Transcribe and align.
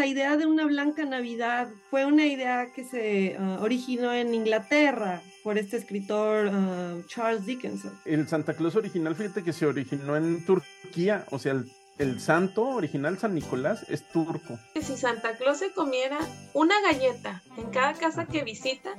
la 0.00 0.06
idea 0.06 0.38
de 0.38 0.46
una 0.46 0.64
blanca 0.64 1.04
Navidad 1.04 1.68
fue 1.90 2.06
una 2.06 2.24
idea 2.24 2.72
que 2.74 2.84
se 2.84 3.36
ah, 3.38 3.58
originó 3.60 4.14
en 4.14 4.32
Inglaterra 4.32 5.20
por 5.44 5.58
este 5.58 5.76
escritor 5.76 6.48
ah, 6.50 6.94
Charles 7.06 7.44
Dickinson. 7.44 7.92
El 8.06 8.26
Santa 8.26 8.54
Claus 8.54 8.76
original, 8.76 9.14
fíjate 9.14 9.44
que 9.44 9.52
se 9.52 9.66
originó 9.66 10.16
en 10.16 10.42
Turquía, 10.46 11.26
o 11.30 11.38
sea, 11.38 11.52
el, 11.52 11.70
el 11.98 12.18
santo 12.18 12.62
original 12.62 13.18
San 13.18 13.34
Nicolás 13.34 13.84
es 13.90 14.02
turco. 14.08 14.58
Si 14.80 14.96
Santa 14.96 15.36
Claus 15.36 15.58
se 15.58 15.70
comiera 15.72 16.18
una 16.54 16.80
galleta 16.80 17.42
en 17.58 17.68
cada 17.68 17.92
casa 17.92 18.24
que 18.24 18.42
visita, 18.42 18.94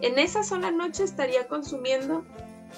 en 0.00 0.18
esa 0.18 0.42
sola 0.42 0.70
noche 0.70 1.04
estaría 1.04 1.48
consumiendo 1.48 2.24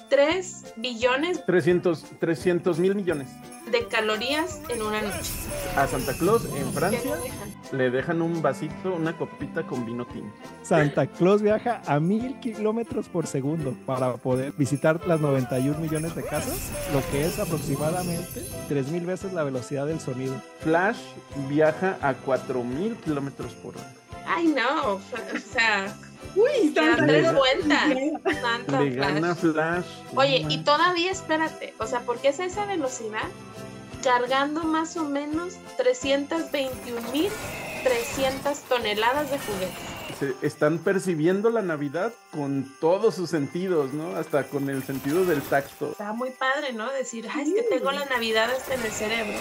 3 0.09 0.75
billones 0.77 1.45
300 1.47 2.79
mil 2.79 2.95
millones. 2.95 3.29
de 3.71 3.87
calorías 3.87 4.61
en 4.71 4.81
una 4.83 5.03
noche. 5.03 5.33
A 5.77 5.87
Santa 5.87 6.15
Claus 6.15 6.45
en 6.47 6.65
¿Qué 6.65 6.73
Francia 6.73 7.17
le 7.17 7.23
dejan? 7.23 7.49
le 7.73 7.91
dejan 7.91 8.23
un 8.23 8.41
vasito, 8.41 8.95
una 8.95 9.17
copita 9.17 9.63
con 9.65 9.85
vino 9.85 10.07
tinto. 10.07 10.35
Santa 10.63 11.07
Claus 11.07 11.43
viaja 11.43 11.83
a 11.87 12.01
mil 12.01 12.41
kilómetros 12.41 13.09
por 13.09 13.27
segundo 13.27 13.75
para 13.85 14.15
poder 14.17 14.53
visitar 14.53 15.07
las 15.07 15.21
91 15.21 15.79
millones 15.79 16.15
de 16.15 16.23
casas, 16.25 16.71
lo 16.95 17.03
que 17.11 17.27
es 17.27 17.39
aproximadamente 17.39 18.43
3 18.69 18.89
mil 18.89 19.05
veces 19.05 19.33
la 19.35 19.43
velocidad 19.45 19.87
del 19.87 20.01
sonido. 20.01 20.41
Flash 20.61 20.99
viaja 21.49 21.99
a 22.01 22.15
4000 22.15 22.97
kilómetros 22.97 23.53
por 23.55 23.77
hora. 23.77 23.93
Ay, 24.27 24.47
no. 24.49 24.95
O 24.95 25.01
sea, 25.53 25.95
Uy, 26.37 26.73
Santa 26.75 27.07
tres 27.07 27.23
Claus. 27.23 27.37
vueltas. 27.37 27.85
Santa 28.41 28.81
Le 28.81 28.91
gana. 28.91 29.35
Flash. 29.35 29.85
Oye, 30.15 30.45
y 30.49 30.59
todavía 30.59 31.11
espérate, 31.11 31.75
o 31.79 31.87
sea, 31.87 32.01
¿por 32.01 32.19
qué 32.19 32.29
es 32.29 32.41
esa 32.41 32.67
velocidad? 32.67 33.25
Cargando 34.03 34.63
más 34.65 34.97
o 34.97 35.05
menos 35.05 35.55
321.300 35.79 37.31
toneladas 38.69 39.31
de 39.31 39.39
juguetes. 39.39 39.75
Se 40.19 40.35
están 40.47 40.79
percibiendo 40.79 41.51
la 41.51 41.63
Navidad 41.63 42.13
con 42.33 42.67
todos 42.81 43.15
sus 43.15 43.31
sentidos, 43.31 43.93
¿no? 43.93 44.17
Hasta 44.17 44.45
con 44.45 44.69
el 44.69 44.83
sentido 44.83 45.25
del 45.25 45.43
tacto. 45.43 45.91
Está 45.93 46.13
muy 46.13 46.31
padre, 46.31 46.73
¿no? 46.73 46.91
Decir, 46.93 47.29
ay, 47.33 47.55
es 47.55 47.55
que 47.55 47.63
tengo 47.77 47.93
la 47.93 48.05
Navidad 48.07 48.51
hasta 48.51 48.75
en 48.75 48.83
el 48.85 48.91
cerebro. 48.93 49.39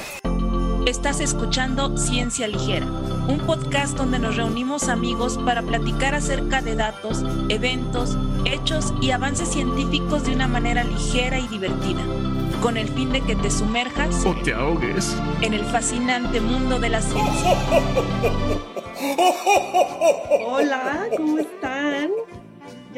Estás 0.88 1.20
escuchando 1.20 1.98
Ciencia 1.98 2.48
Ligera, 2.48 2.86
un 3.28 3.40
podcast 3.46 3.98
donde 3.98 4.20
nos 4.20 4.38
reunimos 4.38 4.88
amigos 4.88 5.38
para 5.38 5.62
platicar 5.62 6.16
acerca 6.16 6.62
de 6.62 6.78
datos, 6.78 7.26
eventos, 7.50 8.18
hechos 8.46 8.94
y 9.02 9.12
avances 9.12 9.50
científicos 9.50 10.24
de 10.24 10.34
una 10.34 10.48
manera 10.48 10.86
ligera 10.86 11.40
y 11.40 11.48
divertida, 11.50 12.02
con 12.62 12.78
el 12.78 12.88
fin 12.88 13.12
de 13.12 13.20
que 13.20 13.36
te 13.36 13.52
sumerjas 13.52 14.26
o 14.26 14.34
te 14.34 14.54
ahogues. 14.54 15.14
en 15.42 15.54
el 15.54 15.66
fascinante 15.66 16.40
mundo 16.40 16.80
de 16.80 16.88
la 16.88 17.02
ciencia. 17.02 17.58
Hola, 20.48 21.10
¿cómo 21.18 21.38
están? 21.40 22.12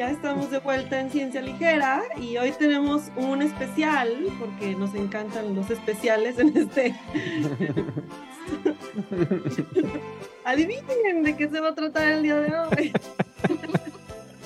Ya 0.00 0.10
estamos 0.10 0.50
de 0.50 0.60
vuelta 0.60 0.98
en 0.98 1.10
Ciencia 1.10 1.42
Ligera 1.42 2.00
y 2.18 2.38
hoy 2.38 2.52
tenemos 2.52 3.02
un 3.16 3.42
especial, 3.42 4.10
porque 4.38 4.74
nos 4.74 4.94
encantan 4.94 5.54
los 5.54 5.68
especiales 5.68 6.38
en 6.38 6.56
este. 6.56 6.96
Adivinen 10.46 11.22
de 11.22 11.36
qué 11.36 11.50
se 11.50 11.60
va 11.60 11.68
a 11.68 11.74
tratar 11.74 12.12
el 12.12 12.22
día 12.22 12.36
de 12.36 12.50
hoy. 12.50 12.92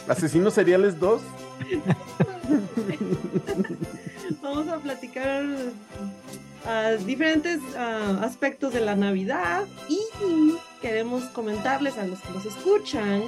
Asesinos 0.08 0.54
seriales 0.54 0.98
2. 0.98 1.22
Vamos 4.42 4.66
a 4.66 4.78
platicar 4.78 5.44
ah, 6.66 6.94
diferentes 7.06 7.60
ah, 7.76 8.22
aspectos 8.24 8.74
de 8.74 8.80
la 8.80 8.96
Navidad 8.96 9.66
y 9.88 10.00
queremos 10.82 11.22
comentarles 11.26 11.96
a 11.96 12.04
los 12.04 12.18
que 12.18 12.32
nos 12.32 12.44
escuchan 12.44 13.22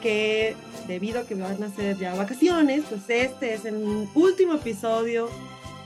que 0.00 0.56
debido 0.86 1.20
a 1.20 1.26
que 1.26 1.34
van 1.34 1.62
a 1.62 1.68
ser 1.70 1.96
ya 1.98 2.14
vacaciones, 2.14 2.84
pues 2.88 3.08
este 3.08 3.54
es 3.54 3.64
el 3.64 4.08
último 4.14 4.54
episodio 4.54 5.28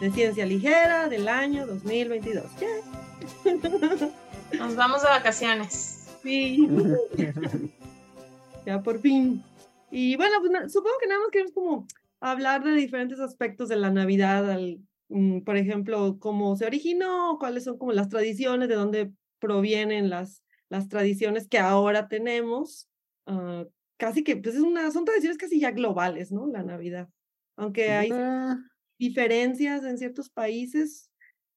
de 0.00 0.10
Ciencia 0.10 0.46
Ligera 0.46 1.08
del 1.08 1.28
año 1.28 1.66
2022. 1.66 2.44
¡Yay! 2.60 3.60
Nos 4.58 4.76
vamos 4.76 5.02
de 5.02 5.08
vacaciones. 5.08 6.06
Sí, 6.22 6.68
ya 8.66 8.82
por 8.82 9.00
fin. 9.00 9.42
Y 9.90 10.16
bueno, 10.16 10.36
pues 10.40 10.72
supongo 10.72 10.96
que 11.00 11.06
nada 11.06 11.20
más 11.20 11.30
queremos 11.30 11.52
como 11.52 11.86
hablar 12.20 12.64
de 12.64 12.72
diferentes 12.72 13.20
aspectos 13.20 13.68
de 13.68 13.76
la 13.76 13.90
Navidad, 13.90 14.50
al- 14.50 14.80
mm, 15.08 15.40
por 15.40 15.56
ejemplo, 15.56 16.16
cómo 16.18 16.56
se 16.56 16.66
originó, 16.66 17.36
cuáles 17.38 17.64
son 17.64 17.78
como 17.78 17.92
las 17.92 18.08
tradiciones, 18.08 18.68
de 18.68 18.74
dónde 18.74 19.12
provienen 19.38 20.08
las, 20.10 20.42
las 20.68 20.88
tradiciones 20.88 21.46
que 21.48 21.58
ahora 21.58 22.08
tenemos. 22.08 22.88
ah, 23.26 23.64
casi 23.96 24.24
que, 24.24 24.36
pues 24.36 24.56
es 24.56 24.60
una, 24.60 24.90
son 24.90 25.04
tradiciones 25.04 25.38
casi 25.38 25.60
ya 25.60 25.70
globales, 25.70 26.32
¿no? 26.32 26.46
La 26.46 26.62
Navidad. 26.62 27.08
Aunque 27.56 27.90
hay 27.90 28.10
Ah, 28.12 28.58
diferencias 28.98 29.84
en 29.84 29.98
ciertos 29.98 30.30
países. 30.30 31.10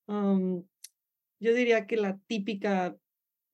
yo 0.08 1.54
diría 1.54 1.86
que 1.86 1.98
la 1.98 2.20
típica 2.28 2.96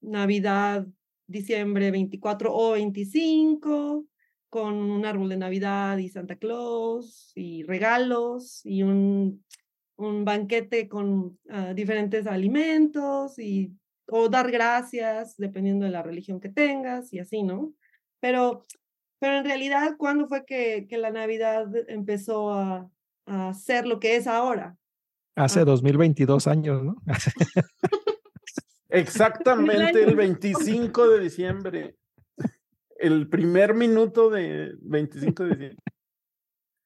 Navidad, 0.02 0.88
diciembre 1.28 1.92
24 1.92 2.54
o 2.54 2.72
25, 2.74 4.06
con 4.50 4.76
un 4.76 5.06
árbol 5.06 5.30
de 5.30 5.38
Navidad 5.38 5.98
y 5.98 6.10
Santa 6.10 6.36
Claus 6.36 7.32
y 7.36 7.64
regalos 7.64 8.62
y 8.66 8.84
un, 8.84 9.44
un 9.96 10.26
banquete 10.26 10.88
con 10.88 11.40
ah, 11.50 11.74
diferentes 11.74 12.28
alimentos 12.28 13.40
y 13.40 13.74
o 14.08 14.30
dar 14.30 14.52
gracias 14.52 15.36
dependiendo 15.38 15.86
de 15.86 15.92
la 15.92 16.04
religión 16.04 16.40
que 16.40 16.50
tengas 16.50 17.12
y 17.14 17.20
así, 17.20 17.42
¿no? 17.42 17.74
Pero, 18.24 18.64
pero 19.20 19.40
en 19.40 19.44
realidad, 19.44 19.98
¿cuándo 19.98 20.30
fue 20.30 20.46
que, 20.46 20.88
que 20.88 20.98
la 20.98 21.12
Navidad 21.12 21.68
empezó 21.90 22.54
a, 22.54 22.90
a 23.26 23.54
ser 23.54 23.86
lo 23.86 24.00
que 24.00 24.16
es 24.16 24.28
ahora? 24.28 24.78
Hace 25.36 25.60
Ah. 25.60 25.66
2022 25.66 26.48
años, 26.48 26.86
¿no? 26.86 26.96
Exactamente 28.88 30.04
el 30.04 30.16
25 30.16 31.10
de 31.10 31.20
diciembre. 31.20 31.98
El 32.96 33.28
primer 33.28 33.74
minuto 33.74 34.30
de 34.30 34.72
25 34.80 35.44
de 35.44 35.50
diciembre. 35.50 35.84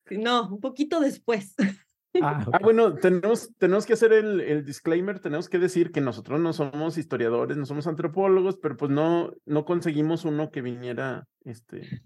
No, 0.09 0.49
un 0.49 0.59
poquito 0.59 0.99
después. 0.99 1.53
Ah, 2.21 2.45
Ah, 2.53 2.59
bueno, 2.61 2.95
tenemos, 2.95 3.49
tenemos 3.57 3.85
que 3.85 3.93
hacer 3.93 4.13
el, 4.13 4.41
el 4.41 4.65
disclaimer, 4.65 5.19
tenemos 5.19 5.49
que 5.49 5.59
decir 5.59 5.91
que 5.91 6.01
nosotros 6.01 6.39
no 6.39 6.53
somos 6.53 6.97
historiadores, 6.97 7.57
no 7.57 7.65
somos 7.65 7.87
antropólogos, 7.87 8.57
pero 8.57 8.77
pues 8.77 8.91
no, 8.91 9.33
no 9.45 9.65
conseguimos 9.65 10.25
uno 10.25 10.49
que 10.51 10.61
viniera 10.61 11.27
este, 11.43 12.03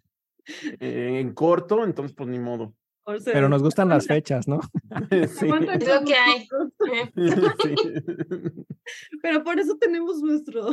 eh, 0.80 1.20
en 1.20 1.34
corto, 1.34 1.84
entonces 1.84 2.16
pues 2.16 2.30
ni 2.30 2.40
modo. 2.40 2.74
O 3.04 3.18
sea, 3.20 3.34
pero 3.34 3.50
nos 3.50 3.64
gustan 3.64 3.90
las 3.90 4.06
fechas, 4.06 4.48
¿no? 4.48 4.60
Sí. 5.40 5.48
¿cuánto 5.48 5.72
Es 5.72 5.88
lo 5.88 6.04
que 6.06 6.14
hay. 6.16 6.48
Pero 9.22 9.44
por 9.44 9.60
eso 9.60 9.76
tenemos 9.80 10.22
nuestro. 10.22 10.70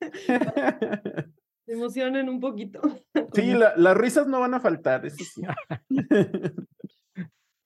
Se 0.00 1.72
emocionen 1.72 2.28
un 2.28 2.40
poquito. 2.40 2.80
Sí, 3.34 3.52
la- 3.52 3.74
las 3.76 3.96
risas 3.96 4.26
no 4.26 4.40
van 4.40 4.54
a 4.54 4.60
faltar, 4.60 5.06
eso 5.06 5.16
sí. 5.24 5.42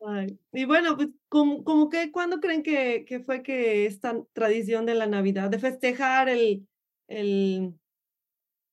Ay, 0.06 0.38
Y 0.52 0.64
bueno, 0.64 0.96
pues, 0.96 1.08
como, 1.28 1.64
como 1.64 1.88
que, 1.88 2.12
¿cuándo 2.12 2.40
creen 2.40 2.62
que, 2.62 3.04
que 3.06 3.20
fue 3.20 3.42
que 3.42 3.86
esta 3.86 4.22
tradición 4.32 4.86
de 4.86 4.94
la 4.94 5.06
Navidad, 5.06 5.50
de 5.50 5.58
festejar 5.58 6.28
el, 6.28 6.66
el, 7.08 7.74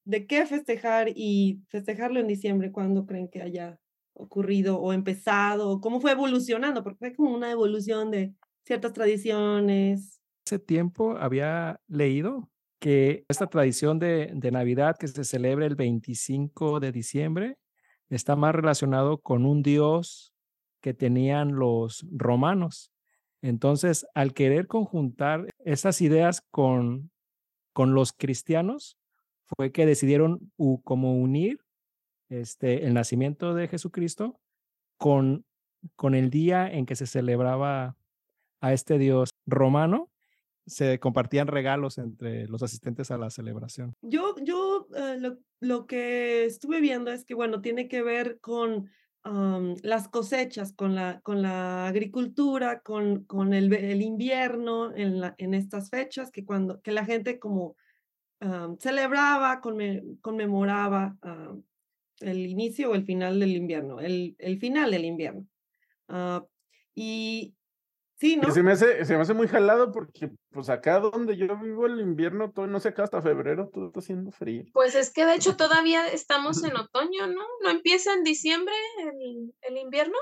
de 0.03 0.27
qué 0.27 0.45
festejar 0.45 1.09
y 1.15 1.61
festejarlo 1.69 2.19
en 2.19 2.27
diciembre, 2.27 2.71
¿cuándo 2.71 3.05
creen 3.05 3.29
que 3.29 3.41
haya 3.41 3.79
ocurrido 4.13 4.77
o 4.79 4.93
empezado? 4.93 5.79
¿Cómo 5.79 6.01
fue 6.01 6.11
evolucionando? 6.11 6.83
Porque 6.83 6.99
fue 6.99 7.15
como 7.15 7.33
una 7.33 7.51
evolución 7.51 8.11
de 8.11 8.33
ciertas 8.65 8.93
tradiciones. 8.93 10.19
Hace 10.45 10.59
tiempo 10.59 11.17
había 11.17 11.79
leído 11.87 12.49
que 12.79 13.25
esta 13.29 13.47
tradición 13.47 13.99
de, 13.99 14.31
de 14.33 14.51
Navidad 14.51 14.97
que 14.99 15.07
se 15.07 15.23
celebra 15.23 15.65
el 15.65 15.75
25 15.75 16.79
de 16.79 16.91
diciembre 16.91 17.57
está 18.09 18.35
más 18.35 18.53
relacionado 18.53 19.19
con 19.19 19.45
un 19.45 19.61
dios 19.61 20.33
que 20.81 20.93
tenían 20.93 21.55
los 21.55 22.05
romanos. 22.11 22.91
Entonces, 23.41 24.05
al 24.13 24.33
querer 24.33 24.67
conjuntar 24.67 25.47
esas 25.59 26.01
ideas 26.01 26.41
con, 26.51 27.11
con 27.73 27.93
los 27.93 28.13
cristianos, 28.13 28.97
fue 29.55 29.71
que 29.71 29.85
decidieron 29.85 30.51
u- 30.57 30.81
como 30.81 31.15
unir 31.19 31.59
este, 32.29 32.85
el 32.85 32.93
nacimiento 32.93 33.53
de 33.53 33.67
Jesucristo 33.67 34.39
con, 34.97 35.45
con 35.95 36.15
el 36.15 36.29
día 36.29 36.71
en 36.71 36.85
que 36.85 36.95
se 36.95 37.07
celebraba 37.07 37.95
a 38.61 38.73
este 38.73 38.97
dios 38.97 39.31
romano. 39.47 40.09
Se 40.67 40.99
compartían 40.99 41.47
regalos 41.47 41.97
entre 41.97 42.47
los 42.47 42.61
asistentes 42.61 43.09
a 43.09 43.17
la 43.17 43.31
celebración. 43.31 43.93
Yo, 44.03 44.35
yo 44.43 44.87
eh, 44.95 45.17
lo, 45.19 45.39
lo 45.59 45.87
que 45.87 46.45
estuve 46.45 46.79
viendo 46.79 47.11
es 47.11 47.25
que, 47.25 47.33
bueno, 47.33 47.61
tiene 47.61 47.87
que 47.87 48.03
ver 48.03 48.39
con 48.39 48.89
am, 49.23 49.75
las 49.83 50.07
cosechas, 50.07 50.73
con 50.73 50.95
la, 50.95 51.21
con 51.21 51.41
la 51.41 51.87
agricultura, 51.87 52.81
con, 52.81 53.23
con 53.25 53.53
el, 53.53 53.73
el 53.73 54.01
invierno 54.01 54.95
en, 54.95 55.19
la, 55.21 55.35
en 55.37 55.53
estas 55.53 55.89
fechas, 55.89 56.31
que, 56.31 56.45
cuando, 56.45 56.81
que 56.81 56.91
la 56.91 57.05
gente 57.05 57.39
como 57.39 57.75
ah, 58.39 58.73
celebraba, 58.79 59.61
conmemoraba 60.21 61.17
ah, 61.21 61.55
el 62.19 62.45
inicio 62.45 62.91
o 62.91 62.95
el 62.95 63.05
final 63.05 63.39
del 63.39 63.55
invierno, 63.55 63.99
el, 63.99 64.35
el 64.39 64.59
final 64.59 64.91
del 64.91 65.05
invierno. 65.05 65.47
y 66.95 67.55
Sí, 68.21 68.37
¿no? 68.37 68.51
se 68.51 68.61
me, 68.61 68.73
hace, 68.73 69.03
se 69.03 69.15
me 69.15 69.23
hace 69.23 69.33
muy 69.33 69.47
jalado 69.47 69.91
porque, 69.91 70.29
pues 70.51 70.69
acá 70.69 70.99
donde 70.99 71.35
yo 71.35 71.57
vivo 71.57 71.87
el 71.87 71.99
invierno, 71.99 72.51
todo, 72.51 72.67
no 72.67 72.79
sé, 72.79 72.89
acá 72.89 73.03
hasta 73.03 73.19
febrero 73.19 73.69
todo 73.73 73.87
está 73.87 73.99
haciendo 73.99 74.31
frío. 74.31 74.63
Pues 74.73 74.93
es 74.93 75.11
que 75.11 75.25
de 75.25 75.33
hecho 75.33 75.57
todavía 75.57 76.05
estamos 76.07 76.63
en 76.63 76.75
otoño, 76.77 77.25
¿no? 77.25 77.41
¿No 77.63 77.71
empieza 77.71 78.13
en 78.13 78.23
diciembre 78.23 78.75
el, 78.99 79.55
el 79.61 79.77
invierno? 79.77 80.13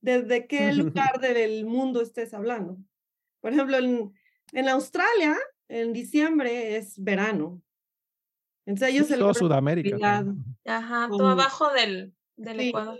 ¿Desde 0.00 0.48
qué 0.48 0.72
lugar 0.72 1.20
del 1.20 1.64
mundo 1.64 2.02
estés 2.02 2.34
hablando? 2.34 2.76
Por 3.40 3.52
ejemplo, 3.52 3.76
en, 3.76 4.12
en 4.50 4.68
Australia, 4.68 5.38
en 5.68 5.92
diciembre 5.92 6.74
es 6.74 7.00
verano. 7.00 7.62
Entonces 8.66 8.96
ellos 8.96 9.08
Todo 9.08 9.32
Sudamérica. 9.32 10.24
Ajá, 10.64 11.08
todo 11.08 11.28
abajo 11.28 11.72
del, 11.72 12.14
del 12.34 12.58
Ecuador. 12.58 12.98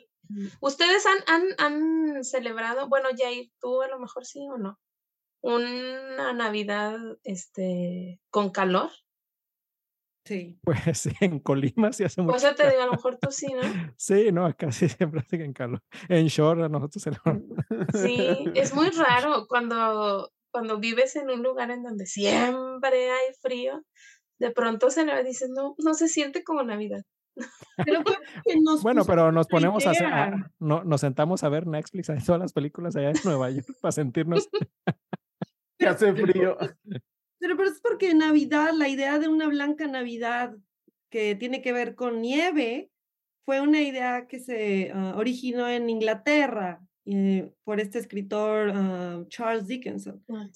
¿Ustedes 0.60 1.04
han, 1.06 1.18
han, 1.26 1.42
han 1.58 2.24
celebrado, 2.24 2.88
bueno, 2.88 3.08
Jair, 3.16 3.50
tú 3.60 3.82
a 3.82 3.88
lo 3.88 3.98
mejor 3.98 4.24
sí 4.24 4.40
o 4.48 4.58
no, 4.58 4.78
una 5.42 6.32
Navidad 6.32 6.98
este, 7.24 8.20
con 8.30 8.50
calor? 8.50 8.90
Sí. 10.24 10.58
Pues 10.62 11.08
en 11.20 11.40
Colima 11.40 11.92
sí 11.92 12.04
hace 12.04 12.22
mucho 12.22 12.32
Pues 12.32 12.42
ya 12.42 12.54
te 12.54 12.68
digo, 12.70 12.82
a 12.82 12.86
lo 12.86 12.92
mejor 12.92 13.18
tú 13.20 13.30
sí, 13.30 13.52
¿no? 13.52 13.60
Sí, 13.96 14.30
no, 14.32 14.46
acá 14.46 14.70
sí 14.72 14.88
siempre 14.88 15.20
hace 15.20 15.36
en 15.42 15.52
calor. 15.52 15.82
En 16.08 16.26
short 16.26 16.60
nosotros 16.70 17.02
celebramos. 17.02 17.44
Sí, 17.94 18.44
es 18.54 18.74
muy 18.74 18.90
raro 18.90 19.46
cuando, 19.48 20.32
cuando 20.50 20.78
vives 20.78 21.16
en 21.16 21.30
un 21.30 21.42
lugar 21.42 21.70
en 21.70 21.82
donde 21.82 22.06
siempre 22.06 23.10
hay 23.10 23.34
frío, 23.40 23.82
de 24.38 24.50
pronto 24.50 24.90
se 24.90 25.04
le 25.04 25.22
dices, 25.24 25.50
no, 25.50 25.74
no 25.78 25.94
se 25.94 26.08
siente 26.08 26.44
como 26.44 26.62
Navidad. 26.62 27.02
bueno, 28.82 29.04
pero 29.04 29.32
nos 29.32 29.46
ponemos 29.46 29.86
a, 29.86 30.52
no, 30.58 30.84
nos 30.84 31.00
sentamos 31.00 31.42
a 31.44 31.48
ver 31.48 31.66
Netflix, 31.66 32.10
a 32.10 32.16
todas 32.16 32.40
las 32.40 32.52
películas 32.52 32.96
allá 32.96 33.10
en 33.10 33.16
Nueva 33.24 33.50
York 33.50 33.66
para 33.80 33.92
sentirnos 33.92 34.48
que 35.78 35.86
hace 35.86 36.12
frío. 36.12 36.56
Pero, 37.38 37.56
pero 37.56 37.68
es 37.68 37.80
porque 37.80 38.14
Navidad, 38.14 38.72
la 38.74 38.88
idea 38.88 39.18
de 39.18 39.28
una 39.28 39.48
blanca 39.48 39.86
Navidad 39.86 40.54
que 41.10 41.34
tiene 41.34 41.60
que 41.62 41.72
ver 41.72 41.94
con 41.94 42.20
nieve, 42.22 42.90
fue 43.44 43.60
una 43.60 43.82
idea 43.82 44.26
que 44.26 44.40
se 44.40 44.90
ah, 44.94 45.14
originó 45.16 45.68
en 45.68 45.90
Inglaterra 45.90 46.80
eh, 47.04 47.50
por 47.64 47.80
este 47.80 47.98
escritor 47.98 48.72
ah, 48.74 49.24
Charles 49.28 49.66
Dickinson. 49.66 50.24
Ah, 50.28 50.48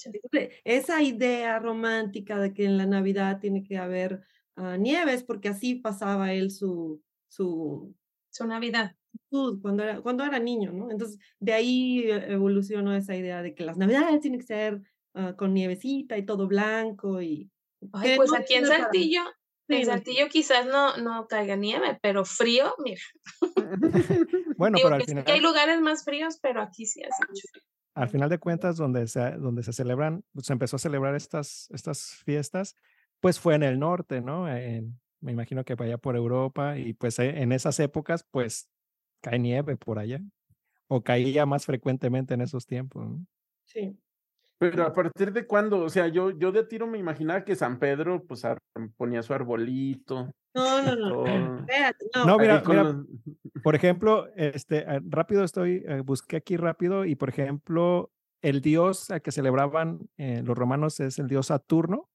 esa 0.65 1.03
idea 1.03 1.59
romántica 1.59 2.39
de 2.39 2.53
que 2.53 2.65
en 2.65 2.79
la 2.79 2.87
Navidad 2.87 3.41
tiene 3.41 3.65
que 3.65 3.79
haber 3.79 4.23
Nieves, 4.57 5.23
porque 5.23 5.49
así 5.49 5.75
pasaba 5.75 6.33
él 6.33 6.51
su, 6.51 7.03
su, 7.29 7.95
su 8.31 8.47
Navidad. 8.47 8.97
Cuando 9.31 9.83
era, 9.83 10.01
cuando 10.01 10.25
era 10.25 10.39
niño, 10.39 10.73
¿no? 10.73 10.91
Entonces, 10.91 11.19
de 11.41 11.53
ahí 11.53 12.01
e, 12.11 12.33
evolucionó 12.33 12.95
esa 12.95 13.17
idea 13.17 13.43
de 13.43 13.55
que 13.55 13.65
las 13.65 13.77
Navidades 13.77 14.21
tienen 14.21 14.41
que 14.41 14.47
ser 14.47 14.83
ah, 15.15 15.35
con 15.37 15.55
nievecita 15.55 16.17
y 16.17 16.25
todo 16.25 16.47
blanco 16.47 17.21
y... 17.21 17.51
pues 17.91 18.33
aquí 18.35 18.55
en 18.55 18.67
Saltillo, 18.67 19.23
en 19.69 19.87
Saltillo 19.87 20.29
quizás 20.29 20.67
no, 20.67 20.97
no 20.99 21.27
caiga 21.27 21.57
nieve, 21.57 21.99
pero 22.01 22.25
frío, 22.25 22.75
mira. 22.83 23.01
bueno, 24.57 24.79
pero 24.83 24.95
al 24.95 25.03
final... 25.03 25.25
hay 25.27 25.41
lugares 25.41 25.81
más 25.81 26.05
fríos, 26.05 26.39
pero 26.41 26.63
aquí 26.63 26.87
sí 26.87 27.03
hace 27.03 27.27
mucho 27.29 27.43
frío. 27.51 27.63
Al 27.95 28.11
final 28.11 28.29
de 28.29 28.39
cuentas, 28.39 28.77
donde 28.77 29.07
se, 29.09 29.33
donde 29.33 29.63
se 29.63 29.73
celebran, 29.73 30.23
se 30.43 30.53
empezó 30.53 30.77
a 30.77 30.79
celebrar 30.79 31.15
estas, 31.15 31.69
estas 31.71 32.23
fiestas, 32.27 32.77
pues 33.21 33.41
fue 33.41 33.55
en 33.55 33.63
el 33.63 33.79
norte, 33.79 34.21
¿no? 34.21 34.47
me 35.21 35.33
imagino 35.33 35.65
que 35.65 35.75
vaya 35.75 35.99
por 35.99 36.17
Europa 36.17 36.79
y 36.79 36.93
pues 36.93 37.19
e, 37.19 37.43
en 37.43 37.53
esas 37.53 37.81
épocas 37.81 38.25
pues 38.31 38.71
cae 39.21 39.39
nieve 39.39 39.77
por 39.77 39.99
allá 39.99 40.21
o 40.89 41.03
caía 41.03 41.47
más 41.47 41.67
frecuentemente 41.67 42.35
en 42.35 42.43
esos 42.43 42.67
tiempos. 42.67 43.09
¿no? 43.09 43.27
Sí. 43.65 43.99
Pero 44.59 44.87
a 44.87 44.93
partir 44.93 45.33
de 45.33 45.47
cuándo, 45.47 45.81
o 45.81 45.91
sea, 45.91 46.09
yo, 46.09 46.31
yo 46.31 46.51
de 46.51 46.65
tiro 46.65 46.87
me 46.87 46.97
imaginaba 46.97 47.45
que 47.45 47.55
San 47.55 47.79
Pedro 47.79 48.25
pues 48.25 48.43
ponía 48.97 49.23
su 49.23 49.35
arbolito. 49.35 50.31
No, 50.55 50.83
no, 50.83 50.97
no. 50.97 51.67
no. 52.25 52.39
mira, 52.39 52.63
por 53.63 53.75
ejemplo, 53.75 54.29
este, 54.35 54.87
rápido 55.05 55.45
estoy, 55.45 55.85
eh, 55.87 56.01
busqué 56.01 56.37
aquí 56.37 56.57
rápido 56.57 57.05
y 57.05 57.17
por 57.17 57.29
ejemplo, 57.29 58.11
el 58.41 58.63
dios 58.63 59.11
al 59.11 59.21
que 59.21 59.33
celebraban 59.33 60.09
eh, 60.17 60.41
los 60.43 60.57
romanos 60.57 61.01
es 61.01 61.19
el 61.19 61.27
dios 61.27 61.49
Saturno, 61.49 62.09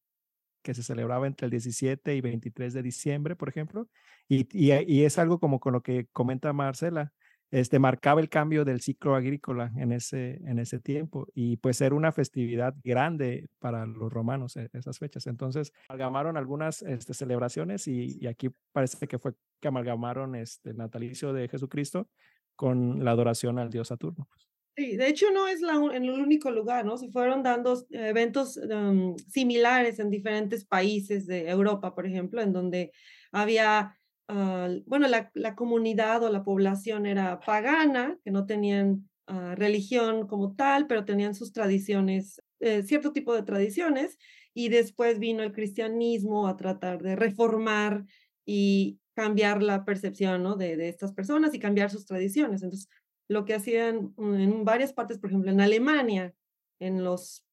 que 0.62 0.74
se 0.74 0.84
celebraba 0.84 1.28
entre 1.28 1.46
el 1.46 1.52
17 1.52 2.16
y 2.16 2.22
23 2.22 2.74
de 2.74 2.84
diciembre, 2.84 3.36
por 3.36 3.50
ejemplo, 3.50 3.88
y, 4.28 4.48
y, 4.52 5.04
es 5.04 5.19
algo 5.19 5.40
como 5.40 5.60
con 5.60 5.74
lo 5.74 5.81
que 5.81 6.08
comenta 6.13 6.54
Marcela, 6.54 7.13
este, 7.52 7.80
marcaba 7.80 8.22
el 8.22 8.30
cambio 8.30 8.63
del 8.63 8.80
ciclo 8.80 9.16
agrícola 9.16 9.74
en 9.75 9.92
ese, 9.92 10.42
en 10.46 10.58
ese 10.58 10.80
tiempo 10.80 11.28
y 11.36 11.58
pues 11.58 11.81
era 11.81 11.94
una 11.94 12.13
festividad 12.13 12.75
grande 12.81 13.50
para 13.60 13.86
los 13.86 14.12
romanos 14.12 14.56
e, 14.56 14.69
esas 14.72 15.00
fechas. 15.00 15.28
Entonces 15.28 15.74
amalgamaron 15.90 16.38
algunas 16.38 16.81
este, 16.81 17.13
celebraciones 17.13 17.88
y, 17.88 18.18
y, 18.22 18.28
aquí 18.28 18.50
parece 18.72 19.06
que 19.08 19.19
fue 19.19 19.34
que 19.60 19.68
amalgamaron 19.68 20.36
este, 20.36 20.69
el 20.69 20.78
natalicio 20.78 21.34
de 21.34 21.50
Jesucristo 21.50 22.08
con 22.56 23.04
la 23.04 23.12
adoración 23.12 23.60
al 23.60 23.69
dios 23.69 23.90
Saturno. 23.90 24.28
Pues. 24.30 24.50
Sí, 24.78 24.96
de 24.96 25.10
hecho 25.10 25.32
no 25.32 25.48
es 25.48 25.60
la, 25.62 25.74
en 25.74 26.06
el 26.06 26.22
único 26.22 26.50
lugar, 26.50 26.86
¿no? 26.86 26.98
Se 26.98 27.10
fueron 27.12 27.44
dando 27.44 27.78
eventos 27.92 28.58
em, 28.58 29.16
similares 29.28 30.00
en 30.00 30.10
diferentes 30.10 30.64
países 30.66 31.28
de 31.28 31.50
Europa, 31.50 31.94
por 31.94 32.06
ejemplo, 32.08 32.42
en 32.42 32.54
donde 32.54 32.92
había, 33.34 33.98
ah, 34.30 34.70
bueno, 34.86 35.08
la, 35.10 35.30
la, 35.34 35.56
comunidad 35.56 36.24
o 36.24 36.30
la 36.32 36.44
población 36.44 37.06
era 37.06 37.42
pagana, 37.42 38.18
que 38.24 38.32
no 38.32 38.46
tenían 38.46 39.10
ah, 39.28 39.56
religión 39.58 40.26
como 40.26 40.56
tal, 40.56 40.88
pero 40.88 41.04
tenían 41.04 41.36
sus 41.36 41.52
tradiciones, 41.52 42.42
eh, 42.62 42.84
cierto 42.84 43.12
tipo 43.12 43.36
de 43.36 43.44
tradiciones, 43.44 44.18
y 44.54 44.70
después 44.70 45.20
vino 45.20 45.44
el 45.44 45.52
cristianismo 45.52 46.48
a 46.48 46.56
tratar 46.56 47.02
de 47.02 47.18
reformar 47.18 48.06
y 48.46 49.00
cambiar 49.16 49.62
la 49.62 49.84
percepción 49.84 50.44
¿no? 50.44 50.56
de, 50.56 50.78
de 50.78 50.88
estas 50.90 51.14
personas 51.14 51.54
y 51.54 51.60
cambiar 51.60 51.90
sus 51.90 52.06
tradiciones. 52.06 52.64
Entonces, 52.64 52.90
lo 53.31 53.45
que 53.45 53.54
hacían 53.54 54.13
en 54.18 54.66
varias 54.66 54.92
partes, 54.92 55.18
por 55.18 55.30
ejemplo, 55.30 55.51
en 55.51 55.62
Alemania, 55.62 56.33
en 56.80 57.01
los 57.01 57.45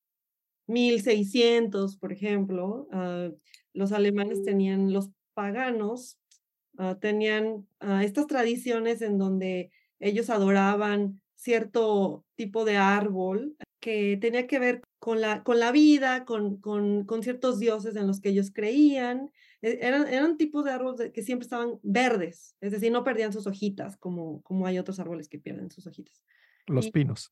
1600, 0.67 1.97
por 1.99 2.13
ejemplo, 2.13 2.89
ah, 2.91 3.31
los 3.75 3.93
alemanes 3.93 4.43
tenían, 4.43 4.93
los 4.93 5.11
paganos 5.35 6.19
ah, 6.79 6.99
tenían 7.01 7.69
ah, 7.79 8.03
estas 8.03 8.27
tradiciones 8.27 9.03
en 9.03 9.19
donde 9.19 9.71
ellos 10.01 10.31
adoraban 10.31 11.21
cierto 11.37 12.25
tipo 12.35 12.65
de 12.65 12.77
árbol 12.77 13.57
que 13.79 14.19
tenía 14.21 14.49
que 14.49 14.59
ver 14.59 14.83
con 14.99 15.21
la, 15.21 15.45
con 15.45 15.61
la 15.61 15.71
vida, 15.71 16.25
con, 16.25 16.57
con, 16.57 17.05
con 17.05 17.23
ciertos 17.23 17.61
dioses 17.61 17.95
en 17.95 18.09
los 18.09 18.21
que 18.21 18.31
ellos 18.31 18.51
creían, 18.53 19.31
eran, 19.63 20.07
eran 20.07 20.37
tipos 20.37 20.65
de 20.65 20.71
árboles 20.71 21.11
que 21.13 21.23
siempre 21.23 21.45
estaban 21.45 21.79
verdes, 21.83 22.57
es 22.61 22.73
decir, 22.73 22.93
no 22.93 23.05
perdían 23.05 23.33
sus 23.33 23.47
hojitas 23.47 23.97
como, 23.97 24.43
como 24.43 24.67
hay 24.67 24.79
otros 24.79 25.01
árboles 25.01 25.29
que 25.29 25.39
pierden 25.39 25.71
sus 25.71 25.87
hojitas. 25.87 26.23
Los 26.69 26.91
pinos. 26.91 27.31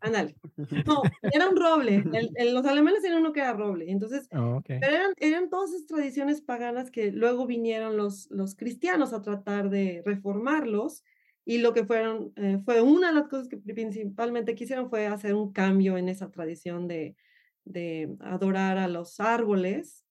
Ándale. 0.00 0.36
No, 0.86 1.02
era 1.22 1.48
un 1.48 1.56
roble. 1.56 2.04
los 2.52 2.64
alemanes 2.66 3.02
tenían 3.02 3.20
uno 3.20 3.32
que 3.32 3.40
era 3.40 3.54
roble. 3.54 3.90
Entonces, 3.90 4.28
oh, 4.32 4.62
pero 4.66 4.86
eran, 4.86 5.12
eran 5.16 5.48
todas 5.48 5.70
esas 5.70 5.86
tradiciones 5.86 6.42
paganas 6.42 6.90
que 6.90 7.10
luego 7.10 7.46
vinieron 7.46 7.96
los, 7.96 8.30
los 8.30 8.54
cristianos 8.54 9.12
a 9.12 9.22
tratar 9.22 9.70
de 9.70 10.02
reformarlos. 10.04 11.02
Y 11.46 11.58
lo 11.58 11.74
que 11.74 11.84
fueron, 11.84 12.32
eh, 12.36 12.58
fue 12.64 12.80
una 12.80 13.08
de 13.08 13.14
las 13.14 13.28
cosas 13.28 13.48
que 13.48 13.56
principalmente 13.56 14.54
quisieron 14.54 14.88
fue 14.88 15.06
hacer 15.06 15.34
un 15.34 15.52
cambio 15.52 15.98
en 15.98 16.08
esa 16.08 16.30
tradición 16.30 16.88
de, 16.88 17.16
de 17.64 18.16
adorar 18.20 18.78
a 18.78 18.88
los 18.88 19.20
árboles 19.20 20.03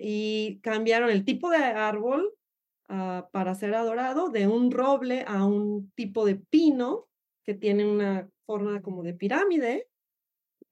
y 0.00 0.60
cambiaron 0.62 1.10
el 1.10 1.24
tipo 1.24 1.50
de 1.50 1.58
árbol 1.58 2.32
ah, 2.88 3.28
para 3.32 3.54
ser 3.54 3.74
adorado 3.74 4.30
de 4.30 4.48
un 4.48 4.70
roble 4.70 5.24
a 5.26 5.44
un 5.44 5.90
tipo 5.94 6.24
de 6.24 6.36
pino 6.36 7.08
que 7.44 7.54
tiene 7.54 7.86
una 7.86 8.28
forma 8.46 8.80
como 8.80 9.02
de 9.02 9.12
pirámide, 9.12 9.88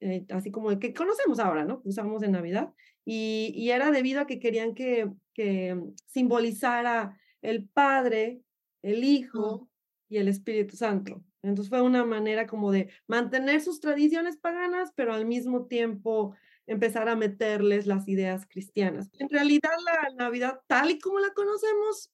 eh, 0.00 0.24
así 0.30 0.50
como 0.50 0.70
el 0.70 0.78
que 0.78 0.94
conocemos 0.94 1.38
ahora, 1.38 1.64
¿no? 1.64 1.82
usamos 1.84 2.22
en 2.22 2.32
Navidad. 2.32 2.72
Y, 3.04 3.52
y, 3.54 3.70
era 3.70 3.90
debido 3.90 4.20
a 4.20 4.26
que 4.26 4.38
querían 4.38 4.74
que, 4.74 5.10
que 5.32 5.80
simbolizara 6.06 7.18
el 7.40 7.66
Padre, 7.68 8.42
el 8.82 9.02
Hijo 9.02 9.70
y 10.08 10.18
el 10.18 10.28
Espíritu 10.28 10.76
Santo. 10.76 11.24
Entonces 11.42 11.70
fue 11.70 11.80
una 11.80 12.04
manera 12.04 12.46
como 12.46 12.70
de 12.70 12.90
mantener 13.06 13.60
sus 13.60 13.80
tradiciones 13.80 14.36
paganas, 14.36 14.92
pero 14.94 15.14
al 15.14 15.24
mismo 15.24 15.66
tiempo 15.66 16.34
empezar 16.68 17.08
a 17.08 17.16
meterles 17.16 17.86
las 17.86 18.06
ideas 18.08 18.46
cristianas. 18.46 19.10
En 19.18 19.28
realidad 19.28 19.70
la 19.84 20.14
Navidad 20.14 20.60
tal 20.66 20.90
y 20.90 20.98
como 20.98 21.18
la 21.18 21.32
conocemos 21.34 22.10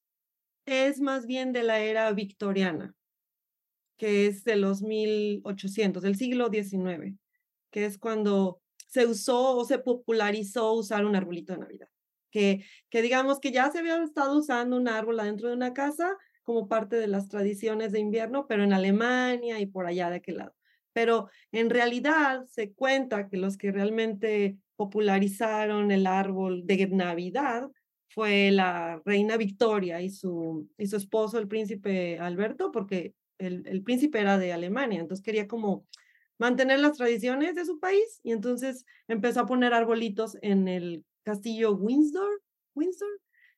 es 0.65 1.01
más 1.01 1.27
bien 1.27 1.53
de 1.53 1.65
la 1.65 1.81
era 1.81 2.11
victoriana, 2.13 2.95
que 3.99 4.27
es 4.27 4.45
de 4.45 4.57
los 4.57 4.83
1800, 4.83 6.03
del 6.03 6.17
siglo 6.17 6.49
XIX, 6.51 7.19
que 7.71 7.85
es 7.85 7.99
cuando 7.99 8.63
se 8.87 9.07
usó 9.07 9.57
o 9.57 9.65
se 9.65 9.79
popularizó 9.79 10.73
usar 10.73 11.05
un 11.05 11.17
arbolito 11.17 11.53
de 11.53 11.59
Navidad, 11.59 11.89
que, 12.31 12.65
que 12.91 13.03
digamos 13.03 13.41
que 13.41 13.51
ya 13.51 13.71
se 13.71 13.81
había 13.81 14.03
estado 14.03 14.39
usando 14.39 14.77
un 14.77 14.89
árbol 14.89 15.19
adentro 15.19 15.49
de 15.49 15.57
una 15.57 15.75
casa 15.75 16.17
como 16.45 16.69
parte 16.69 16.97
de 16.97 17.09
las 17.09 17.29
tradiciones 17.29 17.91
de 17.91 17.99
invierno, 17.99 18.47
pero 18.47 18.63
en 18.63 18.73
Alemania 18.73 19.59
y 19.59 19.67
por 19.67 19.87
allá 19.87 20.11
de 20.11 20.17
aquel 20.17 20.37
lado. 20.37 20.55
Pero 20.95 21.29
en 21.53 21.69
realidad 21.69 22.47
se 22.47 22.73
cuenta 22.73 23.29
que 23.29 23.37
los 23.37 23.59
que 23.59 23.71
realmente 23.71 24.57
popularizaron 24.77 25.91
el 25.93 26.07
árbol 26.07 26.67
de 26.67 26.87
Navidad 26.87 27.71
fue 28.09 28.51
la 28.51 29.03
reina 29.05 29.37
Victoria 29.37 30.01
y 30.01 30.09
su, 30.09 30.71
y 30.79 30.87
su 30.87 30.97
esposo, 30.97 31.39
el 31.39 31.49
príncipe 31.49 32.19
Alberto, 32.19 32.71
porque 32.73 33.13
el, 33.39 33.67
el 33.67 33.83
príncipe 33.83 34.21
era 34.21 34.39
de 34.39 34.53
Alemania, 34.53 35.01
entonces 35.01 35.23
quería 35.23 35.47
como 35.47 35.85
mantener 36.39 36.81
las 36.81 36.97
tradiciones 36.97 37.55
de 37.55 37.65
su 37.65 37.79
país 37.79 38.21
y 38.23 38.33
entonces 38.33 38.85
empezó 39.09 39.41
a 39.41 39.47
poner 39.47 39.73
arbolitos 39.73 40.37
en 40.43 40.69
el 40.69 41.05
castillo 41.25 41.75
Windsor, 41.75 42.43
Windsor 42.75 43.09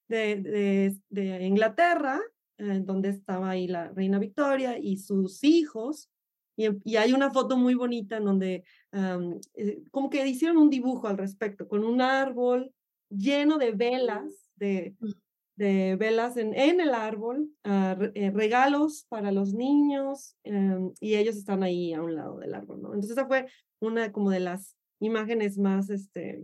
de, 0.08 0.94
de, 1.08 1.44
Inglaterra, 1.44 2.20
donde 2.58 3.10
estaba 3.10 3.50
ahí 3.50 3.66
la 3.66 3.90
reina 3.90 4.18
Victoria 4.18 4.78
y 4.78 4.98
sus 4.98 5.42
hijos. 5.44 6.08
Y, 6.56 6.68
y 6.84 6.96
hay 6.96 7.12
una 7.12 7.30
foto 7.30 7.56
muy 7.56 7.74
bonita 7.74 8.16
en 8.16 8.24
donde 8.24 8.64
eh, 8.92 9.82
como 9.90 10.10
que 10.10 10.26
hicieron 10.26 10.56
un 10.56 10.70
dibujo 10.70 11.06
al 11.06 11.18
respecto, 11.18 11.68
con 11.68 11.84
un 11.84 12.00
árbol 12.00 12.72
lleno 13.10 13.58
de 13.58 13.72
velas, 13.72 14.50
de, 14.56 14.96
mm. 15.00 15.10
de 15.56 15.96
velas 15.96 16.36
en, 16.36 16.54
en 16.54 16.80
el 16.80 16.94
árbol, 16.94 17.50
ah, 17.64 17.96
eh, 18.14 18.30
regalos 18.30 19.06
para 19.08 19.32
los 19.32 19.52
niños, 19.52 20.36
em, 20.44 20.92
y 21.00 21.16
ellos 21.16 21.36
están 21.36 21.62
ahí 21.62 21.92
a 21.92 22.02
un 22.02 22.14
lado 22.14 22.38
del 22.38 22.54
árbol, 22.54 22.82
¿no? 22.82 22.88
Entonces 22.88 23.12
esa 23.12 23.26
fue 23.26 23.46
una 23.80 24.12
como 24.12 24.30
de 24.30 24.40
las 24.40 24.76
imágenes 25.00 25.58
más, 25.58 25.90
este, 25.90 26.42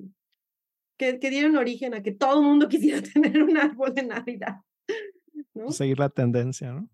que, 0.98 1.18
que 1.18 1.30
dieron 1.30 1.56
origen 1.56 1.94
a 1.94 2.02
que 2.02 2.12
todo 2.12 2.40
el 2.40 2.46
mundo 2.46 2.68
quisiera 2.68 3.02
tener 3.02 3.42
un 3.42 3.56
árbol 3.56 3.94
de 3.94 4.02
Navidad. 4.02 4.56
¿no? 5.54 5.70
Seguir 5.70 5.98
la 5.98 6.08
tendencia, 6.08 6.72
¿no? 6.72 6.88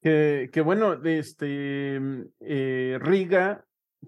Que, 0.00 0.50
que 0.52 0.60
bueno, 0.60 0.94
este, 1.04 2.00
eh, 2.40 2.98
Riga, 3.00 3.64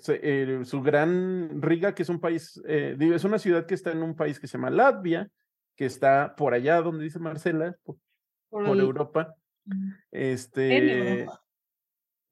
eh, 0.08 0.60
su 0.64 0.82
gran 0.82 1.60
Riga, 1.60 1.94
que 1.94 2.02
es 2.02 2.08
un 2.08 2.20
país, 2.20 2.60
eh, 2.66 2.96
es 2.98 3.24
una 3.24 3.38
ciudad 3.38 3.66
que 3.66 3.74
está 3.74 3.90
en 3.90 4.02
un 4.02 4.14
país 4.14 4.38
que 4.38 4.46
se 4.46 4.56
llama 4.56 4.70
Latvia, 4.70 5.28
que 5.76 5.86
está 5.86 6.34
por 6.36 6.54
allá 6.54 6.80
donde 6.80 7.04
dice 7.04 7.18
Marcela, 7.18 7.76
por, 7.82 7.96
Europa. 8.66 9.34
Este, 10.10 10.76
en 10.76 10.88
Europa. 10.88 11.42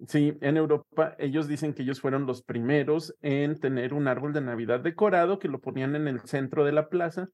Sí, 0.06 0.38
en 0.40 0.56
Europa 0.56 1.16
ellos 1.18 1.48
dicen 1.48 1.74
que 1.74 1.82
ellos 1.82 2.00
fueron 2.00 2.24
los 2.24 2.42
primeros 2.42 3.16
en 3.20 3.58
tener 3.58 3.92
un 3.92 4.06
árbol 4.06 4.32
de 4.32 4.40
Navidad 4.40 4.78
decorado 4.78 5.40
que 5.40 5.48
lo 5.48 5.60
ponían 5.60 5.96
en 5.96 6.06
el 6.06 6.20
centro 6.20 6.64
de 6.64 6.72
la 6.72 6.88
plaza. 6.88 7.28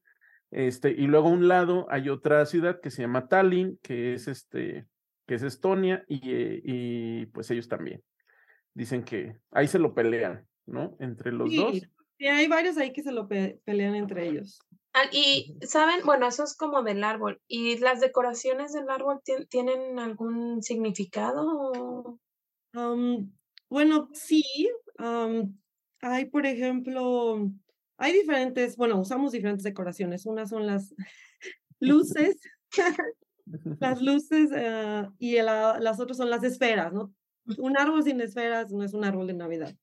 Este, 0.49 0.89
y 0.91 1.05
luego 1.05 1.27
a 1.27 1.31
un 1.31 1.47
lado 1.47 1.85
hay 1.89 2.09
otra 2.09 2.43
ciudad 2.47 2.79
que 2.81 2.89
se 2.89 3.03
llama 3.03 3.27
Tallinn, 3.27 3.77
que 3.83 4.15
es 4.15 4.27
este, 4.27 4.87
que 5.27 5.35
es 5.35 5.43
Estonia, 5.43 6.03
y, 6.07 6.21
eh, 6.31 6.61
y 6.63 7.25
pues 7.27 7.49
ellos 7.51 7.67
también. 7.67 8.03
Dicen 8.73 9.03
que 9.03 9.37
ahí 9.51 9.67
se 9.67 9.79
lo 9.79 9.93
pelean, 9.93 10.47
¿no? 10.65 10.95
Entre 10.99 11.31
los 11.31 11.49
sí, 11.49 11.57
dos. 11.57 11.81
Sí, 12.17 12.27
hay 12.27 12.47
varios 12.47 12.77
ahí 12.77 12.93
que 12.93 13.03
se 13.03 13.11
lo 13.11 13.27
pe 13.27 13.61
pelean 13.65 13.95
entre 13.95 14.27
ellos. 14.27 14.59
Ah, 14.93 15.09
y 15.11 15.57
saben, 15.61 16.05
bueno, 16.05 16.27
eso 16.27 16.43
es 16.43 16.55
como 16.55 16.81
del 16.81 17.03
árbol. 17.03 17.41
¿Y 17.47 17.77
las 17.79 17.99
decoraciones 17.99 18.71
del 18.71 18.89
árbol 18.89 19.21
tienen 19.49 19.99
algún 19.99 20.63
significado? 20.63 22.17
Um, 22.73 23.31
bueno, 23.69 24.09
sí. 24.13 24.43
Um, 24.97 25.57
hay, 26.01 26.25
por 26.25 26.45
ejemplo, 26.45 27.49
hay 27.97 28.13
diferentes, 28.13 28.77
bueno, 28.77 28.99
usamos 28.99 29.33
diferentes 29.33 29.63
decoraciones. 29.63 30.25
Unas 30.25 30.49
son 30.49 30.65
las 30.65 30.93
luces, 31.79 32.37
las 33.79 34.01
luces 34.01 34.49
uh, 34.51 35.11
y 35.19 35.35
la, 35.41 35.79
las 35.79 35.99
otras 35.99 36.17
son 36.17 36.29
las 36.29 36.43
esferas, 36.43 36.93
¿no? 36.93 37.13
Un 37.57 37.77
árbol 37.77 38.03
sin 38.03 38.21
esferas 38.21 38.71
no 38.71 38.83
es 38.83 38.93
un 38.93 39.05
árbol 39.05 39.27
de 39.27 39.33
Navidad. 39.33 39.75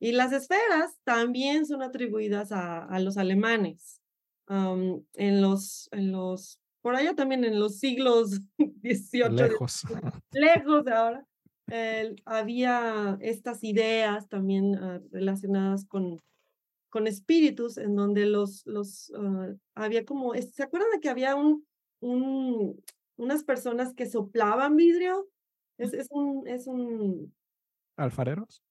Y 0.00 0.12
las 0.12 0.32
esferas 0.32 0.98
también 1.04 1.66
son 1.66 1.82
atribuidas 1.82 2.50
a, 2.52 2.84
a 2.84 2.98
los 2.98 3.16
alemanes. 3.16 4.00
Um, 4.48 5.02
en 5.14 5.40
los, 5.40 5.88
en 5.90 6.12
los, 6.12 6.60
por 6.82 6.94
allá 6.96 7.14
también 7.14 7.44
en 7.44 7.58
los 7.58 7.78
siglos 7.78 8.40
XVIII. 8.58 9.30
Lejos. 9.30 9.84
Lejos 10.32 10.84
de 10.84 10.92
ahora. 10.92 11.26
Eh, 11.70 12.14
había 12.26 13.16
estas 13.22 13.64
ideas 13.64 14.28
también 14.28 14.74
uh, 14.74 15.00
relacionadas 15.10 15.86
con, 15.86 16.20
con 16.90 17.06
espíritus 17.06 17.78
en 17.78 17.96
donde 17.96 18.26
los, 18.26 18.66
los 18.66 19.08
uh, 19.10 19.56
había 19.74 20.04
como, 20.04 20.34
¿se 20.34 20.62
acuerdan 20.62 20.90
de 20.92 21.00
que 21.00 21.08
había 21.08 21.36
un, 21.36 21.66
un, 22.00 22.84
unas 23.16 23.44
personas 23.44 23.94
que 23.94 24.06
soplaban 24.06 24.76
vidrio? 24.76 25.28
Es, 25.78 25.92
es 25.92 26.08
un, 26.10 26.46
es 26.46 26.66
un... 26.66 27.34
¿Alfareros? 27.96 28.62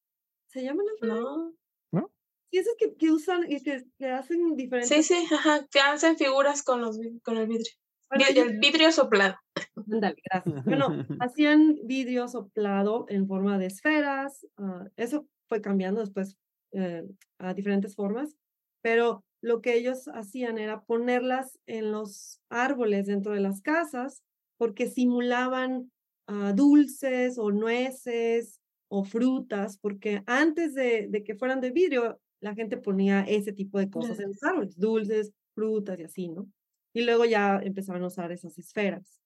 ¿Se 0.48 0.64
llaman 0.64 0.86
alfareros? 0.94 1.24
No. 1.24 1.54
¿No? 1.92 2.12
Sí, 2.52 2.60
esos 2.60 2.76
que, 2.78 2.96
que 2.96 3.12
usan 3.12 3.52
y 3.52 3.62
que, 3.62 3.84
que 3.98 4.08
hacen 4.08 4.56
diferentes... 4.56 4.90
Sí, 4.90 5.04
sí, 5.04 5.28
ajá, 5.34 5.66
que 5.70 5.80
hacen 5.80 6.18
figuras 6.18 6.64
con, 6.64 6.82
los, 6.82 7.00
con 7.24 7.38
el 7.38 7.48
vidrio. 7.48 7.72
Bueno, 8.10 8.26
el 8.30 8.60
vidrio 8.60 8.92
soplado. 8.92 9.36
Ándale, 9.76 10.22
gracias. 10.32 10.66
Bueno, 10.66 10.88
hacían 11.22 11.80
vidrio 11.84 12.28
soplado 12.28 13.06
en 13.10 13.28
forma 13.28 13.58
de 13.58 13.68
esferas. 13.68 14.46
ah, 14.58 14.88
eso 14.98 15.28
fue 15.50 15.62
cambiando 15.62 16.02
después 16.02 16.38
eh, 16.74 17.04
a 17.40 17.54
diferentes 17.54 17.96
formas, 17.96 18.36
pero 18.82 19.24
lo 19.42 19.62
que 19.62 19.76
ellos 19.76 20.08
hacían 20.08 20.58
era 20.58 20.84
ponerlas 20.84 21.60
en 21.66 21.92
los 21.92 22.40
árboles 22.50 23.08
dentro 23.08 23.34
de 23.34 23.42
las 23.42 23.62
casas 23.62 24.24
porque 24.57 24.89
simulaban 24.89 25.91
ah, 26.27 26.53
dulces 26.55 27.38
o 27.38 27.51
nueces 27.51 28.60
o 28.88 29.03
frutas, 29.03 29.77
porque 29.77 30.22
antes 30.25 30.74
de, 30.75 31.07
de 31.10 31.24
que 31.24 31.36
fueran 31.36 31.62
de 31.62 31.72
vidrio, 31.72 32.19
la 32.39 32.53
gente 32.53 32.77
ponía 32.77 33.22
ese 33.22 33.53
tipo 33.53 33.79
de 33.79 33.89
cosas 33.89 34.19
en 34.19 34.27
los 34.29 34.43
árboles, 34.43 34.77
dulces, 34.77 35.31
frutas 35.55 36.00
y 36.00 36.03
así, 36.03 36.27
¿no? 36.27 36.48
Y 36.93 37.03
luego 37.03 37.25
ya 37.25 37.60
empezaron 37.63 38.03
a 38.03 38.07
usar 38.07 38.31
esas 38.31 38.57
esferas. 38.60 39.19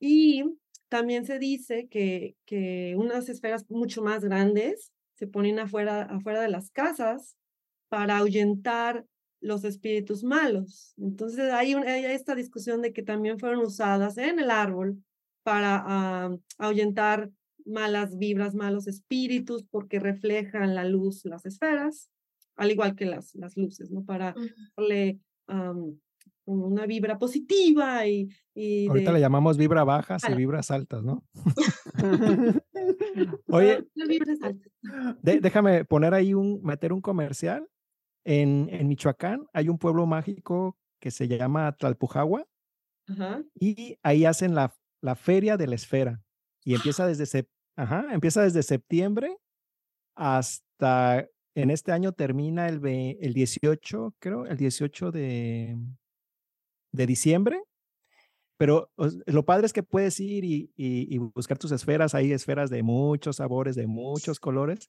Y 0.00 0.44
también 0.88 1.24
se 1.24 1.38
dice 1.38 1.88
que, 1.88 2.36
que 2.44 2.94
unas 2.98 3.28
esferas 3.28 3.64
mucho 3.70 4.02
más 4.02 4.24
grandes 4.24 4.92
se 5.14 5.26
ponen 5.26 5.58
afuera, 5.58 6.02
afuera 6.02 6.40
de 6.40 6.48
las 6.48 6.70
casas 6.70 7.36
para 7.88 8.18
ahuyentar 8.18 9.06
los 9.44 9.62
espíritus 9.64 10.24
malos. 10.24 10.94
Entonces 10.96 11.52
hay, 11.52 11.74
un- 11.74 11.86
hay 11.86 12.04
esta 12.06 12.34
discusión 12.34 12.80
de 12.82 12.92
que 12.92 13.02
también 13.02 13.38
fueron 13.38 13.60
usadas 13.60 14.16
en 14.18 14.38
el 14.38 14.50
árbol 14.50 15.02
para 15.42 15.82
ah, 15.86 16.36
ahuyentar 16.58 17.30
malas 17.66 18.16
vibras, 18.18 18.54
malos 18.54 18.86
espíritus, 18.86 19.64
porque 19.70 19.98
reflejan 20.00 20.74
la 20.74 20.84
luz, 20.84 21.24
las 21.24 21.44
esferas, 21.46 22.10
al 22.56 22.70
igual 22.70 22.94
que 22.96 23.04
las, 23.06 23.34
las 23.34 23.56
luces, 23.56 23.90
¿no? 23.90 24.02
Para 24.04 24.34
darle 24.76 25.18
una 26.46 26.86
vibra 26.86 27.18
positiva 27.18 28.06
y, 28.06 28.28
y 28.54 28.86
Ahorita 28.88 29.10
de- 29.10 29.14
le 29.14 29.20
llamamos 29.20 29.56
vibra 29.58 29.84
bajas 29.84 30.22
y 30.28 30.34
vibras 30.34 30.70
altas, 30.70 31.02
¿no? 31.02 31.22
Oye, 33.48 33.86
Las 33.94 34.08
vibras 34.08 34.38
altas. 34.42 34.72
de- 35.22 35.40
déjame 35.40 35.84
poner 35.84 36.14
ahí 36.14 36.34
un, 36.34 36.62
meter 36.62 36.92
un 36.92 37.00
comercial. 37.00 37.66
En, 38.24 38.68
en 38.72 38.88
Michoacán 38.88 39.46
hay 39.52 39.68
un 39.68 39.78
pueblo 39.78 40.06
mágico 40.06 40.78
que 41.00 41.10
se 41.10 41.28
llama 41.28 41.72
Tlalpujagua 41.76 42.46
y 43.54 43.98
ahí 44.02 44.24
hacen 44.24 44.54
la, 44.54 44.74
la 45.02 45.14
feria 45.14 45.56
de 45.58 45.66
la 45.66 45.74
esfera 45.74 46.22
y 46.64 46.74
empieza 46.74 47.06
desde, 47.06 47.24
sep- 47.24 47.50
ajá, 47.76 48.06
empieza 48.12 48.42
desde 48.42 48.62
septiembre 48.62 49.36
hasta 50.16 51.26
en 51.56 51.70
este 51.70 51.92
año 51.92 52.12
termina 52.12 52.68
el, 52.68 52.84
el 52.86 53.32
18, 53.34 54.14
creo, 54.18 54.46
el 54.46 54.56
18 54.56 55.12
de, 55.12 55.76
de 56.92 57.06
diciembre. 57.06 57.62
Pero 58.56 58.90
lo 59.26 59.44
padre 59.44 59.66
es 59.66 59.72
que 59.72 59.82
puedes 59.82 60.20
ir 60.20 60.44
y, 60.44 60.70
y- 60.76 61.12
y 61.14 61.18
buscar 61.18 61.58
tus 61.58 61.72
esferas. 61.72 62.14
Hay 62.14 62.32
esferas 62.32 62.70
de 62.70 62.82
muchos 62.84 63.36
sabores, 63.36 63.74
de 63.74 63.86
muchos 63.88 64.38
colores. 64.38 64.86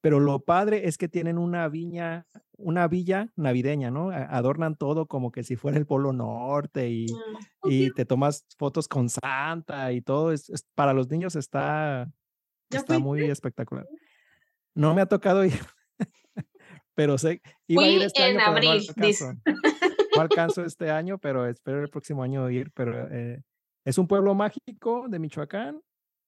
Pero 0.00 0.18
lo 0.18 0.40
padre 0.40 0.88
es 0.88 0.96
que 0.98 1.08
tienen 1.08 1.36
una 1.38 1.68
viña, 1.68 2.26
una 2.56 2.88
villa 2.88 3.30
navideña, 3.36 3.90
¿no? 3.90 4.10
Adornan 4.10 4.76
todo 4.76 5.06
como 5.06 5.30
que 5.30 5.44
si 5.44 5.56
fuera 5.56 5.76
el 5.78 5.86
Polo 5.86 6.12
Norte 6.12 6.88
y, 6.90 7.06
Mm. 7.06 7.70
y 7.70 7.90
te 7.92 8.04
tomas 8.04 8.46
fotos 8.58 8.88
con 8.88 9.08
Santa 9.10 9.92
y 9.92 10.00
todo. 10.00 10.32
Es, 10.32 10.48
es- 10.50 10.66
para 10.74 10.92
los 10.94 11.08
niños 11.10 11.36
está, 11.36 12.10
¿Ya 12.70 12.78
está 12.80 12.98
muy 12.98 13.22
espectacular. 13.24 13.86
No 14.74 14.94
me 14.94 15.02
ha 15.02 15.06
tocado 15.06 15.44
ir, 15.44 15.52
pero 16.94 17.16
sé, 17.18 17.42
iba 17.66 17.82
a 17.82 17.88
ir 17.88 17.96
Fui 17.98 18.06
este 18.06 18.28
en 18.30 18.40
año, 18.40 18.54
pero 18.54 18.66
no 18.66 18.70
abril. 18.70 18.86
No 20.18 20.22
alcanzo 20.22 20.64
este 20.64 20.90
año, 20.90 21.18
pero 21.18 21.46
espero 21.46 21.82
el 21.82 21.88
próximo 21.88 22.22
año 22.22 22.48
ir. 22.50 22.70
Pero 22.72 23.08
eh, 23.10 23.42
es 23.84 23.98
un 23.98 24.06
pueblo 24.06 24.34
mágico 24.34 25.06
de 25.08 25.18
Michoacán 25.18 25.80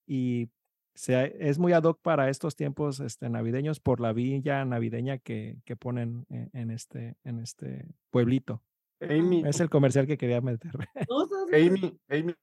y 0.07 0.49
se 0.95 1.35
es 1.47 1.57
muy 1.57 1.73
ad 1.73 1.83
hoc 1.83 1.99
para 2.01 2.29
estos 2.29 2.55
tiempos 2.55 2.99
este, 2.99 3.29
navideños 3.29 3.79
por 3.79 4.01
la 4.01 4.11
villa 4.13 4.65
navideña 4.65 5.17
que, 5.19 5.57
que 5.65 5.75
ponen 5.75 6.25
en, 6.29 6.49
en 6.53 6.71
este, 6.71 7.15
en 7.23 7.39
este 7.39 7.85
pueblito. 8.09 8.61
Amy, 9.01 9.43
Es 9.45 9.59
el 9.59 9.69
comercial 9.69 10.05
que 10.05 10.17
quería 10.17 10.41
meter. 10.41 10.71
Amy, 11.53 11.97
Amy, 12.09 12.35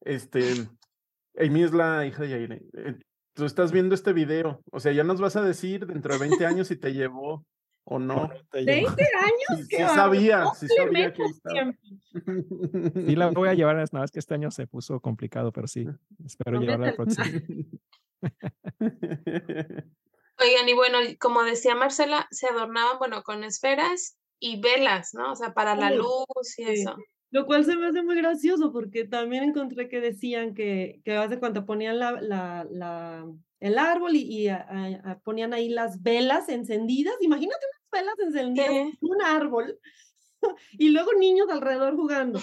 este, 0.00 0.40
Amy 1.38 1.62
es 1.62 1.72
la 1.72 2.06
hija 2.06 2.22
de 2.22 2.28
Yair. 2.28 2.52
eh, 2.74 2.98
Tú 3.34 3.46
estás 3.46 3.72
viendo 3.72 3.94
este 3.94 4.12
video, 4.12 4.62
o 4.70 4.78
sea, 4.78 4.92
ya 4.92 5.04
nos 5.04 5.18
vas 5.20 5.36
a 5.36 5.42
decir 5.42 5.86
dentro 5.86 6.12
de 6.12 6.20
20 6.20 6.44
años 6.44 6.68
si 6.68 6.76
te 6.76 6.92
llevó 6.92 7.46
o 7.84 7.98
no. 7.98 8.30
20 8.52 8.76
años. 8.84 9.66
Sí, 9.68 9.76
sabía, 9.76 10.44
sí 10.58 10.66
sabía 10.68 11.12
que 11.12 11.22
estaba. 11.24 11.72
Sí, 13.06 13.16
la 13.16 13.30
voy 13.30 13.48
a 13.48 13.54
llevar, 13.54 13.76
nada 13.76 13.88
más 13.92 14.10
que 14.10 14.18
este 14.18 14.34
año 14.34 14.50
se 14.50 14.66
puso 14.66 15.00
complicado, 15.00 15.52
pero 15.52 15.66
sí, 15.66 15.86
espero 16.24 16.52
No 16.52 16.60
llevarla 16.62 16.88
al 16.88 16.98
metas- 16.98 17.16
próximo. 17.16 17.66
Oigan, 20.38 20.68
y 20.68 20.74
bueno, 20.74 20.98
como 21.20 21.42
decía 21.44 21.74
Marcela, 21.74 22.26
se 22.30 22.48
adornaban, 22.48 22.98
bueno, 22.98 23.22
con 23.22 23.44
esferas 23.44 24.16
y 24.40 24.60
velas, 24.60 25.14
¿no? 25.14 25.32
O 25.32 25.36
sea, 25.36 25.52
para 25.54 25.76
la 25.76 25.90
luz 25.92 26.58
y 26.58 26.64
sí. 26.64 26.70
eso. 26.70 26.96
Lo 27.30 27.46
cual 27.46 27.64
se 27.64 27.76
me 27.76 27.86
hace 27.86 28.02
muy 28.02 28.16
gracioso 28.16 28.72
porque 28.72 29.04
también 29.06 29.44
encontré 29.44 29.88
que 29.88 30.00
decían 30.00 30.54
que, 30.54 31.00
que 31.04 31.16
hace 31.16 31.38
cuando 31.38 31.64
ponían 31.64 31.98
la, 31.98 32.12
la, 32.20 32.66
la- 32.70 33.26
el 33.62 33.78
árbol 33.78 34.16
y, 34.16 34.22
y 34.22 34.48
a- 34.48 34.66
a- 34.68 35.10
a- 35.12 35.18
ponían 35.20 35.52
ahí 35.54 35.68
las 35.68 36.02
velas 36.02 36.48
encendidas. 36.48 37.14
Imagínate 37.20 37.64
unas 37.66 37.90
velas 38.04 38.18
encendidas 38.18 38.68
¿Qué? 38.68 38.80
en 38.80 38.98
un 39.00 39.22
árbol 39.22 39.78
y 40.72 40.88
luego 40.90 41.12
niños 41.14 41.48
alrededor 41.50 41.94
jugando. 41.96 42.40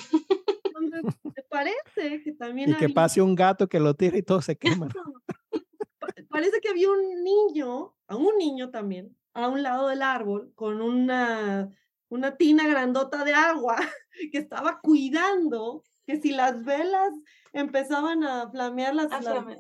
Entonces, 0.64 1.16
¿te 1.36 1.44
parece 1.44 2.24
que 2.24 2.32
también 2.34 2.70
Y 2.72 2.76
que 2.76 2.86
había- 2.86 2.96
pase 2.96 3.22
un 3.22 3.36
gato 3.36 3.68
que 3.68 3.80
lo 3.80 3.94
tire 3.94 4.20
y 4.20 4.24
todo 4.24 4.42
se 4.42 4.58
quema. 4.58 4.88
pa- 6.00 6.08
parece 6.30 6.60
que 6.62 6.70
había 6.70 6.90
un 6.90 7.24
niño, 7.24 7.94
a 8.08 8.16
un 8.16 8.38
niño 8.38 8.70
también, 8.70 9.16
a 9.34 9.48
un 9.50 9.62
lado 9.62 9.88
del 9.90 10.02
árbol 10.02 10.54
con 10.56 10.82
una, 10.82 11.70
una 12.08 12.38
tina 12.38 12.66
grandota 12.68 13.24
de 13.26 13.34
agua 13.34 13.76
que 14.32 14.38
estaba 14.38 14.80
cuidando 14.82 15.84
que 16.08 16.20
si 16.22 16.32
las 16.32 16.64
velas 16.64 17.10
empezaban 17.54 18.24
a 18.24 18.50
flamear, 18.50 18.96
las, 18.96 19.10
las-. 19.12 19.58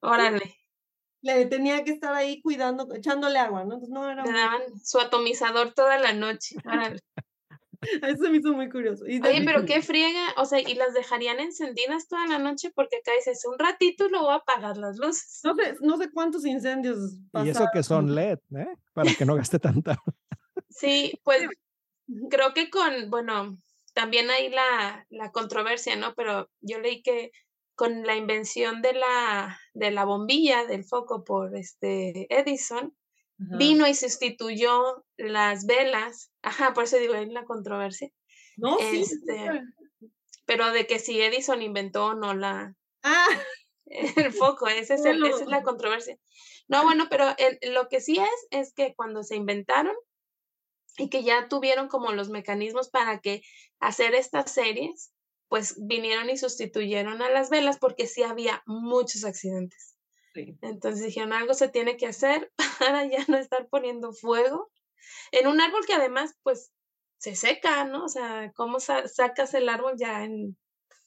Órale, 0.00 0.55
le 1.26 1.46
tenía 1.46 1.82
que 1.84 1.90
estar 1.90 2.14
ahí 2.14 2.40
cuidando, 2.40 2.86
echándole 2.94 3.38
agua, 3.38 3.64
¿no? 3.64 3.74
Entonces 3.74 3.90
no 3.90 4.08
era 4.10 4.22
le 4.24 4.30
muy- 4.30 4.40
daban 4.40 4.62
su 4.82 4.98
atomizador 5.00 5.72
toda 5.74 5.98
la 5.98 6.12
noche. 6.12 6.56
Eso 8.02 8.24
se 8.24 8.30
me 8.30 8.38
hizo 8.38 8.52
muy 8.52 8.68
curioso. 8.70 9.06
Y 9.06 9.20
Oye, 9.20 9.42
pero 9.44 9.64
qué 9.66 9.82
friega, 9.82 10.34
o 10.38 10.44
sea, 10.46 10.60
y 10.60 10.74
las 10.74 10.94
dejarían 10.94 11.38
encendidas 11.40 12.08
toda 12.08 12.26
la 12.26 12.38
noche 12.38 12.70
porque 12.74 12.96
acá 12.96 13.12
dices, 13.16 13.44
un 13.44 13.58
ratito 13.58 14.06
y 14.06 14.10
luego 14.10 14.26
voy 14.26 14.34
a 14.34 14.38
apagar 14.38 14.76
las 14.76 14.96
luces. 14.96 15.40
no 15.44 15.54
sé, 15.54 15.76
no 15.80 15.96
sé 15.98 16.10
cuántos 16.10 16.44
incendios 16.46 16.98
Y 17.44 17.48
eso 17.50 17.66
que 17.72 17.82
son 17.82 18.14
LED, 18.14 18.38
¿eh? 18.56 18.66
Para 18.94 19.12
que 19.14 19.24
no 19.26 19.34
gaste 19.34 19.58
tanta. 19.58 19.96
Sí, 20.70 21.20
pues 21.22 21.46
creo 22.30 22.52
que 22.54 22.68
con, 22.70 23.08
bueno, 23.10 23.58
también 23.94 24.28
hay 24.30 24.50
la, 24.50 25.06
la 25.10 25.30
controversia, 25.32 25.96
¿no? 25.96 26.14
Pero 26.14 26.50
yo 26.60 26.78
leí 26.80 27.02
que 27.02 27.30
con 27.76 28.02
la 28.04 28.16
invención 28.16 28.82
de 28.82 28.94
la, 28.94 29.60
de 29.74 29.90
la 29.92 30.04
bombilla, 30.04 30.64
del 30.66 30.84
foco 30.84 31.24
por 31.24 31.54
este 31.56 32.26
Edison, 32.36 32.96
vino 33.58 33.86
y 33.86 33.94
sustituyó 33.94 35.04
las 35.16 35.66
velas. 35.66 36.32
Ajá, 36.42 36.72
por 36.74 36.84
eso 36.84 36.96
digo, 36.96 37.14
hay 37.14 37.26
la 37.30 37.44
controversia. 37.44 38.10
No, 38.56 38.78
sí, 38.78 39.02
este, 39.02 39.38
súper. 39.38 39.62
Pero 40.46 40.72
de 40.72 40.86
que 40.86 40.98
si 40.98 41.20
Edison 41.20 41.62
inventó 41.62 42.06
o 42.06 42.14
no 42.14 42.34
la, 42.34 42.74
Ah, 43.02 43.26
el 43.86 44.32
foco, 44.32 44.66
ese 44.68 44.94
es 44.94 45.04
el- 45.04 45.24
esa 45.24 45.44
es 45.44 45.48
la 45.48 45.62
controversia. 45.62 46.18
No, 46.68 46.82
bueno, 46.82 47.06
pero 47.10 47.26
el- 47.38 47.58
lo 47.74 47.88
que 47.88 48.00
sí 48.00 48.18
es, 48.18 48.46
es 48.50 48.72
que 48.72 48.94
cuando 48.94 49.22
se 49.22 49.36
inventaron 49.36 49.94
y 50.98 51.10
que 51.10 51.22
ya 51.22 51.48
tuvieron 51.48 51.88
como 51.88 52.12
los 52.12 52.30
mecanismos 52.30 52.88
para 52.88 53.20
que 53.20 53.42
hacer 53.80 54.14
estas 54.14 54.50
series, 54.50 55.12
pues 55.48 55.76
vinieron 55.86 56.30
y 56.30 56.36
sustituyeron 56.36 57.22
a 57.22 57.30
las 57.30 57.50
velas 57.50 57.78
porque 57.78 58.06
sí 58.06 58.22
había 58.22 58.62
muchos 58.66 59.24
accidentes. 59.24 59.96
sí. 60.34 60.56
Entonces 60.62 61.04
dijeron, 61.06 61.32
algo 61.32 61.54
se 61.54 61.68
tiene 61.68 61.96
que 61.96 62.06
hacer 62.06 62.52
para 62.80 63.04
ya 63.06 63.24
no 63.28 63.36
estar 63.36 63.68
poniendo 63.68 64.12
fuego 64.12 64.70
en 65.32 65.46
un 65.46 65.60
árbol 65.60 65.84
que 65.86 65.94
además, 65.94 66.36
pues, 66.42 66.72
se 67.18 67.34
seca, 67.34 67.84
¿no? 67.84 68.04
O 68.04 68.08
sea, 68.08 68.52
¿cómo 68.54 68.80
sa- 68.80 69.08
sacas 69.08 69.54
el 69.54 69.68
árbol 69.68 69.94
ya 69.96 70.24
en 70.24 70.56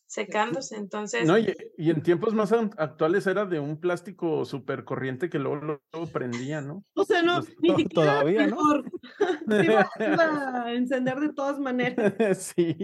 secándose? 0.08 0.76
Entonces, 0.76 1.28
No, 1.28 1.38
y, 1.38 1.54
y 1.78 1.90
en 1.92 2.02
tiempos 2.02 2.34
más 2.34 2.52
actuales 2.52 3.28
era 3.28 3.46
de 3.46 3.60
un 3.60 3.80
plástico 3.80 4.44
súper 4.46 4.86
corriente 4.86 5.30
que 5.30 5.38
luego, 5.40 5.80
luego 5.92 6.12
prendía, 6.12 6.62
¿no? 6.62 6.84
O 6.96 7.04
sea, 7.04 7.22
no, 7.22 7.42
ni 7.42 7.46
siquiera 7.76 7.84
todavía, 7.94 8.48
¿no? 8.48 8.56
mejor. 8.56 8.92
Se 9.50 9.66
iba, 9.66 9.90
se 9.98 10.06
iba 10.14 10.64
a 10.64 10.74
encender 10.74 11.20
de 11.20 11.34
todas 11.34 11.60
maneras. 11.60 12.14
sí. 12.56 12.78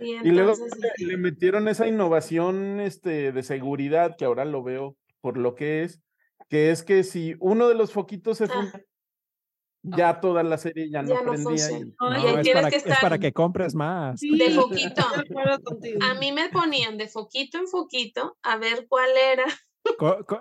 Y 0.00 0.12
Y 0.16 0.30
luego 0.30 0.54
le, 0.98 1.16
metieron 1.16 1.68
esa 1.68 1.86
innovación 1.86 2.80
este, 2.80 3.32
de 3.32 3.42
seguridad, 3.42 4.16
que 4.16 4.24
ahora 4.24 4.44
lo 4.44 4.62
veo 4.62 4.96
por 5.20 5.36
lo 5.36 5.54
que 5.54 5.82
es, 5.84 6.00
que 6.48 6.70
es 6.70 6.82
que 6.82 7.02
si 7.04 7.34
uno 7.40 7.68
de 7.68 7.74
los 7.74 7.92
foquitos 7.92 8.38
se 8.38 8.44
Ah. 8.44 8.48
funde, 8.48 8.86
ya 9.82 10.20
toda 10.20 10.42
la 10.42 10.58
serie 10.58 10.90
ya 10.90 11.02
no 11.02 11.08
Ya 11.10 11.22
no 11.22 11.32
prendía. 11.32 11.70
y- 11.70 11.84
No, 12.00 12.38
es 12.40 12.48
para, 12.50 12.70
que 12.70 12.76
es 12.76 12.82
para 12.82 12.94
estar 12.96 13.20
que 13.20 13.32
compres 13.32 13.74
más. 13.74 14.18
Sí, 14.18 14.36
de 14.36 14.50
foquito. 14.50 15.02
A 16.02 16.14
mí 16.14 16.32
me 16.32 16.48
ponían 16.50 16.96
de 16.98 17.06
foquito 17.08 17.58
en 17.58 17.68
foquito 17.68 18.36
a 18.42 18.56
ver 18.58 18.86
cuál 18.88 19.10
era. 19.16 19.44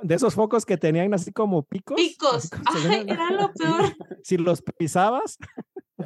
De 0.02 0.16
esos 0.16 0.34
focos 0.34 0.66
que 0.66 0.78
tenían 0.78 1.14
así 1.14 1.32
como 1.32 1.62
picos. 1.64 1.96
Picos. 1.96 2.50
Ay, 2.66 3.06
era 3.08 3.30
lo 3.32 3.54
peor. 3.54 3.96
Si 4.24 4.38
los 4.38 4.64
pisabas, 4.64 5.38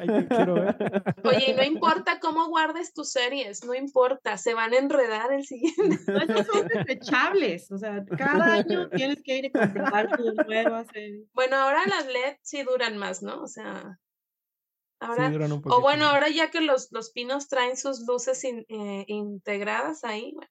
quiero 0.08 0.56
ver. 0.56 0.76
Oye, 1.26 1.52
y 1.52 1.54
no 1.54 1.64
importa 1.64 2.20
cómo 2.20 2.48
guardes 2.48 2.94
tus 2.94 3.12
series, 3.12 3.64
no 3.66 3.74
importa, 3.74 4.38
se 4.38 4.54
van 4.54 4.74
a 4.74 4.78
enredar 4.78 5.32
el 5.34 5.46
siguiente. 5.46 5.80
No, 6.14 6.22
esas 6.22 6.46
son 6.48 6.68
desechables. 6.68 7.72
O 7.72 7.78
sea, 7.78 8.04
cada 8.18 8.54
año 8.56 8.90
tienes 8.90 9.22
que 9.24 9.38
ir 9.38 9.46
y 9.46 9.52
comprar 9.52 10.16
tus 10.16 10.34
nuevas. 10.46 10.88
eh. 10.96 11.24
Bueno, 11.34 11.58
ahora 11.58 11.86
las 11.88 12.06
LED 12.08 12.38
sí 12.42 12.64
duran 12.64 12.98
más, 12.98 13.22
¿no? 13.22 13.42
O 13.44 13.48
sea, 13.48 13.82
Sí, 13.82 15.06
ahora, 15.06 15.30
duran 15.30 15.52
un 15.54 15.62
o 15.66 15.82
bueno, 15.82 16.06
ahora 16.06 16.30
ya 16.30 16.52
que 16.52 16.62
los, 16.62 16.92
los 16.92 17.12
pinos 17.12 17.48
traen 17.48 17.78
sus 17.78 18.06
luces 18.06 18.44
in- 18.44 18.66
eh, 18.68 19.06
integradas 19.08 20.04
ahí, 20.04 20.32
bueno, 20.34 20.50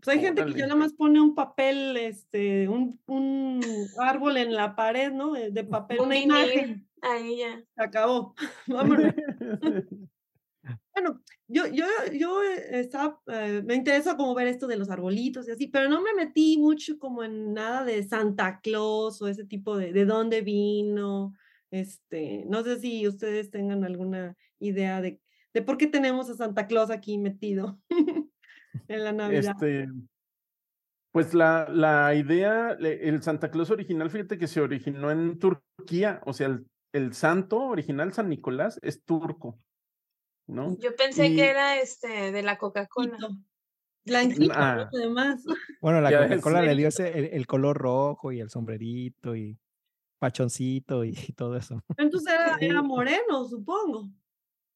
Pues 0.00 0.16
hay 0.16 0.22
gente 0.22 0.44
que 0.44 0.52
ya 0.54 0.66
nada 0.66 0.76
más 0.76 0.92
pone 0.94 1.20
un 1.20 1.34
papel, 1.34 1.96
este, 1.96 2.68
un, 2.68 3.00
un 3.06 3.60
árbol 4.00 4.36
en 4.36 4.54
la 4.54 4.76
pared, 4.76 5.10
¿no? 5.10 5.32
De 5.32 5.64
papel, 5.64 5.98
un 5.98 6.06
una 6.06 6.14
vinil, 6.14 6.52
imagen. 6.52 6.87
Ahí 7.02 7.38
ya. 7.38 7.58
Se 7.76 7.82
acabó. 7.82 8.34
Vámonos. 8.66 9.14
Bueno, 10.94 11.22
yo, 11.46 11.66
yo, 11.68 11.86
yo 12.12 12.42
eh, 12.42 12.80
estaba, 12.80 13.20
eh, 13.28 13.62
me 13.64 13.74
interesa 13.74 14.16
como 14.16 14.34
ver 14.34 14.48
esto 14.48 14.66
de 14.66 14.76
los 14.76 14.90
arbolitos 14.90 15.48
y 15.48 15.52
así, 15.52 15.68
pero 15.68 15.88
no 15.88 16.02
me 16.02 16.12
metí 16.14 16.58
mucho 16.58 16.98
como 16.98 17.24
en 17.24 17.54
nada 17.54 17.84
de 17.84 18.02
Santa 18.02 18.60
Claus 18.60 19.22
o 19.22 19.28
ese 19.28 19.44
tipo 19.44 19.76
de, 19.78 19.92
de 19.92 20.04
dónde 20.04 20.42
vino, 20.42 21.34
este, 21.70 22.44
no 22.48 22.62
sé 22.64 22.78
si 22.80 23.06
ustedes 23.06 23.50
tengan 23.50 23.84
alguna 23.84 24.36
idea 24.58 25.00
de, 25.00 25.20
de 25.54 25.62
por 25.62 25.78
qué 25.78 25.86
tenemos 25.86 26.28
a 26.28 26.34
Santa 26.34 26.66
Claus 26.66 26.90
aquí 26.90 27.16
metido 27.16 27.80
en 28.88 29.04
la 29.04 29.12
Navidad. 29.12 29.54
Este, 29.54 29.88
pues 31.12 31.32
la, 31.32 31.68
la 31.70 32.14
idea, 32.14 32.74
le- 32.78 33.08
el 33.08 33.22
Santa 33.22 33.50
Claus 33.50 33.70
original, 33.70 34.10
fíjate 34.10 34.36
que 34.36 34.48
se 34.48 34.60
originó 34.60 35.10
en 35.10 35.38
Turquía, 35.38 36.20
o 36.26 36.32
sea, 36.34 36.48
el, 36.48 36.66
el 36.92 37.12
santo 37.14 37.58
original, 37.60 38.12
San 38.12 38.28
Nicolás, 38.28 38.78
es 38.82 39.04
turco, 39.04 39.58
¿no? 40.46 40.76
Yo 40.78 40.94
pensé 40.96 41.28
Y- 41.28 41.36
que 41.36 41.48
era 41.50 41.78
este 41.80 42.32
de 42.32 42.42
la 42.42 42.58
Coca-Cola. 42.58 43.16
Blanquito. 44.04 44.52
Ah. 44.56 44.88
además. 44.92 45.44
Bueno, 45.82 46.00
la 46.00 46.10
Coca-Cola 46.10 46.62
le 46.62 46.74
dio 46.74 46.88
ese, 46.88 47.16
el, 47.18 47.24
el 47.26 47.46
color 47.46 47.76
rojo 47.76 48.32
y 48.32 48.40
el 48.40 48.48
sombrerito 48.50 49.36
y 49.36 49.58
pachoncito 50.18 51.04
y, 51.04 51.10
y 51.28 51.32
todo 51.34 51.56
eso. 51.56 51.82
Entonces 51.96 52.32
era, 52.60 52.82
moreno, 52.82 53.44
supongo. 53.44 54.08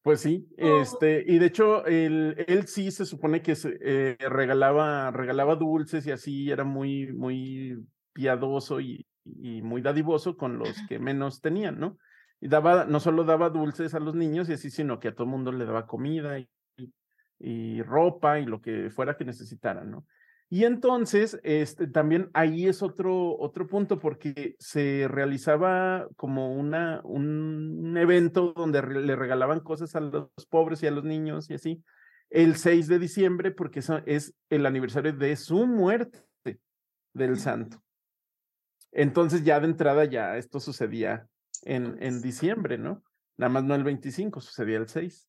Pues 0.02 0.20
sí, 0.20 0.48
Oh. 0.60 0.80
este, 0.80 1.24
y 1.26 1.38
de 1.38 1.46
hecho, 1.46 1.86
él, 1.86 2.44
él 2.48 2.66
sí 2.66 2.90
se 2.90 3.06
supone 3.06 3.40
que 3.40 3.54
se, 3.54 3.78
eh, 3.80 4.16
regalaba, 4.18 5.10
regalaba 5.12 5.54
dulces 5.56 6.06
y 6.06 6.10
así, 6.10 6.50
era 6.50 6.64
muy, 6.64 7.12
muy 7.12 7.86
piadoso 8.12 8.80
y, 8.80 9.06
y 9.24 9.62
muy 9.62 9.82
dadivoso 9.82 10.36
con 10.36 10.58
los 10.58 10.74
que 10.88 10.98
menos 10.98 11.40
tenían, 11.40 11.78
¿no? 11.78 11.98
Y 12.40 12.48
daba, 12.48 12.84
no 12.84 12.98
solo 13.00 13.24
daba 13.24 13.50
dulces 13.50 13.94
a 13.94 14.00
los 14.00 14.14
niños 14.14 14.48
y 14.48 14.54
así, 14.54 14.70
sino 14.70 14.98
que 14.98 15.08
a 15.08 15.14
todo 15.14 15.26
mundo 15.26 15.52
le 15.52 15.64
daba 15.64 15.86
comida 15.86 16.38
y, 16.38 16.48
y 17.38 17.82
ropa 17.82 18.40
y 18.40 18.46
lo 18.46 18.60
que 18.60 18.90
fuera 18.90 19.16
que 19.16 19.24
necesitaran, 19.24 19.90
¿no? 19.90 20.06
Y 20.48 20.64
entonces, 20.64 21.40
este, 21.44 21.86
también 21.86 22.28
ahí 22.34 22.66
es 22.66 22.82
otro, 22.82 23.38
otro 23.38 23.66
punto, 23.66 23.98
porque 23.98 24.54
se 24.58 25.08
realizaba 25.08 26.06
como 26.16 26.54
una, 26.54 27.00
un 27.04 27.96
evento 27.96 28.52
donde 28.54 28.82
re- 28.82 29.00
le 29.00 29.16
regalaban 29.16 29.60
cosas 29.60 29.96
a 29.96 30.00
los 30.00 30.28
pobres 30.50 30.82
y 30.82 30.86
a 30.88 30.90
los 30.90 31.04
niños 31.04 31.48
y 31.48 31.54
así, 31.54 31.82
el 32.28 32.56
6 32.56 32.86
de 32.88 32.98
diciembre, 32.98 33.50
porque 33.50 33.78
eso 33.78 34.02
es 34.04 34.34
el 34.50 34.66
aniversario 34.66 35.14
de 35.14 35.36
su 35.36 35.66
muerte 35.66 36.22
del 37.14 37.38
santo. 37.38 37.82
Entonces 38.92 39.42
ya 39.42 39.58
de 39.58 39.66
entrada 39.66 40.04
ya 40.04 40.36
esto 40.36 40.60
sucedía 40.60 41.26
en, 41.62 41.96
en 42.02 42.22
diciembre, 42.22 42.78
¿no? 42.78 43.02
nada 43.36 43.50
más 43.50 43.64
no 43.64 43.74
el 43.74 43.84
25, 43.84 44.40
sucedía 44.40 44.78
el 44.78 44.88
6. 44.88 45.28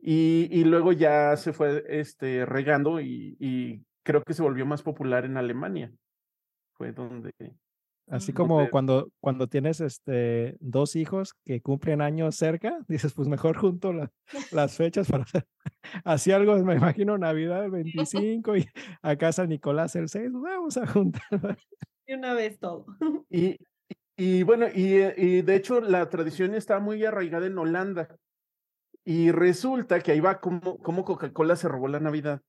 Y, 0.00 0.48
y 0.50 0.64
luego 0.64 0.92
ya 0.92 1.36
se 1.36 1.52
fue 1.52 1.84
este, 1.88 2.46
regando 2.46 3.00
y, 3.00 3.36
y 3.40 3.84
creo 4.02 4.22
que 4.22 4.34
se 4.34 4.42
volvió 4.42 4.64
más 4.66 4.82
popular 4.82 5.24
en 5.24 5.36
Alemania. 5.36 5.92
Fue 6.74 6.92
donde 6.92 7.32
Así 8.10 8.32
como 8.32 8.70
cuando, 8.70 9.10
cuando 9.20 9.48
tienes 9.48 9.82
este, 9.82 10.56
dos 10.60 10.96
hijos 10.96 11.34
que 11.44 11.60
cumplen 11.60 12.00
años 12.00 12.36
cerca, 12.36 12.78
dices, 12.88 13.12
pues 13.12 13.28
mejor 13.28 13.58
junto 13.58 13.92
las 14.50 14.76
fechas 14.76 15.10
para 15.10 15.24
hacer 15.24 15.46
así 16.04 16.32
algo, 16.32 16.56
me 16.64 16.76
imagino 16.76 17.18
Navidad 17.18 17.66
el 17.66 17.70
25 18.06 18.56
y 18.56 18.66
acá 19.02 19.30
San 19.32 19.50
Nicolás 19.50 19.94
el 19.94 20.08
6, 20.08 20.30
pues, 20.32 20.42
vamos 20.42 20.76
a 20.78 20.86
juntar. 20.86 21.58
Y 22.08 22.14
una 22.14 22.34
vez 22.34 22.58
todo. 22.58 22.86
Y, 23.30 23.58
y 24.16 24.42
bueno, 24.42 24.66
y, 24.74 24.96
y, 25.16 25.42
de 25.42 25.54
hecho 25.54 25.80
la 25.80 26.08
tradición 26.08 26.54
está 26.54 26.80
muy 26.80 27.04
arraigada 27.04 27.46
en 27.46 27.56
Holanda. 27.56 28.08
Y 29.04 29.30
resulta 29.30 30.00
que 30.00 30.10
ahí 30.10 30.20
va 30.20 30.40
como, 30.40 30.78
como 30.78 31.04
Coca-Cola 31.04 31.54
se 31.54 31.68
robó 31.68 31.86
la 31.86 32.00
Navidad. 32.00 32.40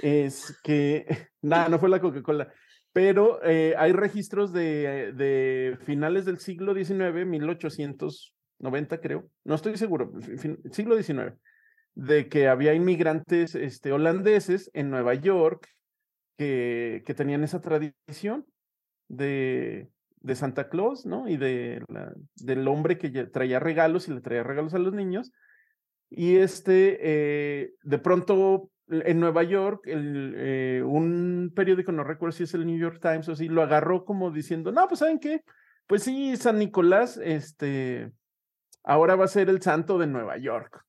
Es 0.00 0.60
que, 0.62 1.06
nada, 1.42 1.68
no 1.68 1.80
fue 1.80 1.88
la 1.88 2.00
Coca-Cola 2.00 2.52
pero 2.96 3.44
eh, 3.44 3.74
hay 3.76 3.92
registros 3.92 4.54
de, 4.54 5.12
de, 5.12 5.76
finales 5.84 6.24
del 6.24 6.38
siglo 6.38 6.72
XIX, 6.72 7.26
1890 7.26 9.00
creo, 9.02 9.28
no 9.44 9.54
estoy 9.54 9.76
seguro, 9.76 10.14
siglo 10.72 10.96
XIX, 10.96 11.34
de 11.94 12.30
que 12.30 12.48
había 12.48 12.72
inmigrantes 12.72 13.54
este, 13.54 13.92
holandeses 13.92 14.70
en 14.72 14.88
Nueva 14.88 15.12
York 15.12 15.68
que, 16.38 17.02
que 17.04 17.12
tenían 17.12 17.44
esa 17.44 17.60
tradición 17.60 18.46
de, 19.08 19.88
de 20.20 20.34
Santa 20.34 20.68
Claus, 20.68 21.06
¿no? 21.06 21.28
Y 21.28 21.36
de 21.36 21.82
la, 21.88 22.12
del 22.36 22.66
hombre 22.68 22.98
que 22.98 23.10
traía 23.26 23.60
regalos 23.60 24.08
y 24.08 24.12
le 24.12 24.20
traía 24.20 24.42
regalos 24.42 24.74
a 24.74 24.78
los 24.78 24.92
niños. 24.92 25.32
Y 26.10 26.36
este, 26.36 26.98
eh, 27.00 27.74
de 27.82 27.98
pronto 27.98 28.70
en 28.88 29.20
Nueva 29.20 29.42
York, 29.42 29.86
el, 29.86 30.34
eh, 30.36 30.82
un 30.84 31.52
periódico, 31.54 31.92
no 31.92 32.04
recuerdo 32.04 32.32
si 32.32 32.44
es 32.44 32.54
el 32.54 32.66
New 32.66 32.78
York 32.78 33.00
Times 33.00 33.28
o 33.28 33.32
así, 33.32 33.48
lo 33.48 33.62
agarró 33.62 34.04
como 34.04 34.30
diciendo, 34.30 34.70
no, 34.70 34.86
pues 34.86 35.00
¿saben 35.00 35.18
qué? 35.18 35.42
Pues 35.86 36.02
sí, 36.02 36.36
San 36.36 36.58
Nicolás, 36.58 37.18
este, 37.22 38.12
ahora 38.84 39.16
va 39.16 39.24
a 39.24 39.28
ser 39.28 39.48
el 39.48 39.62
santo 39.62 39.98
de 39.98 40.06
Nueva 40.06 40.38
York. 40.38 40.84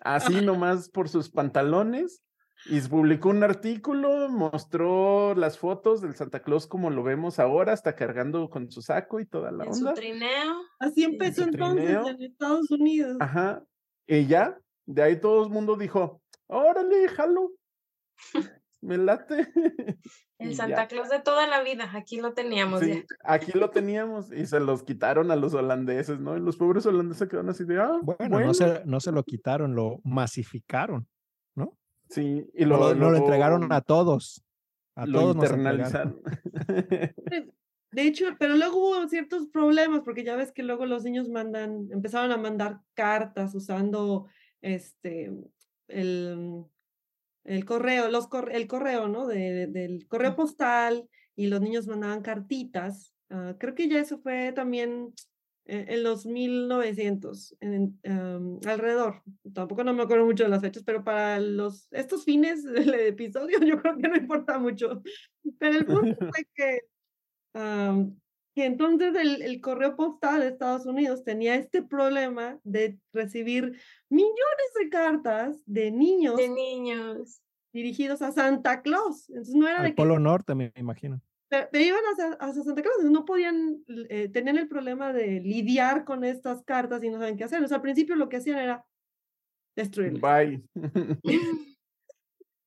Así 0.00 0.40
nomás 0.44 0.90
por 0.90 1.08
sus 1.08 1.30
pantalones. 1.30 2.22
Y 2.66 2.80
publicó 2.82 3.30
un 3.30 3.42
artículo, 3.42 4.28
mostró 4.28 5.34
las 5.34 5.58
fotos 5.58 6.02
del 6.02 6.14
Santa 6.14 6.42
Claus 6.42 6.66
como 6.66 6.90
lo 6.90 7.02
vemos 7.02 7.38
ahora, 7.38 7.72
hasta 7.72 7.96
cargando 7.96 8.50
con 8.50 8.70
su 8.70 8.82
saco 8.82 9.18
y 9.18 9.26
toda 9.26 9.50
la 9.50 9.64
onda. 9.64 9.90
Su 9.90 9.94
trineo. 9.94 10.62
Así 10.78 11.04
empezó 11.04 11.44
entonces 11.44 12.06
en 12.06 12.22
Estados 12.22 12.70
Unidos. 12.70 13.16
Ajá. 13.20 13.64
Y 14.06 14.26
ya, 14.26 14.58
de 14.86 15.02
ahí 15.02 15.20
todo 15.20 15.44
el 15.44 15.50
mundo 15.50 15.76
dijo, 15.76 16.20
órale, 16.48 17.08
jalo. 17.08 17.52
Me 18.82 18.96
late. 18.98 19.46
El 20.38 20.54
Santa 20.54 20.88
Claus 20.88 21.10
de 21.10 21.20
toda 21.20 21.46
la 21.46 21.62
vida, 21.62 21.90
aquí 21.94 22.18
lo 22.18 22.32
teníamos. 22.32 22.80
Sí, 22.80 23.04
aquí 23.24 23.52
lo 23.52 23.68
teníamos 23.68 24.32
y 24.32 24.46
se 24.46 24.58
los 24.58 24.82
quitaron 24.82 25.30
a 25.30 25.36
los 25.36 25.52
holandeses, 25.52 26.18
¿no? 26.18 26.34
Y 26.36 26.40
los 26.40 26.56
pobres 26.56 26.86
holandeses 26.86 27.28
quedaron 27.28 27.50
así 27.50 27.64
de, 27.64 27.78
ah, 27.78 27.98
bueno, 28.02 28.40
No, 28.40 28.54
se, 28.54 28.82
no 28.86 29.00
se 29.00 29.12
lo 29.12 29.22
quitaron, 29.22 29.74
lo 29.74 30.00
masificaron. 30.02 31.06
Sí, 32.10 32.44
y 32.54 32.64
lo, 32.64 32.92
lo, 32.94 33.16
entregaron 33.16 33.72
a 33.72 33.80
todos. 33.80 34.44
A 34.96 35.06
lo 35.06 35.20
todos 35.20 35.36
internalizaron. 35.36 36.20
De 37.92 38.02
hecho, 38.02 38.26
pero 38.38 38.56
luego 38.56 38.78
hubo 38.78 39.08
ciertos 39.08 39.48
problemas, 39.48 40.02
porque 40.04 40.22
ya 40.22 40.36
ves 40.36 40.52
que 40.52 40.62
luego 40.62 40.86
los 40.86 41.02
niños 41.04 41.28
mandan, 41.28 41.88
empezaron 41.90 42.30
a 42.30 42.36
mandar 42.36 42.80
cartas 42.94 43.54
usando 43.54 44.26
este 44.60 45.32
el, 45.88 46.64
el 47.44 47.64
correo, 47.64 48.08
los, 48.08 48.28
el 48.52 48.66
correo, 48.68 49.08
¿no? 49.08 49.26
De, 49.26 49.66
del 49.66 50.06
correo 50.06 50.36
postal 50.36 51.08
y 51.34 51.48
los 51.48 51.60
niños 51.60 51.88
mandaban 51.88 52.22
cartitas. 52.22 53.12
Uh, 53.28 53.56
creo 53.58 53.74
que 53.74 53.88
ya 53.88 54.00
eso 54.00 54.18
fue 54.18 54.52
también 54.52 55.12
en, 55.70 55.88
en 55.88 56.02
los 56.02 56.26
1900, 56.26 57.56
en, 57.60 57.98
um, 58.04 58.60
alrededor. 58.66 59.22
Tampoco 59.54 59.84
no 59.84 59.94
me 59.94 60.02
acuerdo 60.02 60.26
mucho 60.26 60.44
de 60.44 60.50
las 60.50 60.60
fechas, 60.60 60.82
pero 60.84 61.04
para 61.04 61.38
los, 61.38 61.88
estos 61.92 62.24
fines 62.24 62.64
del 62.64 62.92
episodio 62.94 63.58
yo 63.60 63.80
creo 63.80 63.96
que 63.96 64.08
no 64.08 64.16
importa 64.16 64.58
mucho. 64.58 65.02
Pero 65.58 65.78
el 65.78 65.86
punto 65.86 66.16
fue 66.34 66.46
que 66.54 66.80
um, 67.54 68.16
que 68.54 68.64
entonces 68.64 69.14
el, 69.14 69.42
el, 69.42 69.60
correo 69.60 69.94
postal 69.94 70.40
de 70.40 70.48
Estados 70.48 70.84
Unidos 70.84 71.22
tenía 71.22 71.54
este 71.54 71.82
problema 71.82 72.58
de 72.64 72.98
recibir 73.12 73.78
millones 74.08 74.70
de 74.80 74.88
cartas 74.88 75.62
de 75.66 75.92
niños, 75.92 76.36
de 76.36 76.48
niños. 76.48 77.40
dirigidos 77.72 78.22
a 78.22 78.32
Santa 78.32 78.82
Claus. 78.82 79.28
Entonces 79.28 79.54
no 79.54 79.68
era 79.68 79.78
Al 79.78 79.84
de 79.84 79.92
Polo 79.92 80.18
Norte, 80.18 80.56
me 80.56 80.72
imagino. 80.74 81.22
Pero, 81.50 81.68
pero 81.72 81.84
iban 81.84 82.04
hacia, 82.12 82.32
hacia, 82.34 82.62
Santa 82.62 82.80
Claus, 82.80 83.02
no 83.10 83.24
podían, 83.24 83.84
eh, 84.08 84.28
tenían 84.28 84.56
el 84.56 84.68
problema 84.68 85.12
de 85.12 85.40
lidiar 85.40 86.04
con 86.04 86.24
estas 86.24 86.62
cartas 86.62 87.02
y 87.02 87.10
no 87.10 87.18
saben 87.18 87.36
qué 87.36 87.44
hacer. 87.44 87.62
O 87.62 87.68
sea, 87.68 87.78
al 87.78 87.82
principio 87.82 88.14
lo 88.14 88.28
que 88.28 88.36
hacían 88.36 88.58
era 88.58 88.84
destruirlas. 89.74 90.22
Bye. 90.22 90.62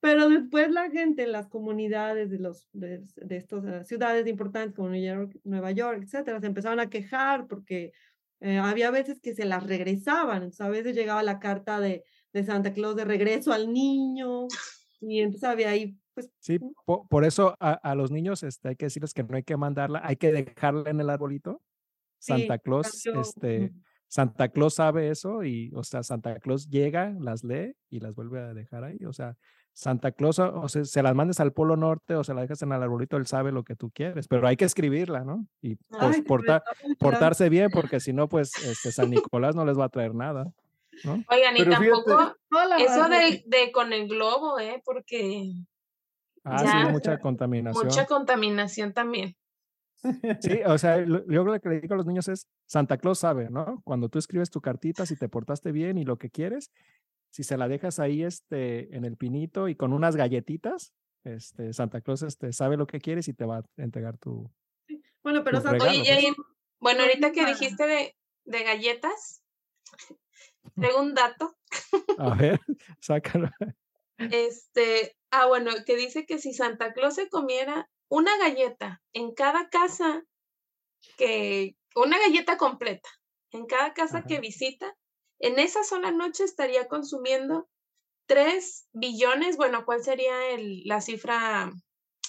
Pero 0.01 0.27
después 0.27 0.69
la 0.69 0.91
gente 0.91 1.23
en 1.23 1.31
las 1.31 1.47
comunidades 1.47 2.29
de, 2.29 2.39
los, 2.39 2.67
de, 2.73 3.01
de 3.15 3.37
estas 3.37 3.63
uh, 3.63 3.85
ciudades 3.85 4.27
importantes 4.27 4.75
como 4.75 4.89
New 4.89 5.01
York, 5.01 5.39
Nueva 5.45 5.71
York, 5.71 6.01
etcétera, 6.03 6.41
se 6.41 6.47
empezaron 6.47 6.81
a 6.81 6.89
quejar 6.89 7.47
porque 7.47 7.93
eh, 8.41 8.57
había 8.57 8.91
veces 8.91 9.21
que 9.21 9.33
se 9.33 9.45
las 9.45 9.65
regresaban. 9.65 10.43
Entonces, 10.43 10.59
a 10.59 10.67
veces 10.67 10.93
llegaba 10.93 11.23
la 11.23 11.39
carta 11.39 11.79
de, 11.79 12.03
de 12.33 12.43
Santa 12.43 12.73
Claus 12.73 12.97
de 12.97 13.05
regreso 13.05 13.53
al 13.53 13.71
niño 13.71 14.49
y 14.99 15.21
entonces 15.21 15.47
había 15.47 15.69
ahí 15.69 15.97
pues, 16.13 16.29
sí, 16.39 16.59
por, 16.85 17.07
por 17.07 17.25
eso 17.25 17.55
a, 17.59 17.73
a, 17.73 17.95
los 17.95 18.11
niños 18.11 18.43
este, 18.43 18.69
hay 18.69 18.75
que 18.75 18.85
decirles 18.85 19.13
que 19.13 19.23
no 19.23 19.35
hay 19.35 19.43
que 19.43 19.57
mandarla, 19.57 20.01
hay 20.03 20.15
que 20.15 20.31
dejarla 20.31 20.89
en 20.89 20.99
el 20.99 21.09
arbolito. 21.09 21.61
Santa 22.19 22.55
sí, 22.55 22.61
Claus, 22.63 23.01
cambió. 23.03 23.21
este, 23.21 23.73
Santa 24.07 24.49
Claus 24.49 24.75
sabe 24.75 25.09
eso 25.09 25.43
y, 25.43 25.71
o 25.75 25.83
sea, 25.83 26.03
Santa 26.03 26.39
Claus 26.39 26.69
llega, 26.69 27.13
las 27.19 27.43
lee 27.43 27.75
y 27.89 27.99
las 27.99 28.15
vuelve 28.15 28.39
a 28.39 28.53
dejar 28.53 28.83
ahí. 28.83 29.03
O 29.05 29.11
sea, 29.11 29.35
Santa 29.73 30.11
Claus, 30.11 30.37
o 30.39 30.69
sea, 30.69 30.85
se 30.85 31.01
las 31.01 31.15
mandes 31.15 31.39
al 31.39 31.51
Polo 31.51 31.75
Norte 31.75 32.15
o 32.15 32.23
se 32.23 32.33
las 32.33 32.43
dejas 32.43 32.61
en 32.61 32.71
el 32.71 32.83
arbolito, 32.83 33.17
él 33.17 33.25
sabe 33.25 33.51
lo 33.51 33.63
que 33.63 33.75
tú 33.75 33.89
quieres, 33.89 34.27
pero 34.27 34.47
hay 34.47 34.55
que 34.55 34.65
escribirla, 34.65 35.23
¿no? 35.23 35.47
Y 35.61 35.75
pues, 35.75 36.17
Ay, 36.17 36.21
porta, 36.21 36.63
portarse 36.99 37.49
bien, 37.49 37.71
porque 37.71 37.99
si 37.99 38.13
no, 38.13 38.29
pues 38.29 38.55
este 38.63 38.91
San 38.91 39.09
Nicolás 39.09 39.55
no 39.55 39.65
les 39.65 39.77
va 39.77 39.85
a 39.85 39.89
traer 39.89 40.13
nada. 40.13 40.53
¿no? 41.03 41.23
Oigan, 41.27 41.57
y 41.57 41.59
pero 41.59 41.71
tampoco 41.71 42.35
fíjate, 42.49 42.83
eso 42.83 43.09
de, 43.09 43.43
de, 43.47 43.71
con 43.71 43.93
el 43.93 44.07
globo, 44.07 44.59
¿eh? 44.59 44.81
Porque. 44.85 45.53
Ah, 46.43 46.63
ya, 46.63 46.85
sí, 46.85 46.91
mucha 46.91 47.19
contaminación. 47.19 47.85
Mucha 47.85 48.05
contaminación 48.05 48.93
también. 48.93 49.35
Sí, 50.41 50.59
o 50.65 50.77
sea, 50.77 50.99
yo 50.99 51.43
lo 51.43 51.59
que 51.61 51.69
le 51.69 51.81
digo 51.81 51.93
a 51.93 51.97
los 51.97 52.05
niños 52.05 52.27
es, 52.27 52.47
Santa 52.65 52.97
Claus 52.97 53.19
sabe, 53.19 53.49
¿no? 53.49 53.81
Cuando 53.85 54.09
tú 54.09 54.19
escribes 54.19 54.49
tu 54.49 54.59
cartita, 54.59 55.05
si 55.05 55.15
te 55.15 55.29
portaste 55.29 55.71
bien 55.71 55.97
y 55.97 56.03
lo 56.03 56.17
que 56.17 56.29
quieres, 56.29 56.71
si 57.31 57.43
se 57.43 57.57
la 57.57 57.69
dejas 57.69 57.99
ahí 57.99 58.23
este, 58.23 58.95
en 58.95 59.05
el 59.05 59.15
pinito 59.15 59.69
y 59.69 59.75
con 59.75 59.93
unas 59.93 60.17
galletitas, 60.17 60.93
este, 61.23 61.71
Santa 61.71 62.01
Claus 62.01 62.21
este, 62.21 62.51
sabe 62.51 62.75
lo 62.75 62.85
que 62.85 62.99
quieres 62.99 63.29
y 63.29 63.33
te 63.33 63.45
va 63.45 63.59
a 63.59 63.63
entregar 63.77 64.17
tu. 64.17 64.51
Sí. 64.87 65.01
Bueno, 65.23 65.43
pero 65.43 65.61
Santa 65.61 65.85
Oye, 65.85 66.03
Jay, 66.05 66.33
bueno, 66.79 67.03
ahorita 67.03 67.31
que 67.31 67.45
dijiste 67.45 67.87
de, 67.87 68.15
de 68.43 68.63
galletas, 68.63 69.41
tengo 70.75 71.01
un 71.01 71.13
dato. 71.13 71.55
A 72.17 72.35
ver, 72.35 72.59
sácalo. 72.99 73.49
Este, 74.31 75.15
ah, 75.31 75.45
bueno, 75.47 75.71
que 75.85 75.95
dice 75.95 76.25
que 76.25 76.39
si 76.39 76.53
Santa 76.53 76.93
Claus 76.93 77.15
se 77.15 77.29
comiera 77.29 77.89
una 78.09 78.37
galleta 78.37 79.01
en 79.13 79.33
cada 79.33 79.69
casa 79.69 80.23
que, 81.17 81.75
una 81.95 82.17
galleta 82.19 82.57
completa, 82.57 83.09
en 83.51 83.65
cada 83.65 83.93
casa 83.93 84.19
Ajá. 84.19 84.27
que 84.27 84.39
visita, 84.39 84.95
en 85.39 85.59
esa 85.59 85.83
sola 85.83 86.11
noche 86.11 86.43
estaría 86.43 86.87
consumiendo 86.87 87.67
3 88.27 88.87
billones, 88.93 89.57
bueno, 89.57 89.85
¿cuál 89.85 90.03
sería 90.03 90.51
el, 90.51 90.83
la 90.85 91.01
cifra 91.01 91.71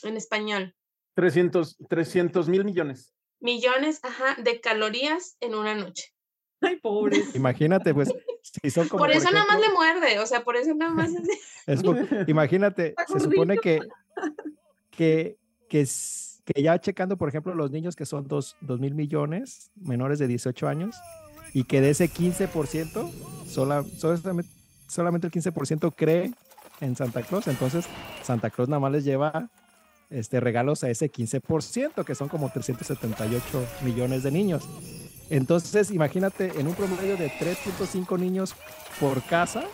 en 0.02 0.16
español? 0.16 0.74
300, 1.14 1.76
300 1.88 2.48
mil 2.48 2.64
millones. 2.64 3.14
Millones, 3.40 4.00
ajá, 4.02 4.36
de 4.42 4.60
calorías 4.60 5.36
en 5.40 5.54
una 5.54 5.74
noche. 5.74 6.13
Ay, 6.64 6.76
pobre. 6.76 7.22
Imagínate, 7.34 7.92
pues, 7.94 8.12
si 8.42 8.70
son 8.70 8.88
como. 8.88 9.02
Por 9.02 9.10
eso 9.10 9.24
por 9.24 9.34
ejemplo, 9.34 9.54
nada 9.54 9.60
más 9.60 9.60
le 9.60 9.74
muerde, 9.74 10.18
o 10.18 10.26
sea, 10.26 10.42
por 10.42 10.56
eso 10.56 10.74
nada 10.74 10.92
más. 10.92 11.10
es, 11.66 11.82
imagínate, 12.28 12.94
se 13.08 13.20
supone 13.20 13.58
que, 13.58 13.80
que, 14.90 15.36
que, 15.68 15.86
que 16.44 16.62
ya 16.62 16.78
checando, 16.80 17.16
por 17.16 17.28
ejemplo, 17.28 17.54
los 17.54 17.70
niños 17.70 17.96
que 17.96 18.06
son 18.06 18.26
2 18.28 18.56
mil 18.78 18.94
millones, 18.94 19.70
menores 19.76 20.18
de 20.18 20.26
18 20.26 20.68
años, 20.68 20.96
y 21.52 21.64
que 21.64 21.80
de 21.80 21.90
ese 21.90 22.10
15%, 22.10 23.10
sola, 23.46 23.84
solamente, 23.96 24.50
solamente 24.88 25.26
el 25.26 25.32
15% 25.32 25.94
cree 25.96 26.32
en 26.80 26.96
Santa 26.96 27.22
Claus, 27.22 27.46
entonces 27.46 27.86
Santa 28.22 28.50
Claus 28.50 28.68
nada 28.68 28.80
más 28.80 28.92
les 28.92 29.04
lleva 29.04 29.48
este, 30.10 30.40
regalos 30.40 30.84
a 30.84 30.90
ese 30.90 31.10
15%, 31.10 32.04
que 32.04 32.14
son 32.14 32.28
como 32.28 32.50
378 32.50 33.66
millones 33.82 34.22
de 34.22 34.30
niños. 34.30 34.68
Entonces, 35.30 35.90
imagínate, 35.90 36.52
en 36.58 36.66
un 36.66 36.74
promedio 36.74 37.16
de 37.16 37.28
3.5 37.30 38.18
niños 38.18 38.54
por 39.00 39.22
casa, 39.22 39.64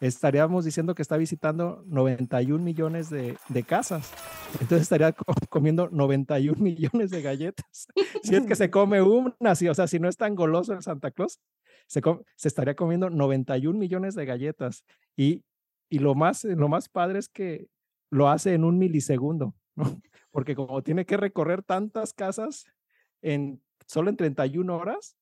estaríamos 0.00 0.64
diciendo 0.64 0.94
que 0.94 1.02
está 1.02 1.16
visitando 1.16 1.84
91 1.86 2.64
millones 2.64 3.10
de, 3.10 3.36
de 3.48 3.62
casas. 3.62 4.12
Entonces 4.54 4.82
estaría 4.82 5.12
comiendo 5.50 5.88
91 5.90 6.60
millones 6.60 7.10
de 7.10 7.22
galletas. 7.22 7.88
si 8.22 8.34
es 8.34 8.46
que 8.46 8.56
se 8.56 8.70
come 8.70 9.02
una, 9.02 9.54
sí, 9.54 9.68
o 9.68 9.74
sea, 9.74 9.86
si 9.86 9.98
no 9.98 10.08
es 10.08 10.16
tan 10.16 10.34
goloso 10.34 10.72
el 10.72 10.82
Santa 10.82 11.10
Claus, 11.10 11.38
se, 11.86 12.00
se 12.36 12.48
estaría 12.48 12.74
comiendo 12.74 13.10
91 13.10 13.78
millones 13.78 14.14
de 14.14 14.24
galletas. 14.24 14.84
Y, 15.16 15.44
y 15.90 15.98
lo, 15.98 16.14
más, 16.14 16.44
lo 16.44 16.68
más 16.68 16.88
padre 16.88 17.18
es 17.18 17.28
que 17.28 17.68
lo 18.10 18.28
hace 18.28 18.54
en 18.54 18.64
un 18.64 18.78
milisegundo, 18.78 19.54
¿no? 19.76 19.84
Porque 20.30 20.54
como 20.54 20.82
tiene 20.82 21.04
que 21.04 21.16
recorrer 21.16 21.62
tantas 21.62 22.12
casas 22.12 22.64
en 23.20 23.60
solo 23.90 24.08
en 24.08 24.16
31 24.16 24.76
horas, 24.76 25.16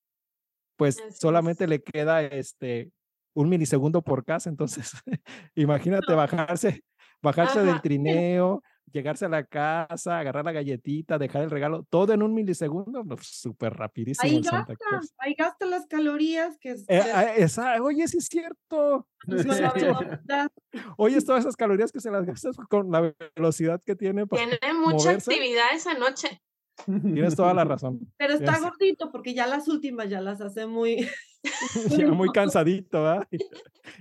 pues 0.77 1.03
solamente 1.19 1.67
le 1.67 1.81
queda 1.81 2.21
este 2.21 2.91
un 3.33 3.49
milisegundo 3.49 4.01
por 4.03 4.23
casa. 4.23 4.49
Entonces, 4.49 4.91
imagínate 5.55 6.13
bajarse, 6.13 6.83
bajarse 7.21 7.63
del 7.63 7.81
trineo, 7.81 8.61
llegarse 8.91 9.25
a 9.25 9.29
la 9.29 9.43
casa, 9.43 10.19
agarrar 10.19 10.45
la 10.45 10.51
galletita, 10.51 11.17
dejar 11.17 11.43
el 11.43 11.49
regalo, 11.49 11.83
todo 11.89 12.13
en 12.13 12.21
un 12.21 12.33
milisegundo, 12.33 13.03
súper 13.21 13.73
rapidísimo. 13.73 14.31
Ahí 14.31 14.41
gasta, 14.41 14.75
ahí 15.17 15.33
gasta 15.35 15.65
las 15.65 15.87
calorías 15.87 16.57
que... 16.59 16.75
Eh, 16.87 17.01
ah, 17.13 17.77
oye, 17.81 18.07
sí 18.07 18.17
es 18.17 18.25
cierto. 18.25 19.07
Oye, 20.97 21.21
todas 21.21 21.41
esas 21.41 21.55
calorías 21.55 21.91
que 21.91 21.99
se 21.99 22.09
las 22.09 22.25
gastas 22.25 22.55
con 22.69 22.89
la 22.89 23.13
velocidad 23.35 23.81
que 23.85 23.95
tiene. 23.95 24.25
tiene 24.27 24.73
mucha 24.73 25.11
actividad 25.11 25.65
esa 25.73 25.93
noche. 25.95 26.41
Tienes 26.85 27.35
toda 27.35 27.53
la 27.53 27.63
razón. 27.63 27.99
Pero 28.17 28.33
está 28.33 28.59
gordito 28.59 29.11
porque 29.11 29.33
ya 29.33 29.47
las 29.47 29.67
últimas 29.67 30.09
ya 30.09 30.21
las 30.21 30.41
hace 30.41 30.65
muy... 30.65 31.07
ya 31.97 32.07
muy 32.07 32.29
cansadito, 32.33 33.03
¿verdad? 33.03 33.27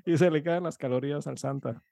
Y, 0.04 0.16
se 0.16 0.30
le 0.30 0.42
quedan 0.42 0.64
las 0.64 0.78
calorías 0.78 1.26
al 1.26 1.38
Santa. 1.38 1.82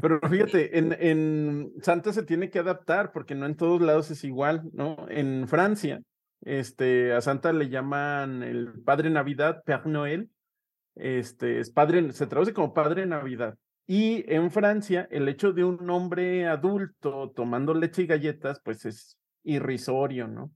Pero 0.00 0.20
fíjate, 0.20 0.78
en, 0.78 0.96
en, 0.98 1.72
Santa 1.82 2.12
se 2.12 2.22
tiene 2.22 2.50
que 2.50 2.58
adaptar 2.58 3.12
porque 3.12 3.34
no 3.34 3.46
en 3.46 3.56
todos 3.56 3.80
lados 3.82 4.10
es 4.10 4.24
igual, 4.24 4.62
¿no? 4.72 5.06
En 5.10 5.46
Francia, 5.48 6.00
este, 6.40 7.12
a 7.12 7.20
Santa 7.20 7.52
le 7.52 7.68
llaman 7.68 8.42
el 8.42 8.82
Padre 8.82 9.10
Navidad, 9.10 9.62
Père 9.64 9.86
Noël, 9.86 10.30
este, 10.94 11.60
es 11.60 11.70
padre, 11.70 12.12
se 12.12 12.26
traduce 12.26 12.52
como 12.52 12.74
Padre 12.74 13.06
Navidad. 13.06 13.56
Y 13.86 14.24
en 14.32 14.50
Francia, 14.50 15.08
el 15.10 15.28
hecho 15.28 15.52
de 15.52 15.64
un 15.64 15.88
hombre 15.90 16.46
adulto 16.46 17.32
tomando 17.34 17.74
leche 17.74 18.02
y 18.02 18.06
galletas, 18.06 18.60
pues 18.64 18.84
es 18.84 19.18
irrisorio, 19.44 20.28
¿no? 20.28 20.52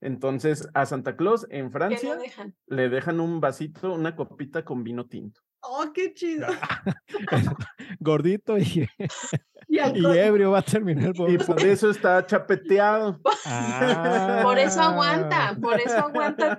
Entonces, 0.00 0.68
a 0.72 0.86
Santa 0.86 1.16
Claus 1.16 1.46
en 1.50 1.70
Francia 1.70 2.18
le 2.66 2.88
dejan 2.88 3.20
un 3.20 3.40
vasito, 3.40 3.92
una 3.92 4.16
copita 4.16 4.64
con 4.64 4.82
vino 4.82 5.06
tinto. 5.06 5.42
¡Oh, 5.62 5.92
qué 5.92 6.14
chido! 6.14 6.46
Gordito 8.00 8.56
y, 8.58 8.88
y, 9.68 9.78
ebrio 9.78 10.52
va 10.52 10.60
a 10.60 10.62
terminar. 10.62 11.12
y 11.28 11.38
por 11.38 11.62
eso 11.62 11.90
está 11.90 12.24
chapeteado. 12.24 13.20
Por 14.42 14.58
eso 14.58 14.80
aguanta, 14.80 15.56
por 15.60 15.78
eso 15.80 15.98
aguanta. 15.98 16.56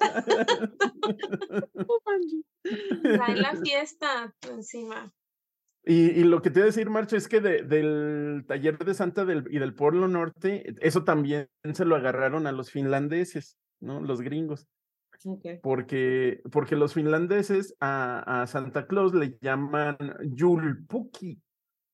Trae 3.02 3.36
la 3.36 3.56
fiesta 3.56 4.34
encima. 4.50 5.12
Y, 5.84 6.24
lo 6.26 6.42
que 6.42 6.52
te 6.52 6.60
iba 6.60 6.66
a 6.66 6.68
decir, 6.68 6.90
Marcho, 6.92 7.18
es 7.18 7.28
que 7.28 7.42
del 7.42 8.46
taller 8.48 8.78
de 8.78 8.94
Santa 8.94 9.26
del, 9.26 9.46
y 9.50 9.58
del 9.58 9.74
Polo 9.74 10.08
Norte, 10.08 10.76
eso 10.80 11.04
también 11.04 11.50
se 11.74 11.86
lo 11.86 11.96
agarraron 11.96 12.46
a 12.46 12.52
los 12.52 12.70
finlandeses, 12.70 13.58
¿no? 13.80 14.00
Los 14.00 14.22
gringos. 14.22 14.68
Porque, 15.62 16.42
porque 16.52 16.76
los 16.76 16.94
finlandeses 16.94 17.76
a, 17.80 18.42
a, 18.42 18.48
Santa 18.48 18.88
Claus 18.88 19.14
le 19.14 19.38
llaman 19.40 19.98
Julpuki, 20.36 21.40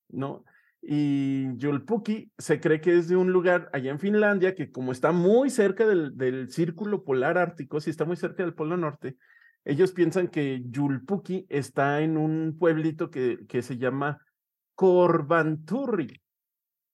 ¿no? 0.10 0.46
Y 0.82 1.48
Julpuki 1.60 2.32
se 2.38 2.62
cree 2.62 2.80
que 2.80 2.98
es 2.98 3.10
de 3.10 3.18
un 3.18 3.34
lugar 3.34 3.70
allá 3.74 3.92
en 3.92 4.00
Finlandia 4.00 4.56
que 4.56 4.72
como 4.72 4.94
está 4.94 5.12
muy 5.12 5.50
cerca 5.50 5.86
del, 5.86 6.16
del 6.16 6.50
círculo 6.50 7.04
polar 7.04 7.38
ártico, 7.38 7.82
si 7.82 7.90
está 7.90 8.06
muy 8.06 8.16
cerca 8.16 8.44
del 8.44 8.54
Polo 8.54 8.78
Norte, 8.78 9.18
ellos 9.68 9.92
piensan 9.92 10.30
que 10.30 10.64
Yulpuki 10.70 11.46
está 11.50 12.00
en 12.00 12.16
un 12.16 12.58
pueblito 12.58 13.12
que, 13.12 13.46
que 13.50 13.62
se 13.62 13.78
llama 13.78 14.26
Corbanturri 14.76 16.22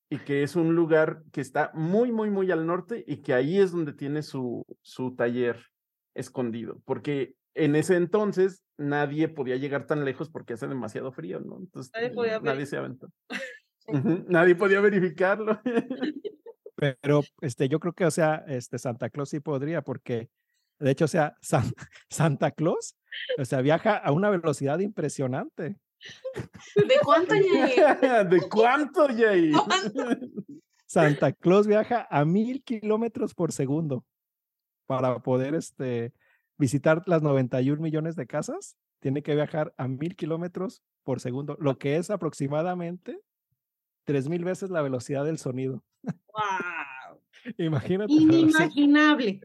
y 0.09 0.17
que 0.17 0.41
es 0.41 0.55
un 0.55 0.75
lugar 0.75 1.21
que 1.31 1.41
está 1.41 1.69
muy, 1.75 2.11
muy, 2.11 2.31
muy 2.31 2.49
al 2.49 2.65
norte 2.65 3.03
y 3.05 3.17
que 3.17 3.35
ahí 3.35 3.59
es 3.59 3.71
donde 3.71 3.93
tiene 3.93 4.23
su, 4.23 4.65
su 4.81 5.15
taller 5.15 5.63
escondido, 6.15 6.81
porque 6.85 7.35
en 7.53 7.75
ese 7.75 7.95
entonces 7.95 8.63
nadie 8.75 9.27
podía 9.27 9.57
llegar 9.57 9.85
tan 9.85 10.03
lejos 10.03 10.31
porque 10.31 10.53
hace 10.53 10.67
demasiado 10.67 11.11
frío, 11.11 11.41
¿no? 11.41 11.57
Entonces 11.59 11.91
nadie, 11.93 12.65
se 12.65 12.77
aventó. 12.77 13.07
nadie 14.27 14.55
podía 14.55 14.81
verificarlo. 14.81 15.61
Pero 16.75 17.21
este, 17.41 17.69
yo 17.69 17.79
creo 17.79 17.93
que, 17.93 18.05
o 18.05 18.11
sea, 18.11 18.43
este 18.47 18.79
Santa 18.79 19.11
Claus 19.11 19.29
sí 19.29 19.39
podría, 19.39 19.83
porque 19.83 20.29
de 20.79 20.91
hecho, 20.91 21.05
o 21.05 21.07
sea, 21.07 21.37
Santa 22.09 22.51
Claus, 22.51 22.95
o 23.37 23.45
sea, 23.45 23.61
viaja 23.61 23.95
a 23.97 24.11
una 24.11 24.29
velocidad 24.29 24.79
impresionante. 24.79 25.77
¿De 26.75 26.95
cuánto, 27.03 27.33
Jay? 27.33 27.75
¿De 28.29 28.41
cuánto, 28.49 29.07
Jay? 29.07 29.51
Santa 30.85 31.31
Claus 31.31 31.65
viaja 31.65 32.07
a 32.09 32.25
mil 32.25 32.63
kilómetros 32.63 33.33
por 33.33 33.51
segundo 33.51 34.05
para 34.85 35.19
poder 35.19 35.55
este, 35.55 36.13
visitar 36.57 37.01
las 37.07 37.21
91 37.21 37.81
millones 37.81 38.15
de 38.15 38.27
casas. 38.27 38.75
Tiene 38.99 39.23
que 39.23 39.33
viajar 39.33 39.73
a 39.77 39.87
mil 39.87 40.15
kilómetros 40.15 40.83
por 41.03 41.19
segundo, 41.19 41.57
lo 41.59 41.77
que 41.77 41.97
es 41.97 42.09
aproximadamente 42.09 43.19
tres 44.05 44.29
mil 44.29 44.43
veces 44.43 44.69
la 44.69 44.81
velocidad 44.81 45.25
del 45.25 45.37
sonido. 45.37 45.83
¡Wow! 46.03 47.21
Imagínate. 47.57 48.13
Inimaginable. 48.13 49.41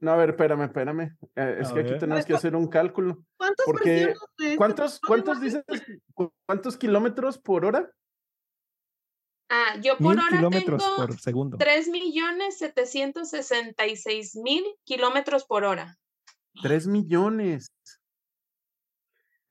No, 0.00 0.12
a 0.12 0.16
ver, 0.16 0.30
espérame, 0.30 0.64
espérame. 0.64 1.16
Eh, 1.36 1.58
es 1.60 1.72
que 1.72 1.80
aquí 1.80 1.98
tenemos 1.98 2.26
que 2.26 2.34
hacer 2.34 2.54
un 2.54 2.68
cálculo. 2.68 3.24
¿Cuántos 3.36 3.64
porque, 3.64 4.02
este 4.02 4.56
¿Cuántos, 4.56 5.00
cuántos 5.00 5.40
dices? 5.40 5.64
¿Cuántos 6.46 6.76
kilómetros 6.76 7.38
por 7.38 7.64
hora? 7.64 7.90
Ah, 9.48 9.76
yo 9.80 9.96
por 9.98 10.16
hora 10.16 10.26
kilómetros 10.30 10.82
tengo 10.82 10.96
por 10.96 11.18
segundo. 11.18 11.56
3 11.58 11.88
millones 11.88 12.58
766 12.58 14.36
mil 14.36 14.64
kilómetros 14.84 15.44
por 15.44 15.64
hora. 15.64 15.96
3 16.62 16.86
millones. 16.86 17.72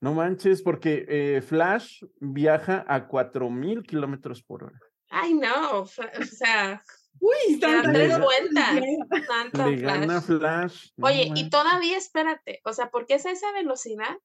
No 0.00 0.12
manches, 0.12 0.62
porque 0.62 1.06
eh, 1.08 1.40
Flash 1.40 2.02
viaja 2.20 2.84
a 2.86 3.08
4 3.08 3.48
mil 3.48 3.82
kilómetros 3.82 4.42
por 4.42 4.64
hora. 4.64 4.78
Ay, 5.08 5.32
no, 5.34 5.80
o 5.80 5.86
sea, 5.86 6.82
Uy, 7.20 7.60
Santa 7.60 7.92
tres 7.92 8.20
vueltas. 8.20 8.80
Santa 9.26 9.66
Le 9.66 9.76
gana 9.76 10.20
Flash. 10.20 10.90
Oye, 11.00 11.30
y 11.34 11.50
todavía 11.50 11.96
espérate, 11.96 12.60
o 12.64 12.72
sea, 12.72 12.90
¿por 12.90 13.06
qué 13.06 13.14
es 13.14 13.26
a 13.26 13.30
esa 13.30 13.52
velocidad? 13.52 14.18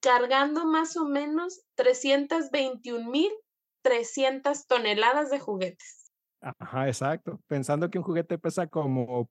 Cargando 0.00 0.64
más 0.64 0.96
o 0.96 1.06
menos 1.06 1.62
321.300 1.76 4.66
toneladas 4.66 5.30
de 5.30 5.40
juguetes. 5.40 6.12
Ajá, 6.40 6.86
exacto. 6.86 7.40
Pensando 7.46 7.90
que 7.90 7.98
un 7.98 8.04
juguete 8.04 8.38
pesa 8.38 8.68
como 8.68 9.28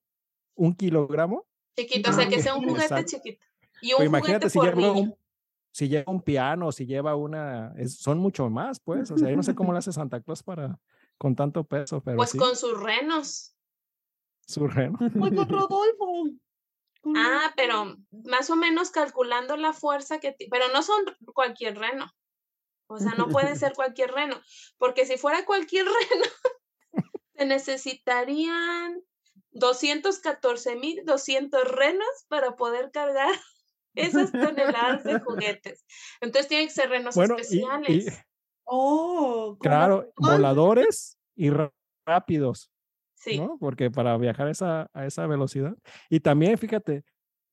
un 0.55 0.75
kilogramo. 0.75 1.45
Chiquito, 1.77 2.09
o 2.09 2.13
sea, 2.13 2.27
que 2.27 2.41
sea 2.41 2.55
un 2.55 2.67
juguete 2.67 3.05
chiquito. 3.05 3.45
Y 3.81 3.93
un 3.93 4.03
imagínate 4.03 4.49
juguete 4.49 4.51
si 4.51 4.59
lleva 4.59 4.91
un, 4.91 5.15
si 5.71 5.87
lleva 5.87 6.11
un 6.11 6.21
piano, 6.21 6.71
si 6.71 6.85
lleva 6.85 7.15
una, 7.15 7.73
son 7.87 8.17
mucho 8.17 8.49
más, 8.49 8.79
pues. 8.79 9.11
O 9.11 9.17
sea, 9.17 9.29
yo 9.29 9.35
no 9.35 9.43
sé 9.43 9.55
cómo 9.55 9.71
lo 9.71 9.77
hace 9.77 9.93
Santa 9.93 10.19
Claus 10.19 10.43
para, 10.43 10.79
con 11.17 11.35
tanto 11.35 11.63
peso, 11.63 12.01
pero. 12.01 12.17
Pues 12.17 12.33
con 12.33 12.55
sus 12.55 12.79
renos. 12.79 13.55
Sus 14.47 14.73
renos. 14.73 14.99
Pues 15.17 15.33
con 15.35 15.49
Rodolfo. 15.49 16.23
Ah, 17.15 17.53
pero 17.55 17.95
más 18.25 18.49
o 18.49 18.55
menos 18.55 18.89
calculando 18.91 19.57
la 19.57 19.73
fuerza 19.73 20.19
que. 20.19 20.35
Pero 20.49 20.65
no 20.73 20.81
son 20.83 21.05
cualquier 21.33 21.77
reno. 21.77 22.11
O 22.87 22.99
sea, 22.99 23.13
no 23.17 23.27
puede 23.27 23.55
ser 23.55 23.73
cualquier 23.75 24.11
reno. 24.11 24.41
Porque 24.77 25.05
si 25.05 25.17
fuera 25.17 25.45
cualquier 25.45 25.85
reno, 25.85 26.25
se 27.35 27.45
necesitarían 27.45 29.01
214.200 29.53 31.63
renos 31.63 32.07
para 32.27 32.55
poder 32.55 32.91
cargar 32.91 33.33
esas 33.95 34.31
toneladas 34.31 35.03
de 35.03 35.19
juguetes. 35.19 35.85
Entonces 36.21 36.47
tienen 36.47 36.67
que 36.67 36.73
ser 36.73 36.89
renos 36.89 37.17
especiales. 37.17 38.23
Oh, 38.67 39.57
claro, 39.59 40.11
voladores 40.17 41.17
y 41.35 41.49
rápidos. 42.05 42.69
Sí. 43.15 43.39
¿no? 43.39 43.57
Porque 43.59 43.89
para 43.89 44.17
viajar 44.17 44.47
esa, 44.47 44.89
a 44.93 45.05
esa 45.05 45.25
velocidad. 45.25 45.75
Y 46.09 46.19
también, 46.19 46.57
fíjate, 46.57 47.03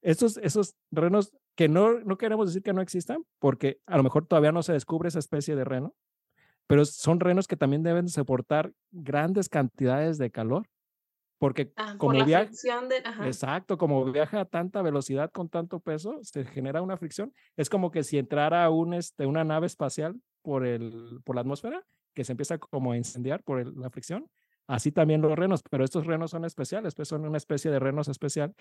esos, 0.03 0.37
esos 0.37 0.75
renos 0.91 1.33
que 1.57 1.69
no, 1.69 2.01
no 2.01 2.19
queremos 2.19 2.49
decir 2.49 2.63
que 2.63 2.73
no 2.73 2.83
existan, 2.83 3.25
porque 3.39 3.81
a 3.87 3.97
lo 3.97 4.03
mejor 4.03 4.27
todavía 4.27 4.53
no 4.53 4.63
se 4.63 4.73
descubre 4.73 5.09
esa 5.09 5.21
especie 5.21 5.57
de 5.57 5.65
reno, 5.65 5.95
pero 6.67 6.85
son 6.85 7.21
renos 7.21 7.47
que 7.47 7.57
también 7.57 7.83
deben 7.83 8.09
soportar 8.09 8.73
grandes 8.91 9.49
cantidades 9.49 10.19
de 10.19 10.31
calor, 10.31 10.67
porque 11.39 11.73
Ah, 11.77 11.91
por 11.93 11.99
como 11.99 12.13
la 12.15 12.25
viaja, 12.25 12.51
de, 12.89 13.27
exacto, 13.27 13.79
como 13.79 14.05
viaja 14.11 14.41
a 14.41 14.45
tanta 14.45 14.83
velocidad 14.83 15.31
con 15.31 15.49
tanto 15.49 15.81
peso, 15.81 16.19
se 16.23 16.45
genera 16.45 16.83
una 16.83 16.97
fricción. 16.97 17.33
Es 17.57 17.69
como 17.69 17.91
que 17.91 18.03
si 18.03 18.19
entrara 18.19 18.69
un, 18.71 18.95
este, 18.95 19.27
una 19.27 19.45
nave 19.45 19.67
espacial 19.67 20.17
por, 20.45 20.65
el, 20.67 21.21
por 21.25 21.35
la 21.35 21.41
atmósfera, 21.41 21.83
que 22.15 22.23
se 22.23 22.33
empieza 22.33 22.59
como 22.59 22.93
a 22.93 22.97
incendiar 22.97 23.43
por 23.43 23.59
el- 23.61 23.75
la 23.81 23.89
fricción. 23.91 24.31
Así 24.69 24.93
también 24.93 25.21
los 25.23 25.33
renos, 25.37 25.63
pero 25.69 25.85
estos 25.85 26.07
renos 26.07 26.31
son 26.31 26.45
especiales, 26.45 26.95
pues 26.95 27.09
son 27.09 27.25
una 27.27 27.37
especie 27.39 27.71
de 27.71 27.79
renos 27.81 28.09
especial 28.09 28.55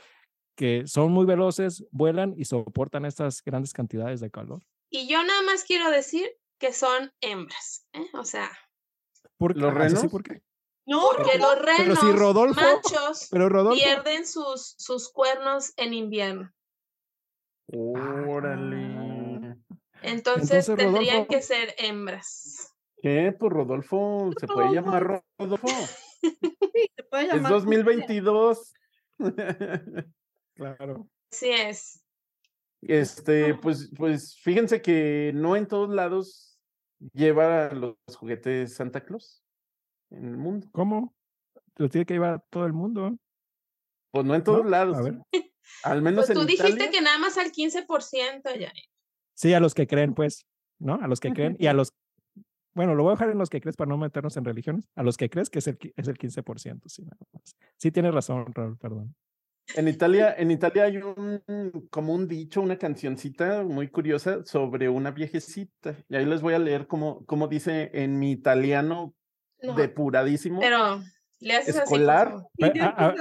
que 0.55 0.85
son 0.87 1.11
muy 1.11 1.25
veloces, 1.25 1.85
vuelan 1.91 2.33
y 2.37 2.45
soportan 2.45 3.05
estas 3.05 3.41
grandes 3.43 3.73
cantidades 3.73 4.19
de 4.21 4.29
calor. 4.31 4.61
Y 4.89 5.07
yo 5.07 5.21
nada 5.23 5.41
más 5.43 5.63
quiero 5.63 5.89
decir 5.91 6.25
que 6.59 6.71
son 6.73 7.11
hembras, 7.21 7.85
¿eh? 7.93 8.05
O 8.13 8.23
sea, 8.23 8.49
¿Por 9.37 9.57
¿Los 9.57 9.73
Ah, 9.75 9.89
sí, 9.89 9.95
renos? 9.95 10.11
¿por 10.11 10.23
qué? 10.23 10.41
No, 10.85 11.01
porque 11.15 11.37
los 11.37 11.55
Pero 11.55 11.65
renos 11.77 11.99
si 11.99 12.11
Rodolfo- 12.11 12.61
machos 12.61 13.27
Pero 13.31 13.49
Rodolfo, 13.49 13.81
pierden 13.81 14.27
sus, 14.27 14.75
sus 14.77 15.11
cuernos 15.11 15.73
en 15.77 15.93
invierno. 15.93 16.51
Órale. 17.71 19.02
Entonces, 20.03 20.67
Entonces, 20.67 20.75
tendrían 20.75 21.15
Rodolfo- 21.25 21.27
que 21.29 21.41
ser 21.41 21.75
hembras. 21.77 22.73
¿Qué? 23.01 23.35
Pues 23.37 23.51
Rodolfo, 23.51 24.31
se 24.39 24.47
puede 24.47 24.73
llamar 24.73 25.23
Rodolfo. 25.37 25.67
sí, 26.21 26.37
se 26.95 27.03
puede 27.09 27.23
Es 27.27 27.33
llamar. 27.33 27.51
2022. 27.51 28.73
claro. 30.55 31.07
Así 31.31 31.49
es. 31.49 32.03
Este, 32.81 33.55
pues, 33.55 33.89
pues 33.97 34.37
fíjense 34.41 34.81
que 34.81 35.31
no 35.33 35.55
en 35.55 35.67
todos 35.67 35.89
lados 35.93 36.59
lleva 37.13 37.69
los 37.71 37.95
juguetes 38.17 38.75
Santa 38.75 39.03
Claus 39.05 39.43
en 40.11 40.25
el 40.25 40.37
mundo. 40.37 40.67
¿Cómo? 40.71 41.15
Lo 41.77 41.89
tiene 41.89 42.05
que 42.05 42.13
llevar 42.15 42.43
todo 42.49 42.65
el 42.65 42.73
mundo. 42.73 43.17
Pues 44.11 44.25
no 44.25 44.35
en 44.35 44.43
todos 44.43 44.63
¿No? 44.63 44.69
lados. 44.69 44.97
A 44.97 45.01
ver. 45.01 45.15
Al 45.83 46.01
menos 46.01 46.25
Pues 46.25 46.35
tú 46.35 46.41
en 46.41 46.47
dijiste 46.47 46.69
Italia. 46.71 46.91
que 46.91 47.01
nada 47.01 47.17
más 47.17 47.37
al 47.37 47.51
15% 47.51 48.59
ya. 48.59 48.71
Sí, 49.35 49.53
a 49.53 49.59
los 49.59 49.73
que 49.73 49.87
creen, 49.87 50.13
pues, 50.13 50.45
¿no? 50.79 50.95
A 51.01 51.07
los 51.07 51.19
que 51.19 51.31
creen 51.33 51.55
y 51.59 51.67
a 51.67 51.73
los, 51.73 51.93
bueno, 52.75 52.95
lo 52.95 53.03
voy 53.03 53.11
a 53.11 53.15
dejar 53.15 53.29
en 53.29 53.37
los 53.37 53.49
que 53.49 53.61
crees 53.61 53.75
para 53.75 53.89
no 53.89 53.97
meternos 53.97 54.35
en 54.37 54.45
religiones. 54.45 54.89
A 54.95 55.03
los 55.03 55.17
que 55.17 55.29
crees 55.29 55.49
que 55.49 55.59
es 55.59 55.67
el, 55.67 55.77
es 55.95 56.07
el 56.07 56.17
15%, 56.17 56.81
sí. 56.87 57.05
Sí, 57.77 57.91
tienes 57.91 58.13
razón, 58.13 58.45
Raúl, 58.53 58.77
perdón. 58.77 59.15
En 59.75 59.87
Italia, 59.87 60.35
en 60.37 60.51
Italia 60.51 60.83
hay 60.83 60.97
un 60.97 61.87
como 61.89 62.13
un 62.13 62.27
dicho, 62.27 62.61
una 62.61 62.77
cancioncita 62.77 63.63
muy 63.63 63.87
curiosa 63.87 64.43
sobre 64.45 64.89
una 64.89 65.11
viejecita. 65.11 65.95
Y 66.09 66.15
ahí 66.17 66.25
les 66.25 66.41
voy 66.41 66.53
a 66.53 66.59
leer 66.59 66.85
cómo, 66.85 67.25
cómo 67.25 67.47
dice 67.47 67.89
en 67.93 68.19
mi 68.19 68.31
italiano 68.31 69.13
No, 69.61 69.73
depuradísimo. 69.75 70.59
pero 70.59 71.01
le 71.39 71.55
haces 71.55 71.77
así, 71.77 71.93
Escolar. 71.93 72.35
Pero, 72.57 72.73
tienes 72.73 72.91
a- 72.97 73.05
a- 73.07 73.15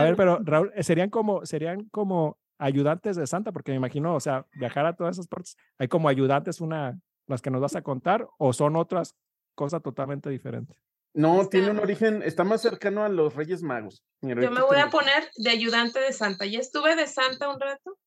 A 0.00 0.02
ver, 0.04 0.14
pero 0.16 0.38
Raúl, 0.40 0.70
eh, 0.76 0.82
serían 0.84 1.10
como, 1.10 1.44
serían 1.44 1.88
como 1.90 2.38
ayudantes 2.58 3.16
de 3.16 3.26
Santa, 3.26 3.52
porque 3.52 3.70
me 3.72 3.76
imagino, 3.76 4.14
o 4.14 4.20
sea, 4.20 4.46
viajar 4.54 4.84
a 4.86 4.96
todas 4.96 5.16
esas 5.16 5.28
partes, 5.28 5.56
hay 5.78 5.88
como 5.88 6.08
ayudantes 6.08 6.60
una, 6.60 7.00
las 7.26 7.40
que 7.42 7.50
nos 7.50 7.60
vas 7.60 7.76
a 7.76 7.82
contar, 7.82 8.26
o 8.38 8.52
son 8.52 8.76
otras 8.76 9.14
cosas 9.54 9.82
totalmente 9.82 10.28
diferentes. 10.30 10.76
No, 11.14 11.36
Está- 11.42 11.50
tiene 11.50 11.70
un 11.70 11.78
origen, 11.78 12.22
está 12.22 12.44
más 12.44 12.60
cercano 12.60 13.02
a 13.04 13.08
los 13.08 13.34
Reyes 13.34 13.62
Magos. 13.62 14.04
Mira, 14.20 14.42
Yo 14.42 14.50
me 14.50 14.60
voy 14.60 14.76
a 14.78 14.88
poner 14.90 15.24
de 15.36 15.50
ayudante 15.50 15.98
de 16.00 16.12
Santa. 16.12 16.44
Ya 16.46 16.58
estuve 16.60 16.94
de 16.96 17.06
Santa 17.06 17.48
un 17.52 17.58
rato, 17.60 17.98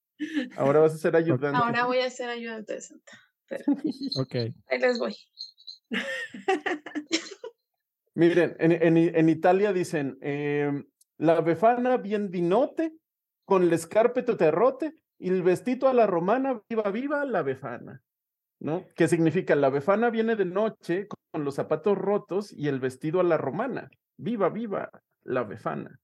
Ahora 0.55 0.79
vas 0.81 0.93
a 0.93 0.97
ser 0.97 1.15
ayudante. 1.15 1.57
ahora 1.57 1.85
voy 1.85 1.97
a 1.99 2.09
ser 2.09 2.29
ayudante 2.29 2.75
de 2.75 2.81
Santa. 2.81 3.11
Pero 3.47 3.65
Ok. 4.17 4.35
ahí 4.67 4.79
les 4.79 4.99
voy. 4.99 5.15
Miren, 8.13 8.55
en, 8.59 8.71
en, 8.71 8.97
en 8.97 9.29
Italia 9.29 9.73
dicen, 9.73 10.17
em, 10.21 10.85
la 11.17 11.41
befana 11.41 11.97
bien 11.97 12.29
dinote, 12.29 12.93
con 13.51 13.63
el 13.63 13.73
escarpeto 13.73 14.37
terrote, 14.37 14.95
y 15.19 15.27
el 15.27 15.43
vestido 15.43 15.89
a 15.89 15.93
la 15.93 16.07
romana, 16.07 16.61
viva, 16.69 16.89
viva 16.89 17.25
la 17.25 17.43
befana. 17.43 18.01
¿No? 18.61 18.85
¿Qué 18.95 19.09
significa? 19.09 19.57
La 19.57 19.69
befana 19.69 20.09
viene 20.09 20.37
de 20.37 20.45
noche 20.45 21.09
con 21.09 21.43
los 21.43 21.55
zapatos 21.55 21.97
rotos 21.97 22.53
y 22.53 22.69
el 22.69 22.79
vestido 22.79 23.19
a 23.19 23.23
la 23.25 23.35
romana. 23.35 23.91
Viva, 24.15 24.47
viva 24.47 24.89
la 25.25 25.43
befana. 25.43 25.99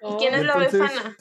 ¿Y 0.00 0.14
quién 0.16 0.34
es 0.34 0.44
la 0.44 0.56
befana? 0.56 1.16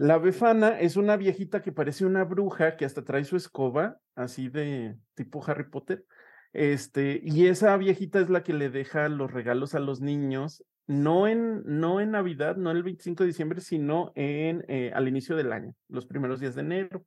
La 0.00 0.18
befana 0.18 0.78
es 0.78 0.98
una 0.98 1.16
viejita 1.16 1.62
que 1.62 1.72
parece 1.72 2.04
una 2.04 2.24
bruja 2.24 2.76
que 2.76 2.84
hasta 2.84 3.02
trae 3.02 3.24
su 3.24 3.36
escoba, 3.36 3.96
así 4.16 4.50
de 4.50 4.98
tipo 5.14 5.42
Harry 5.46 5.70
Potter. 5.70 6.04
Este, 6.52 7.22
y 7.24 7.46
esa 7.46 7.74
viejita 7.78 8.20
es 8.20 8.28
la 8.28 8.42
que 8.42 8.52
le 8.52 8.68
deja 8.68 9.08
los 9.08 9.32
regalos 9.32 9.74
a 9.74 9.78
los 9.80 10.02
niños, 10.02 10.62
no 10.90 11.28
en, 11.28 11.62
no 11.66 12.00
en 12.00 12.10
Navidad, 12.10 12.56
no 12.56 12.72
el 12.72 12.82
25 12.82 13.22
de 13.22 13.28
diciembre, 13.28 13.60
sino 13.60 14.10
en, 14.16 14.64
eh, 14.66 14.90
al 14.92 15.06
inicio 15.06 15.36
del 15.36 15.52
año, 15.52 15.72
los 15.88 16.04
primeros 16.04 16.40
días 16.40 16.56
de 16.56 16.62
enero, 16.62 17.04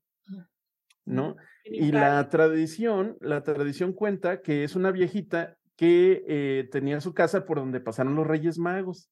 ¿no? 1.04 1.36
En 1.66 1.88
Y 1.88 1.92
la 1.92 2.30
tradición, 2.30 3.18
la 3.20 3.44
tradición 3.44 3.92
cuenta 3.92 4.42
que 4.42 4.64
es 4.64 4.78
una 4.78 4.92
viejita 4.92 5.58
que 5.76 6.24
eh, 6.30 6.70
tenía 6.72 7.02
su 7.02 7.14
casa 7.14 7.46
por 7.46 7.58
donde 7.58 7.82
pasaron 7.82 8.16
los 8.16 8.26
Reyes 8.26 8.58
Magos. 8.58 9.10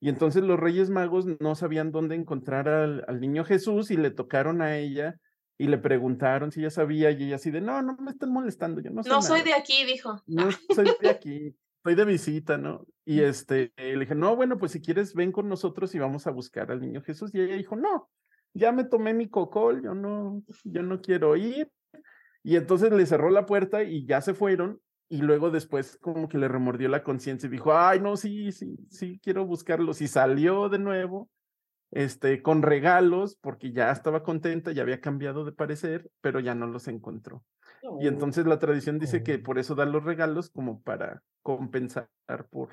Y 0.00 0.10
entonces 0.10 0.42
los 0.42 0.60
Reyes 0.60 0.90
Magos 0.90 1.24
no 1.40 1.54
sabían 1.54 1.90
dónde 1.90 2.14
encontrar 2.14 2.68
al, 2.68 3.04
al 3.08 3.20
niño 3.20 3.46
Jesús 3.46 3.90
y 3.90 3.96
le 3.96 4.10
tocaron 4.10 4.60
a 4.60 4.76
ella 4.76 5.16
y 5.56 5.66
le 5.68 5.78
preguntaron 5.78 6.52
si 6.52 6.60
ella 6.60 6.70
sabía 6.70 7.10
y 7.10 7.24
ella 7.24 7.36
así 7.36 7.50
de, 7.50 7.62
no, 7.62 7.80
no 7.80 7.96
me 7.96 8.10
están 8.10 8.32
molestando, 8.32 8.82
yo 8.82 8.90
no 8.90 9.02
sé 9.02 9.08
No 9.08 9.22
soy 9.22 9.40
de 9.40 9.54
aquí, 9.54 9.86
dijo. 9.86 10.22
no 10.26 10.50
soy 10.74 10.88
de 11.00 11.08
aquí, 11.08 11.56
soy 11.82 11.94
de 11.94 12.04
visita, 12.04 12.58
¿no? 12.58 12.86
Y 13.04 13.20
este, 13.22 13.72
le 13.76 14.00
dije, 14.00 14.14
no, 14.14 14.36
bueno, 14.36 14.58
pues 14.58 14.72
si 14.72 14.80
quieres 14.80 15.14
ven 15.14 15.32
con 15.32 15.48
nosotros 15.48 15.94
y 15.94 15.98
vamos 15.98 16.26
a 16.26 16.30
buscar 16.30 16.70
al 16.70 16.80
niño 16.80 17.02
Jesús. 17.02 17.34
Y 17.34 17.40
ella 17.40 17.56
dijo, 17.56 17.76
no, 17.76 18.08
ya 18.54 18.72
me 18.72 18.84
tomé 18.84 19.14
mi 19.14 19.28
cocol, 19.28 19.82
yo 19.82 19.94
no, 19.94 20.42
yo 20.64 20.82
no 20.82 21.00
quiero 21.00 21.36
ir. 21.36 21.70
Y 22.42 22.56
entonces 22.56 22.92
le 22.92 23.06
cerró 23.06 23.30
la 23.30 23.46
puerta 23.46 23.82
y 23.82 24.06
ya 24.06 24.20
se 24.20 24.34
fueron. 24.34 24.80
Y 25.08 25.22
luego 25.22 25.50
después 25.50 25.98
como 26.00 26.28
que 26.28 26.38
le 26.38 26.48
remordió 26.48 26.88
la 26.88 27.02
conciencia 27.02 27.48
y 27.48 27.50
dijo, 27.50 27.76
ay, 27.76 28.00
no, 28.00 28.16
sí, 28.16 28.52
sí, 28.52 28.76
sí, 28.90 29.18
quiero 29.22 29.44
buscarlos. 29.44 30.00
Y 30.00 30.08
salió 30.08 30.68
de 30.68 30.78
nuevo, 30.78 31.28
este, 31.90 32.42
con 32.42 32.62
regalos, 32.62 33.36
porque 33.40 33.72
ya 33.72 33.90
estaba 33.90 34.22
contenta, 34.22 34.70
ya 34.70 34.82
había 34.82 35.00
cambiado 35.00 35.44
de 35.44 35.52
parecer, 35.52 36.08
pero 36.20 36.38
ya 36.38 36.54
no 36.54 36.66
los 36.66 36.86
encontró. 36.86 37.44
Y 38.00 38.06
entonces 38.08 38.46
la 38.46 38.58
tradición 38.58 38.98
dice 38.98 39.22
que 39.22 39.38
por 39.38 39.58
eso 39.58 39.74
da 39.74 39.84
los 39.86 40.04
regalos 40.04 40.50
como 40.50 40.82
para 40.82 41.22
compensar 41.42 42.08
por 42.50 42.70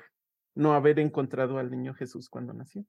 no 0.54 0.74
haber 0.74 0.98
encontrado 0.98 1.58
al 1.58 1.70
niño 1.70 1.94
Jesús 1.94 2.28
cuando 2.28 2.52
nació. 2.52 2.84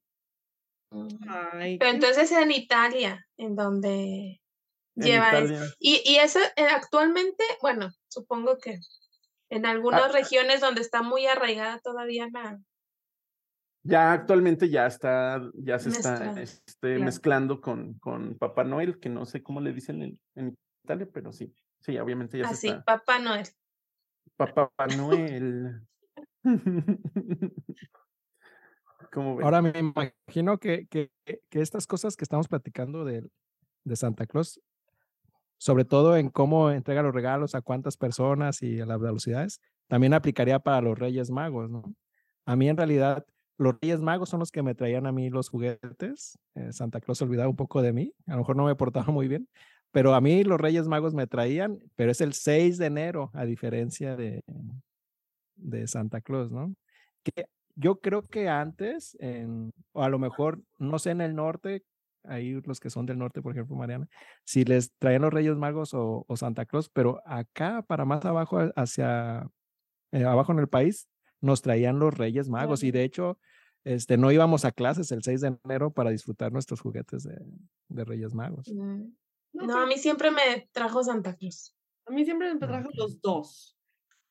Ay, 1.52 1.78
Pero 1.78 1.90
entonces 1.92 2.32
en 2.32 2.50
Italia, 2.50 3.26
en 3.36 3.54
donde 3.54 4.40
En 4.96 5.02
lleva 5.02 5.38
eso. 5.38 5.74
Y, 5.78 6.02
y 6.04 6.16
eso 6.16 6.40
eh, 6.56 6.66
actualmente, 6.66 7.44
bueno, 7.62 7.90
supongo 8.08 8.58
que 8.58 8.78
en 9.50 9.66
algunas 9.66 10.02
Ah. 10.02 10.12
regiones 10.12 10.60
donde 10.60 10.80
está 10.80 11.02
muy 11.02 11.26
arraigada 11.26 11.78
todavía 11.80 12.28
la... 12.32 12.58
Ya 13.82 14.12
actualmente 14.12 14.68
ya 14.68 14.86
está, 14.86 15.40
ya 15.54 15.78
se 15.78 15.88
está 15.88 16.38
este, 16.40 16.62
claro. 16.80 17.04
mezclando 17.04 17.60
con, 17.60 17.94
con 17.98 18.36
Papá 18.36 18.62
Noel, 18.64 18.98
que 19.00 19.08
no 19.08 19.24
sé 19.24 19.42
cómo 19.42 19.60
le 19.60 19.72
dicen 19.72 20.02
en, 20.02 20.20
en 20.34 20.56
Italia, 20.84 21.08
pero 21.12 21.32
sí, 21.32 21.54
sí, 21.80 21.98
obviamente 21.98 22.38
ya 22.38 22.48
Así, 22.48 22.68
se 22.68 22.74
está. 22.76 22.84
Papá 22.84 23.18
Noel. 23.18 23.46
Papá 24.36 24.70
Noel. 24.96 25.80
¿Cómo 29.12 29.36
ven? 29.36 29.44
Ahora 29.44 29.60
me 29.62 29.72
imagino 29.78 30.58
que, 30.58 30.86
que, 30.86 31.10
que 31.24 31.60
estas 31.60 31.86
cosas 31.86 32.16
que 32.16 32.24
estamos 32.24 32.48
platicando 32.48 33.04
de, 33.04 33.28
de 33.84 33.96
Santa 33.96 34.26
Claus, 34.26 34.60
sobre 35.58 35.84
todo 35.84 36.16
en 36.16 36.30
cómo 36.30 36.70
entrega 36.70 37.02
los 37.02 37.14
regalos, 37.14 37.54
a 37.54 37.60
cuántas 37.60 37.96
personas 37.96 38.62
y 38.62 38.80
a 38.80 38.86
las 38.86 39.00
velocidades, 39.00 39.60
también 39.88 40.14
aplicaría 40.14 40.58
para 40.58 40.80
los 40.80 40.98
Reyes 40.98 41.30
Magos, 41.30 41.68
¿no? 41.68 41.82
A 42.46 42.56
mí 42.56 42.68
en 42.68 42.76
realidad, 42.76 43.26
los 43.58 43.76
Reyes 43.80 44.00
Magos 44.00 44.30
son 44.30 44.40
los 44.40 44.50
que 44.50 44.62
me 44.62 44.74
traían 44.74 45.06
a 45.06 45.12
mí 45.12 45.28
los 45.28 45.50
juguetes. 45.50 46.38
eh, 46.54 46.72
Santa 46.72 47.00
Claus 47.00 47.18
se 47.18 47.24
olvidaba 47.24 47.48
un 47.48 47.56
poco 47.56 47.82
de 47.82 47.92
mí, 47.92 48.14
a 48.26 48.32
lo 48.32 48.38
mejor 48.38 48.56
no 48.56 48.64
me 48.64 48.74
portaba 48.74 49.12
muy 49.12 49.28
bien, 49.28 49.48
pero 49.92 50.14
a 50.14 50.20
mí 50.20 50.44
los 50.44 50.60
Reyes 50.60 50.88
Magos 50.88 51.14
me 51.14 51.26
traían, 51.26 51.78
pero 51.96 52.10
es 52.10 52.20
el 52.20 52.32
6 52.32 52.78
de 52.78 52.86
enero, 52.86 53.30
a 53.34 53.44
diferencia 53.44 54.16
de, 54.16 54.42
de 55.56 55.86
Santa 55.86 56.20
Claus, 56.20 56.50
¿no? 56.50 56.74
Que 57.22 57.46
yo 57.74 58.00
creo 58.00 58.22
que 58.22 58.48
antes, 58.48 59.16
en, 59.20 59.72
o 59.92 60.02
a 60.02 60.08
lo 60.08 60.18
mejor, 60.18 60.60
no 60.78 60.98
sé, 60.98 61.10
en 61.10 61.20
el 61.20 61.34
norte, 61.34 61.82
ahí 62.24 62.60
los 62.64 62.80
que 62.80 62.90
son 62.90 63.06
del 63.06 63.18
norte, 63.18 63.42
por 63.42 63.52
ejemplo, 63.52 63.76
Mariana, 63.76 64.08
si 64.44 64.64
les 64.64 64.92
traían 64.98 65.22
los 65.22 65.32
Reyes 65.32 65.56
Magos 65.56 65.94
o, 65.94 66.24
o 66.28 66.36
Santa 66.36 66.66
Claus, 66.66 66.88
pero 66.90 67.22
acá, 67.24 67.82
para 67.82 68.04
más 68.04 68.24
abajo, 68.24 68.58
hacia 68.76 69.48
eh, 70.12 70.24
abajo 70.24 70.52
en 70.52 70.58
el 70.58 70.68
país, 70.68 71.08
nos 71.40 71.62
traían 71.62 71.98
los 71.98 72.16
Reyes 72.16 72.48
Magos. 72.48 72.82
Y 72.82 72.90
de 72.90 73.04
hecho, 73.04 73.38
este, 73.84 74.18
no 74.18 74.30
íbamos 74.30 74.64
a 74.64 74.72
clases 74.72 75.10
el 75.12 75.22
6 75.22 75.40
de 75.40 75.58
enero 75.64 75.90
para 75.90 76.10
disfrutar 76.10 76.52
nuestros 76.52 76.80
juguetes 76.80 77.22
de, 77.22 77.38
de 77.88 78.04
Reyes 78.04 78.34
Magos. 78.34 78.70
No, 79.52 79.78
a 79.78 79.86
mí 79.86 79.96
siempre 79.98 80.30
me 80.30 80.68
trajo 80.72 81.02
Santa 81.02 81.36
Claus. 81.36 81.74
a 82.06 82.12
mí 82.12 82.24
siempre 82.24 82.52
me 82.52 82.58
trajo 82.60 82.88
los 82.94 83.20
dos. 83.20 83.76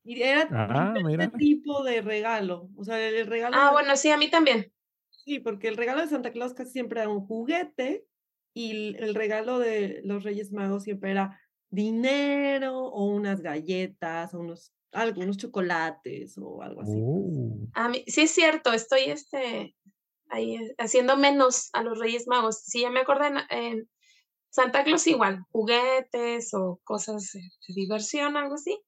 Y 0.03 0.22
era 0.22 0.47
Ah, 0.51 0.93
mira. 1.03 1.30
tipo 1.38 1.84
de 1.84 2.01
regalo. 2.01 2.70
O 2.76 2.84
sea, 2.84 2.99
el 3.07 3.28
regalo. 3.28 3.55
Ah, 3.59 3.67
de- 3.67 3.72
bueno, 3.74 3.95
sí, 3.95 4.09
a 4.09 4.17
mí 4.17 4.30
también. 4.30 4.74
Sí, 5.09 5.39
porque 5.39 5.67
el 5.67 5.78
regalo 5.78 6.01
de 6.01 6.07
Santa 6.07 6.32
Claus 6.32 6.53
casi 6.53 6.72
siempre 6.72 7.01
era 7.01 7.09
un 7.09 7.26
juguete 7.26 8.05
y 8.53 8.95
el 8.97 9.13
regalo 9.15 9.59
de 9.59 10.01
los 10.03 10.24
Reyes 10.24 10.51
Magos 10.51 10.84
siempre 10.84 11.11
era 11.11 11.39
dinero 11.70 12.80
o 12.80 13.05
unas 13.05 13.41
galletas 13.41 14.34
o 14.34 14.39
unos 14.39 14.74
algunos 14.91 15.38
chocolates 15.38 16.36
o 16.38 16.63
algo 16.63 16.82
así. 16.82 16.97
Oh. 16.99 17.57
A 17.74 17.89
mí, 17.89 18.03
sí 18.07 18.22
es 18.22 18.32
cierto, 18.32 18.74
estoy 18.74 19.01
este, 19.01 19.76
ahí 20.30 20.55
eh, 20.55 20.76
haciendo 20.80 21.15
menos 21.15 21.70
a 21.74 21.84
los 21.84 21.99
Reyes 21.99 22.28
Magos. 22.28 22.61
Sí, 22.65 22.82
ya 22.82 22.89
me 22.89 23.01
acordé 23.01 23.28
en, 23.28 23.38
en 23.51 23.89
Santa 24.49 24.83
Claus 24.83 25.05
igual, 25.07 25.45
juguetes 25.51 26.53
o 26.53 26.79
cosas 26.83 27.31
de 27.33 27.73
diversión, 27.75 28.35
algo 28.37 28.55
así. 28.55 28.79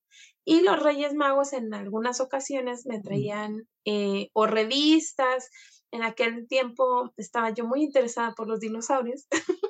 Y 0.43 0.61
los 0.61 0.81
Reyes 0.81 1.13
Magos 1.13 1.53
en 1.53 1.73
algunas 1.73 2.19
ocasiones 2.19 2.85
me 2.87 2.99
traían 3.01 3.67
eh, 3.85 4.29
o 4.33 4.47
revistas. 4.47 5.49
En 5.91 6.03
aquel 6.03 6.47
tiempo 6.47 7.11
estaba 7.17 7.51
yo 7.51 7.65
muy 7.65 7.83
interesada 7.83 8.33
por 8.35 8.47
los 8.47 8.59
dinosaurios. 8.59 9.27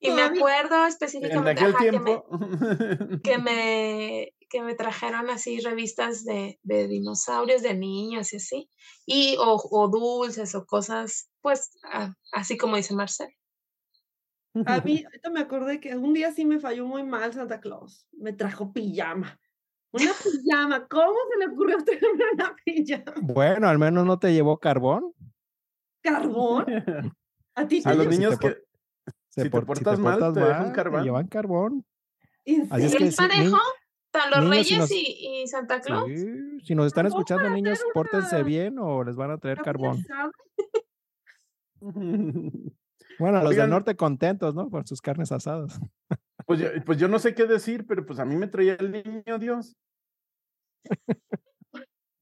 y 0.00 0.10
me 0.10 0.22
acuerdo 0.22 0.82
En 0.82 0.88
específicamente 0.88 1.62
que 1.90 2.00
me- 2.00 2.22
que 3.22 3.38
me, 3.38 4.32
que 4.50 4.62
me 4.62 4.74
trajeron 4.74 5.30
así 5.30 5.60
revistas 5.60 6.24
de, 6.24 6.58
de 6.62 6.88
dinosaurios 6.88 7.62
de 7.62 7.74
niños 7.74 8.32
y 8.32 8.36
así, 8.36 8.70
y 9.06 9.36
o, 9.38 9.56
o 9.70 9.88
dulces 9.88 10.54
o 10.54 10.66
cosas, 10.66 11.30
pues 11.40 11.70
a- 11.84 12.14
así 12.32 12.56
como 12.56 12.76
dice 12.76 12.94
Marcel. 12.94 13.28
A 14.66 14.80
mí, 14.80 15.04
ahorita 15.06 15.30
me 15.30 15.40
acordé 15.40 15.80
que 15.80 15.96
un 15.96 16.12
día 16.14 16.32
sí 16.32 16.44
me 16.44 16.58
falló 16.60 16.86
muy 16.86 17.02
mal 17.04 17.32
Santa 17.32 17.60
Claus. 17.60 18.06
Me 18.12 18.32
trajo 18.32 18.72
pijama. 18.72 19.38
Una 19.92 20.10
pijama. 20.22 20.86
¿Cómo 20.88 21.14
se 21.32 21.38
le 21.38 21.52
ocurrió 21.52 21.76
traerme 21.84 22.24
una 22.34 22.56
pijama? 22.64 23.14
Bueno, 23.22 23.68
al 23.68 23.78
menos 23.78 24.04
no 24.06 24.18
te 24.18 24.32
llevó 24.32 24.58
carbón. 24.58 25.12
¿Carbón? 26.02 26.64
¿A 27.54 27.66
ti 27.66 27.82
te 27.82 27.88
A 27.88 27.94
los 27.94 28.04
si 28.04 28.10
te 28.10 28.16
niños 28.16 28.38
por- 28.38 28.54
que 28.54 28.60
Se 29.30 29.42
Si 29.42 29.42
te 29.42 29.50
por- 29.50 29.66
portas 29.66 29.98
mal, 29.98 30.32
te 30.32 30.40
dejan 30.40 30.72
carbón. 30.72 31.04
llevan 31.04 31.26
carbón. 31.28 31.84
¿En 32.44 32.66
Así 32.70 32.84
es 32.86 32.96
que 32.96 33.04
¿Es 33.06 33.16
sí, 33.16 33.22
ni- 33.22 33.28
parejo? 33.28 33.56
¿Tan 34.10 34.30
los 34.30 34.40
niños, 34.44 34.66
si 34.66 34.74
Reyes 34.74 34.78
nos- 34.78 34.90
y, 34.92 35.42
y 35.42 35.46
Santa 35.48 35.80
Claus? 35.82 36.06
Sí, 36.08 36.60
si 36.64 36.74
nos 36.74 36.86
están 36.86 37.06
escuchando, 37.06 37.50
niños, 37.50 37.78
traer 37.78 37.92
pórtense 37.92 38.36
una- 38.36 38.44
bien 38.44 38.78
o 38.78 39.04
les 39.04 39.16
van 39.16 39.30
a 39.32 39.38
traer 39.38 39.58
una 39.58 39.64
carbón. 39.64 40.04
Bueno, 43.18 43.38
los 43.40 43.48
Oigan. 43.50 43.64
del 43.64 43.70
norte 43.70 43.96
contentos, 43.96 44.54
¿no? 44.54 44.68
Por 44.70 44.86
sus 44.86 45.00
carnes 45.00 45.32
asadas. 45.32 45.78
Pues 46.46 46.60
yo, 46.60 46.68
pues 46.86 46.96
yo 46.98 47.08
no 47.08 47.18
sé 47.18 47.34
qué 47.34 47.44
decir, 47.44 47.84
pero 47.86 48.06
pues 48.06 48.18
a 48.20 48.24
mí 48.24 48.34
me 48.34 48.46
traía 48.46 48.74
el 48.76 48.90
niño 48.90 49.38
Dios. 49.38 49.76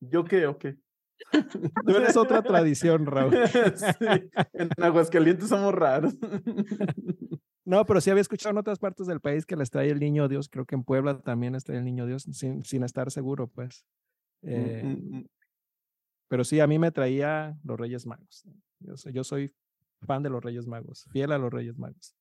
¿Yo 0.01 0.25
qué 0.25 0.47
o 0.47 0.59
qué? 0.59 0.79
Tú 1.87 1.97
eres 1.97 2.17
otra 2.17 2.43
tradición, 2.43 3.07
Raúl. 3.07 3.35
Sí, 3.77 4.31
en 4.53 4.69
Aguascalientes 4.83 5.49
somos 5.49 5.73
raros. 5.73 6.17
No, 7.65 7.85
pero 7.85 8.01
sí 8.01 8.11
había 8.11 8.21
escuchado 8.21 8.53
en 8.53 8.59
otras 8.59 8.79
partes 8.79 9.07
del 9.07 9.21
país 9.21 9.47
que 9.47 9.57
les 9.57 9.71
trae 9.71 9.91
el 9.91 10.01
niño 10.01 10.29
Dios. 10.29 10.49
Creo 10.49 10.67
que 10.67 10.75
en 10.75 10.83
Puebla 10.85 11.21
también 11.21 11.53
les 11.53 11.65
trae 11.65 11.79
el 11.79 11.85
niño 11.85 12.07
Dios, 12.07 12.25
sin, 12.33 12.65
sin 12.65 12.83
estar 12.83 13.11
seguro, 13.11 13.49
pues. 13.49 13.85
Eh, 14.43 14.83
Mm, 14.85 15.19
mm, 15.19 15.27
pero 16.29 16.43
sí, 16.45 16.59
a 16.61 16.67
mí 16.67 16.79
me 16.79 16.91
traía 16.91 17.57
los 17.63 17.79
Reyes 17.79 18.07
Magos. 18.07 18.45
Yo 18.81 18.97
soy, 18.97 19.13
yo 19.13 19.25
soy 19.25 19.55
fan 20.07 20.23
de 20.23 20.31
los 20.31 20.43
Reyes 20.43 20.67
Magos, 20.67 21.07
fiel 21.13 21.33
a 21.33 21.39
los 21.39 21.53
Reyes 21.53 21.77
Magos. 21.79 22.15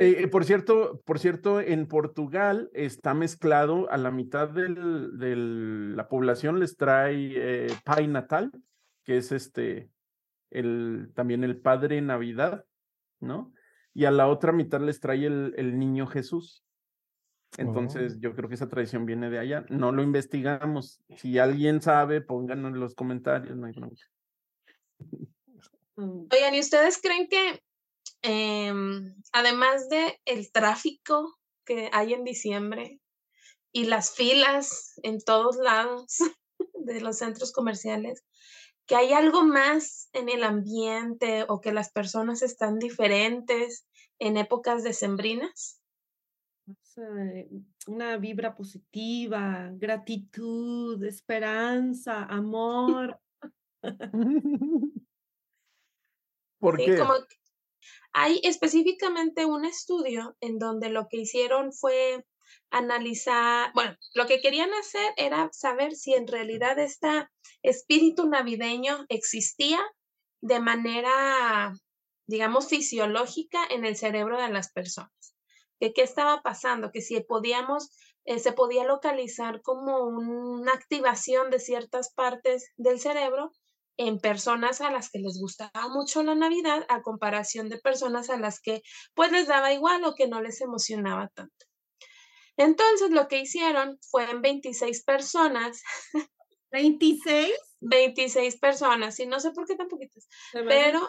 Eh, 0.00 0.22
eh, 0.22 0.28
por 0.28 0.44
cierto, 0.46 1.02
por 1.04 1.18
cierto, 1.18 1.60
en 1.60 1.86
Portugal 1.86 2.70
está 2.72 3.12
mezclado 3.14 3.90
a 3.90 3.98
la 3.98 4.10
mitad 4.10 4.48
del- 4.48 5.18
de 5.18 5.36
la 5.36 6.08
población 6.08 6.58
les 6.60 6.76
trae 6.76 7.32
eh, 7.34 7.66
Pai 7.84 8.06
Natal, 8.08 8.50
que 9.04 9.18
es 9.18 9.32
este 9.32 9.90
el 10.50 11.12
también 11.14 11.44
el 11.44 11.60
Padre 11.60 12.00
Navidad, 12.00 12.64
¿no? 13.20 13.52
Y 13.92 14.06
a 14.06 14.10
la 14.10 14.28
otra 14.28 14.52
mitad 14.52 14.80
les 14.80 14.98
trae 15.00 15.26
el, 15.26 15.52
el 15.58 15.78
niño 15.78 16.06
Jesús. 16.06 16.64
Entonces, 17.58 18.18
yo 18.20 18.34
creo 18.34 18.48
que 18.48 18.54
esa 18.54 18.68
tradición 18.68 19.04
viene 19.04 19.28
de 19.28 19.38
allá. 19.40 19.66
No 19.68 19.90
lo 19.92 20.02
investigamos. 20.02 21.02
Si 21.16 21.38
alguien 21.38 21.82
sabe, 21.82 22.20
pónganlo 22.20 22.68
en 22.68 22.78
los 22.80 22.94
comentarios. 22.94 23.56
No 23.56 23.66
hay 23.66 23.72
bronca. 23.72 24.04
mm, 26.00 26.28
Oigan, 26.32 26.54
¿y 26.54 26.60
ustedes 26.60 27.00
creen 27.00 27.28
que 27.28 27.62
em, 28.22 29.14
además 29.32 29.88
de 29.88 30.20
el 30.24 30.50
tráfico 30.52 31.38
que 31.64 31.90
hay 31.92 32.14
en 32.14 32.24
diciembre 32.24 33.00
y 33.72 33.84
las 33.84 34.14
filas 34.14 34.94
en 35.02 35.20
todos 35.20 35.56
lados 35.56 36.18
de 36.74 37.00
los 37.00 37.18
centros 37.18 37.52
comerciales, 37.52 38.24
que 38.86 38.96
hay 38.96 39.12
algo 39.12 39.44
más 39.44 40.08
en 40.12 40.28
el 40.28 40.42
ambiente 40.42 41.44
o 41.48 41.60
que 41.60 41.72
las 41.72 41.92
personas 41.92 42.42
están 42.42 42.78
diferentes 42.78 43.86
en 44.18 44.36
épocas 44.36 44.82
decembrinas? 44.82 45.80
una 47.86 48.16
vibra 48.16 48.54
positiva, 48.54 49.70
gratitud, 49.74 51.02
esperanza, 51.04 52.24
amor. 52.30 53.20
¿Por 56.60 56.76
Sí, 56.76 56.86
qué? 56.86 56.96
como 56.98 57.14
que 57.14 57.36
hay 58.12 58.40
específicamente 58.44 59.46
un 59.46 59.64
estudio 59.64 60.36
en 60.40 60.58
donde 60.58 60.90
lo 60.90 61.06
que 61.08 61.18
hicieron 61.18 61.72
fue 61.72 62.24
analizar, 62.70 63.72
bueno, 63.74 63.96
lo 64.14 64.26
que 64.26 64.40
querían 64.40 64.72
hacer 64.74 65.12
era 65.16 65.48
saber 65.52 65.94
si 65.94 66.14
en 66.14 66.26
realidad 66.26 66.78
este 66.78 67.28
espíritu 67.62 68.28
navideño 68.28 69.04
existía 69.08 69.80
de 70.40 70.60
manera, 70.60 71.72
digamos, 72.26 72.68
fisiológica 72.68 73.64
en 73.70 73.84
el 73.84 73.96
cerebro 73.96 74.40
de 74.40 74.48
las 74.48 74.72
personas. 74.72 75.12
Que 75.78 75.92
qué 75.92 76.02
estaba 76.02 76.42
pasando, 76.42 76.90
que 76.92 77.00
si 77.00 77.20
podíamos, 77.20 77.90
eh, 78.24 78.38
se 78.38 78.52
podía 78.52 78.84
localizar 78.84 79.62
como 79.62 80.04
una 80.06 80.72
activación 80.72 81.50
de 81.50 81.58
ciertas 81.58 82.12
partes 82.12 82.70
del 82.76 83.00
cerebro 83.00 83.52
en 84.06 84.18
personas 84.18 84.80
a 84.80 84.90
las 84.90 85.10
que 85.10 85.18
les 85.18 85.38
gustaba 85.38 85.88
mucho 85.88 86.22
la 86.22 86.34
Navidad 86.34 86.86
a 86.88 87.02
comparación 87.02 87.68
de 87.68 87.78
personas 87.78 88.30
a 88.30 88.38
las 88.38 88.60
que 88.60 88.82
pues 89.14 89.30
les 89.32 89.46
daba 89.46 89.72
igual 89.74 90.04
o 90.04 90.14
que 90.14 90.26
no 90.28 90.40
les 90.40 90.60
emocionaba 90.62 91.28
tanto. 91.34 91.66
Entonces 92.56 93.10
lo 93.10 93.28
que 93.28 93.40
hicieron 93.40 93.98
fue 94.10 94.30
en 94.30 94.42
26 94.42 95.04
personas, 95.04 95.82
26. 96.70 97.54
26 97.80 98.58
personas, 98.58 99.18
y 99.20 99.26
no 99.26 99.40
sé 99.40 99.50
por 99.52 99.66
qué 99.66 99.76
tan 99.76 99.88
poquitas, 99.88 100.28
pero 100.68 101.00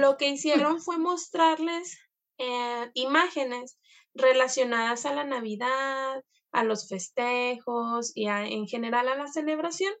lo 0.00 0.16
que 0.16 0.28
hicieron 0.28 0.80
fue 0.82 0.98
mostrarles 0.98 1.98
eh, 2.38 2.90
imágenes 2.94 3.78
relacionadas 4.14 5.06
a 5.06 5.14
la 5.14 5.24
Navidad, 5.24 6.22
a 6.52 6.64
los 6.64 6.88
festejos 6.88 8.12
y 8.16 8.26
a- 8.28 8.46
en 8.46 8.66
general 8.66 9.08
a 9.08 9.16
la 9.16 9.28
celebración 9.28 9.92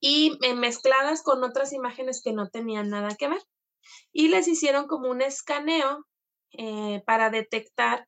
y 0.00 0.38
eh, 0.42 0.54
mezcladas 0.54 1.22
con 1.22 1.42
otras 1.44 1.72
imágenes 1.72 2.22
que 2.22 2.32
no 2.32 2.48
tenían 2.48 2.90
nada 2.90 3.16
que 3.16 3.28
ver. 3.28 3.42
Y 4.12 4.28
les 4.28 4.48
hicieron 4.48 4.86
como 4.86 5.10
un 5.10 5.22
escaneo 5.22 6.06
eh, 6.52 7.02
para 7.06 7.30
detectar 7.30 8.06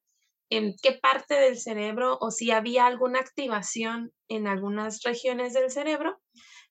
en 0.51 0.75
qué 0.81 0.93
parte 0.93 1.35
del 1.35 1.59
cerebro 1.59 2.19
o 2.21 2.31
si 2.31 2.51
había 2.51 2.87
alguna 2.87 3.19
activación 3.19 4.13
en 4.29 4.47
algunas 4.47 5.03
regiones 5.03 5.53
del 5.53 5.71
cerebro 5.71 6.21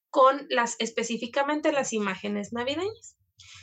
con 0.10 0.48
las 0.50 0.78
específicamente 0.80 1.74
las 1.74 1.92
imágenes 1.92 2.54
navideñas. 2.54 3.18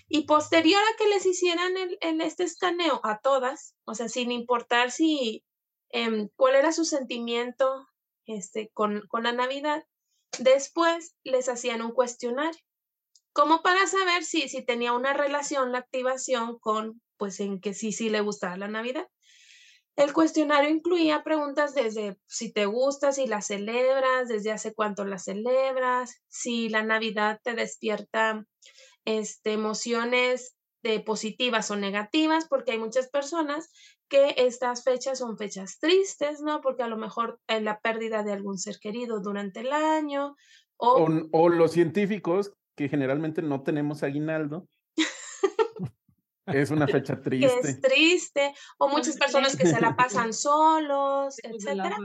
Y 0.08 0.26
posterior 0.26 0.82
a 0.82 0.96
que 0.98 1.08
les 1.08 1.24
hicieran 1.24 1.72
el, 1.78 2.20
este 2.20 2.44
escaneo 2.44 3.00
a 3.04 3.20
todas, 3.20 3.74
o 3.86 3.94
sea, 3.94 4.10
sin 4.10 4.30
importar 4.30 4.90
si 4.90 5.44
em, 5.88 6.28
cuál 6.36 6.56
era 6.56 6.72
su 6.72 6.84
sentimiento 6.84 7.86
este, 8.26 8.70
con, 8.74 9.06
con 9.08 9.22
la 9.22 9.32
Navidad, 9.32 9.84
después 10.38 11.14
les 11.24 11.48
hacían 11.48 11.82
un 11.82 11.92
cuestionario, 11.92 12.60
como 13.32 13.62
para 13.62 13.86
saber 13.86 14.24
si, 14.24 14.48
si 14.48 14.64
tenía 14.64 14.92
una 14.92 15.12
relación 15.14 15.72
la 15.72 15.78
activación 15.78 16.58
con, 16.58 17.00
pues, 17.16 17.40
en 17.40 17.60
que 17.60 17.74
sí, 17.74 17.92
sí 17.92 18.10
le 18.10 18.20
gustaba 18.20 18.56
la 18.56 18.68
Navidad. 18.68 19.08
El 19.96 20.12
cuestionario 20.14 20.70
incluía 20.70 21.22
preguntas 21.22 21.74
desde 21.74 22.16
si 22.26 22.50
te 22.50 22.64
gusta, 22.64 23.12
si 23.12 23.26
la 23.26 23.42
celebras, 23.42 24.28
desde 24.28 24.50
hace 24.50 24.74
cuánto 24.74 25.04
la 25.04 25.18
celebras, 25.18 26.22
si 26.28 26.70
la 26.70 26.82
Navidad 26.82 27.40
te 27.42 27.54
despierta 27.54 28.46
este, 29.04 29.52
emociones 29.52 30.56
de 30.82 31.00
positivas 31.00 31.70
o 31.70 31.76
negativas, 31.76 32.46
porque 32.48 32.72
hay 32.72 32.78
muchas 32.78 33.08
personas 33.08 33.70
que 34.12 34.34
estas 34.36 34.84
fechas 34.84 35.20
son 35.20 35.38
fechas 35.38 35.78
tristes, 35.78 36.42
¿no? 36.42 36.60
Porque 36.60 36.82
a 36.82 36.86
lo 36.86 36.98
mejor 36.98 37.40
hay 37.46 37.62
la 37.62 37.80
pérdida 37.80 38.22
de 38.22 38.32
algún 38.32 38.58
ser 38.58 38.78
querido 38.78 39.20
durante 39.20 39.60
el 39.60 39.72
año 39.72 40.36
o, 40.76 41.04
O, 41.04 41.08
o 41.32 41.48
los 41.48 41.72
científicos, 41.72 42.52
que 42.76 42.90
generalmente 42.90 43.40
no 43.40 43.62
tenemos 43.62 44.02
aguinaldo. 44.02 44.68
es 46.46 46.70
una 46.70 46.86
fecha 46.86 47.18
que 47.22 47.46
es 47.46 47.60
triste. 47.60 47.88
triste, 47.88 48.54
o 48.76 48.88
muchas 48.88 49.16
personas 49.16 49.56
que 49.56 49.66
se 49.66 49.80
la 49.80 49.96
pasan 49.96 50.34
solos, 50.34 51.36
mamita. 51.72 51.96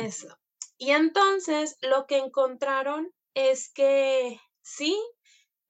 Eso. 0.00 0.36
Y 0.78 0.90
entonces 0.90 1.78
lo 1.80 2.06
que 2.06 2.18
encontraron 2.18 3.08
es 3.34 3.72
que 3.72 4.40
sí, 4.62 4.98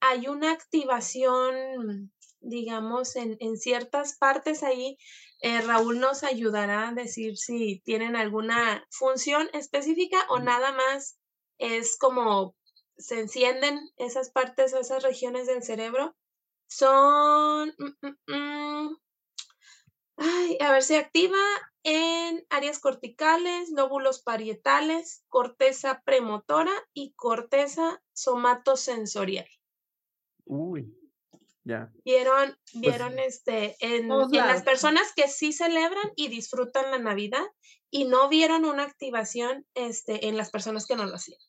hay 0.00 0.26
una 0.28 0.52
activación, 0.52 2.10
digamos, 2.40 3.16
en, 3.16 3.36
en 3.40 3.56
ciertas 3.56 4.16
partes 4.16 4.62
ahí. 4.62 4.98
Eh, 5.40 5.60
Raúl 5.60 6.00
nos 6.00 6.22
ayudará 6.24 6.88
a 6.88 6.92
decir 6.92 7.36
si 7.36 7.80
tienen 7.84 8.16
alguna 8.16 8.86
función 8.90 9.48
específica 9.52 10.18
o 10.28 10.38
nada 10.38 10.72
más 10.72 11.18
es 11.58 11.98
como 11.98 12.56
se 12.96 13.20
encienden 13.20 13.90
esas 13.96 14.30
partes 14.30 14.72
o 14.72 14.80
esas 14.80 15.02
regiones 15.02 15.46
del 15.46 15.62
cerebro. 15.62 16.16
Son, 16.68 17.74
mm, 17.78 18.06
mm, 18.06 18.34
mm, 18.34 18.96
ay, 20.16 20.58
a 20.60 20.72
ver, 20.72 20.82
se 20.82 20.96
activa 20.96 21.38
en 21.82 22.44
áreas 22.50 22.80
corticales, 22.80 23.70
lóbulos 23.70 24.20
parietales, 24.22 25.24
corteza 25.28 26.02
premotora 26.04 26.72
y 26.92 27.12
corteza 27.14 28.02
somatosensorial. 28.12 29.46
Uy, 30.44 30.92
ya. 31.66 31.90
Vieron, 32.04 32.56
Pues 32.72 32.80
vieron 32.80 33.18
este, 33.18 33.74
en, 33.80 34.04
en 34.10 34.30
las 34.32 34.62
personas 34.62 35.12
que 35.16 35.26
sí 35.26 35.52
celebran 35.52 36.12
y 36.14 36.28
disfrutan 36.28 36.92
la 36.92 36.98
Navidad 36.98 37.44
y 37.90 38.04
no 38.04 38.28
vieron 38.28 38.64
una 38.64 38.84
activación 38.84 39.66
este, 39.74 40.28
en 40.28 40.36
las 40.36 40.50
personas 40.50 40.86
que 40.86 40.94
no 40.94 41.04
lo 41.06 41.16
hacían. 41.16 41.40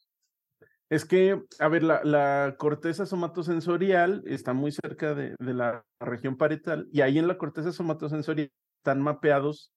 Es 0.89 1.05
que, 1.05 1.39
a 1.59 1.67
ver, 1.67 1.83
la, 1.83 2.01
la 2.03 2.55
corteza 2.57 3.05
somatosensorial 3.05 4.23
está 4.25 4.53
muy 4.53 4.71
cerca 4.71 5.13
de, 5.13 5.35
de 5.37 5.53
la 5.53 5.85
región 5.99 6.35
parietal 6.35 6.87
y 6.91 7.01
ahí 7.01 7.19
en 7.19 7.27
la 7.27 7.37
corteza 7.37 7.71
somatosensorial 7.71 8.51
están 8.79 9.01
mapeados 9.01 9.71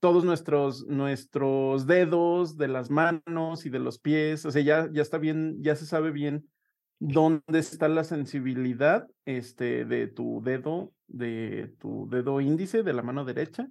todos 0.00 0.24
nuestros, 0.24 0.86
nuestros 0.86 1.86
dedos 1.86 2.56
de 2.56 2.68
las 2.68 2.90
manos 2.90 3.66
y 3.66 3.70
de 3.70 3.78
los 3.78 4.00
pies. 4.00 4.44
O 4.46 4.50
sea, 4.50 4.62
ya, 4.62 4.88
ya 4.92 5.02
está 5.02 5.18
bien, 5.18 5.62
ya 5.62 5.76
se 5.76 5.86
sabe 5.86 6.10
bien 6.10 6.48
dónde 7.00 7.58
está 7.58 7.88
la 7.88 8.04
sensibilidad 8.04 9.08
este, 9.24 9.84
de 9.86 10.06
tu 10.06 10.42
dedo, 10.44 10.92
de 11.08 11.74
tu 11.80 12.08
dedo 12.08 12.40
índice 12.40 12.82
de 12.84 12.92
la 12.92 13.02
mano 13.02 13.24
derecha. 13.24 13.66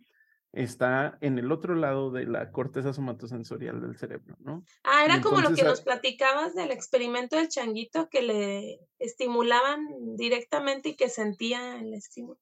Está 0.51 1.19
en 1.21 1.37
el 1.37 1.51
otro 1.51 1.75
lado 1.75 2.09
de 2.09 2.25
la 2.25 2.51
corteza 2.51 2.91
somatosensorial 2.91 3.81
del 3.81 3.97
cerebro, 3.97 4.35
¿no? 4.39 4.63
Ah, 4.83 5.05
era 5.05 5.21
como 5.21 5.41
lo 5.41 5.53
que 5.53 5.61
nos 5.61 5.81
platicabas 5.81 6.55
del 6.55 6.71
experimento 6.71 7.35
del 7.35 7.49
changuito 7.49 8.09
que 8.09 8.23
le 8.23 8.79
estimulaban 8.97 9.87
directamente 10.15 10.89
y 10.89 10.95
que 10.95 11.07
sentía 11.07 11.79
el 11.79 11.93
estímulo. 11.93 12.39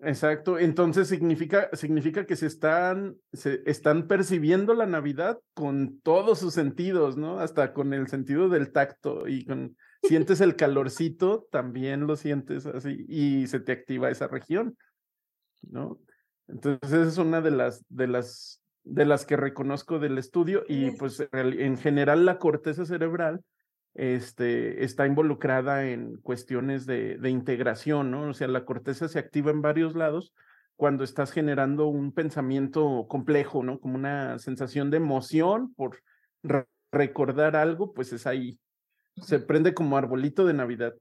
Exacto, 0.00 0.58
entonces 0.58 1.06
significa, 1.06 1.70
significa 1.74 2.26
que 2.26 2.34
se 2.34 2.48
están, 2.48 3.18
se 3.32 3.62
están 3.66 4.08
percibiendo 4.08 4.74
la 4.74 4.86
Navidad 4.86 5.38
con 5.54 6.00
todos 6.00 6.40
sus 6.40 6.54
sentidos, 6.54 7.16
¿no? 7.16 7.38
Hasta 7.38 7.72
con 7.72 7.94
el 7.94 8.08
sentido 8.08 8.48
del 8.48 8.72
tacto 8.72 9.28
y 9.28 9.44
con, 9.44 9.76
sientes 10.02 10.40
el 10.40 10.56
calorcito, 10.56 11.46
también 11.50 12.06
lo 12.06 12.16
sientes 12.16 12.66
así 12.66 13.04
y 13.08 13.46
se 13.46 13.60
te 13.60 13.72
activa 13.72 14.10
esa 14.10 14.28
región, 14.28 14.76
¿no? 15.62 15.98
Entonces 16.48 16.92
esa 16.92 17.08
es 17.08 17.18
una 17.18 17.40
de 17.40 17.50
las, 17.52 17.84
de 17.88 18.08
las, 18.08 18.62
de 18.84 19.04
las 19.06 19.24
que 19.26 19.36
reconozco 19.36 19.98
del 19.98 20.18
estudio 20.18 20.64
y 20.68 20.90
pues 20.92 21.20
en 21.32 21.60
en 21.60 21.76
general 21.78 22.26
la 22.26 22.38
corteza 22.38 22.84
cerebral 22.84 23.42
este, 23.94 24.84
está 24.84 25.06
involucrada 25.06 25.86
en 25.88 26.16
cuestiones 26.22 26.86
de, 26.86 27.18
de 27.18 27.30
integración, 27.30 28.10
¿no? 28.10 28.28
O 28.30 28.34
sea, 28.34 28.48
la 28.48 28.64
corteza 28.64 29.08
se 29.08 29.18
activa 29.18 29.50
en 29.50 29.62
varios 29.62 29.94
lados 29.94 30.32
cuando 30.76 31.04
estás 31.04 31.30
generando 31.30 31.86
un 31.86 32.12
pensamiento 32.12 33.06
complejo, 33.08 33.62
¿no? 33.62 33.78
Como 33.78 33.94
una 33.96 34.38
sensación 34.38 34.90
de 34.90 34.96
emoción 34.96 35.74
por 35.74 36.00
re- 36.42 36.66
recordar 36.90 37.54
algo, 37.56 37.92
pues 37.92 38.12
es 38.12 38.26
ahí. 38.26 38.58
Se 39.20 39.38
prende 39.38 39.74
como 39.74 39.96
arbolito 39.96 40.44
de 40.44 40.54
Navidad. 40.54 40.94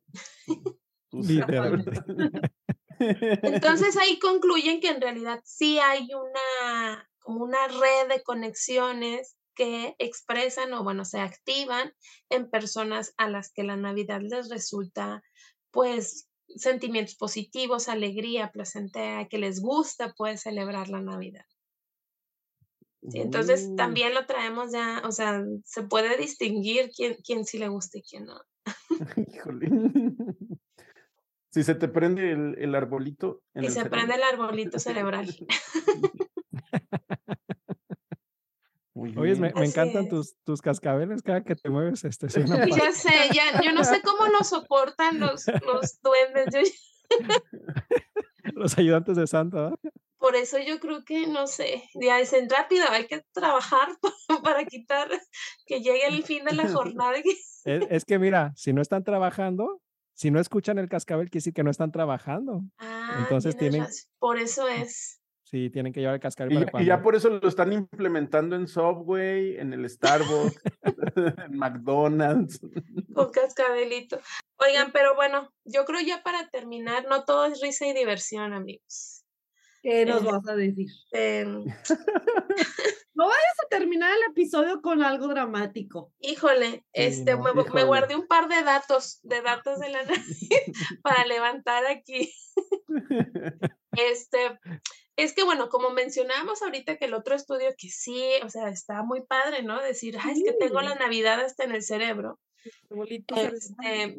Entonces 3.00 3.98
ahí 3.98 4.20
concluyen 4.20 4.80
que 4.80 4.90
en 4.90 5.02
realidad 5.02 5.42
sí 5.44 5.80
hay 5.80 6.08
una, 6.14 7.10
como 7.20 7.44
una 7.44 7.68
red 7.68 8.08
de 8.10 8.24
conexiones 8.24 9.36
que 9.56 9.96
expresan 10.00 10.74
o 10.74 10.84
bueno, 10.84 11.04
se 11.04 11.20
activan 11.20 11.94
en 12.30 12.50
personas 12.50 13.14
a 13.18 13.30
las 13.30 13.52
que 13.52 13.64
la 13.64 13.76
Navidad 13.76 14.22
les 14.22 14.50
resulta 14.50 15.22
pues 15.72 16.30
sentimientos 16.56 17.16
positivos, 17.16 17.88
alegría, 17.88 18.52
placentera, 18.52 19.28
que 19.28 19.38
les 19.38 19.62
gusta 19.62 20.14
pues 20.16 20.42
celebrar 20.42 20.90
la 20.90 21.02
Navidad. 21.02 21.46
Sí, 23.10 23.20
entonces 23.20 23.68
Uh, 23.70 23.76
también 23.76 24.14
lo 24.14 24.26
traemos 24.28 24.72
ya, 24.72 25.02
o 25.06 25.12
sea, 25.12 25.44
se 25.66 25.82
puede 25.84 26.18
distinguir 26.18 26.92
quién, 26.96 27.16
quién 27.26 27.46
sí 27.46 27.58
le 27.58 27.68
gusta 27.68 27.98
y 27.98 28.04
quién 28.04 28.26
no. 28.26 28.40
híjole. 29.34 29.70
Si 31.50 31.64
se 31.64 31.74
te 31.76 31.88
prende 31.88 32.32
el, 32.32 32.56
el 32.60 32.76
arbolito 32.76 33.42
en 33.56 33.64
Y 33.64 33.66
el 33.68 33.72
se 33.74 33.80
cerebro. 33.80 33.98
prende 33.98 34.16
el 34.16 34.24
arbolito 34.24 34.80
cerebral. 34.80 35.36
Muy 38.94 39.16
Oye, 39.18 39.36
me, 39.36 39.52
me 39.54 39.66
encantan 39.66 40.04
es. 40.04 40.10
tus, 40.10 40.36
tus 40.44 40.62
cascabeles 40.62 41.22
cada 41.24 41.44
que 41.44 41.56
te 41.56 41.70
mueves. 41.70 42.04
Este. 42.04 42.28
Ya 42.78 42.92
sé, 42.92 43.10
ya, 43.34 43.62
yo 43.64 43.72
no 43.72 43.84
sé 43.84 44.02
cómo 44.04 44.28
lo 44.28 44.44
soportan 44.44 45.20
los, 45.20 45.46
los 45.48 46.00
duendes. 46.02 46.54
yo- 46.54 46.62
Los 48.54 48.78
ayudantes 48.78 49.16
de 49.18 49.28
Santa. 49.28 49.62
¿verdad? 49.64 49.80
Por 50.22 50.36
eso 50.38 50.58
yo 50.60 50.80
creo 50.80 51.04
que, 51.04 51.28
no 51.28 51.48
sé, 51.48 51.84
ya 51.96 52.18
dicen 52.18 52.48
rápido, 52.50 52.86
hay 52.90 53.08
que 53.08 53.24
trabajar 53.34 53.90
para 54.44 54.64
quitar 54.64 55.10
que 55.66 55.82
llegue 55.82 56.08
el 56.08 56.24
fin 56.24 56.46
de 56.46 56.54
la 56.56 56.64
jornada. 56.74 57.18
Es, 57.64 57.84
es 57.92 58.06
que 58.06 58.18
mira, 58.18 58.54
si 58.56 58.74
no 58.74 58.82
están 58.82 59.04
trabajando, 59.04 59.82
si 60.16 60.32
no 60.32 60.40
escuchan 60.40 60.80
el 60.80 60.90
cascabel, 60.90 61.30
quiere 61.30 61.42
decir 61.42 61.54
que 61.54 61.64
no 61.64 61.70
están 61.70 61.92
trabajando. 61.92 62.62
Ah, 62.80 63.18
Entonces 63.20 63.56
tienes 63.56 63.74
tienen- 63.74 63.88
razón, 63.88 64.12
Por 64.20 64.40
eso 64.40 64.68
es. 64.68 65.18
Sí, 65.44 65.70
tienen 65.70 65.92
que 65.94 66.00
llevar 66.00 66.16
el 66.16 66.22
cascabel 66.22 66.54
Y, 66.64 66.66
para 66.66 66.84
y 66.84 66.88
ya 66.88 67.02
por 67.04 67.14
eso 67.16 67.30
lo 67.30 67.48
están 67.48 67.72
implementando 67.74 68.56
en 68.56 68.68
Subway, 68.68 69.58
en 69.58 69.74
el 69.74 69.88
Starbucks, 69.90 70.60
en 71.18 71.58
McDonald's. 71.58 72.60
Con 73.14 73.30
cascabelito. 73.32 74.20
Oigan, 74.58 74.92
pero 74.92 75.14
bueno, 75.16 75.52
yo 75.66 75.86
creo 75.86 76.00
ya 76.02 76.24
para 76.24 76.50
terminar, 76.50 77.06
no 77.10 77.26
todo 77.26 77.46
es 77.46 77.60
risa 77.62 77.86
y 77.86 77.94
diversión, 77.94 78.54
amigos. 78.54 79.21
¿Qué 79.82 80.06
nos 80.06 80.22
Eh, 80.22 80.26
vas 80.26 80.48
a 80.48 80.56
decir? 80.56 80.88
Em, 81.12 81.66
Vamos 83.14 83.36
a 83.36 83.68
terminar 83.70 84.12
el 84.16 84.32
episodio 84.32 84.82
con 84.82 85.04
algo 85.04 85.28
dramático. 85.28 86.12
híjole, 86.20 86.86
este, 86.94 87.36
no, 87.36 87.54
me, 87.54 87.84
guardé 87.84 88.16
un 88.16 88.26
par 88.26 88.48
de 88.48 88.64
datos, 88.64 89.20
de 89.24 89.42
datos 89.42 89.80
de 89.80 89.90
la 89.90 90.00
para 91.04 91.26
levantar 91.26 91.86
aquí. 91.86 92.34
Este, 93.92 94.60
es 95.18 95.34
que 95.34 95.44
bueno, 95.44 95.70
como 95.70 95.90
mencionábamos 95.92 96.62
ahorita 96.62 96.98
que 96.98 97.06
el 97.06 97.14
otro 97.14 97.36
estudio 97.36 97.70
que 97.78 97.90
sí, 97.90 98.24
o 98.44 98.50
sea, 98.50 98.70
está 98.70 99.04
muy 99.04 99.22
padre, 99.24 99.62
¿no? 99.62 99.82
Decir, 99.82 100.18
ay, 100.20 100.34
es 100.34 100.44
que 100.44 100.54
tengo 100.54 100.82
la. 100.82 100.96
Navidad 100.96 101.42
hasta 101.42 101.64
en 101.64 101.74
el 101.74 101.84
cerebro. 101.84 102.40
Este. 103.36 104.18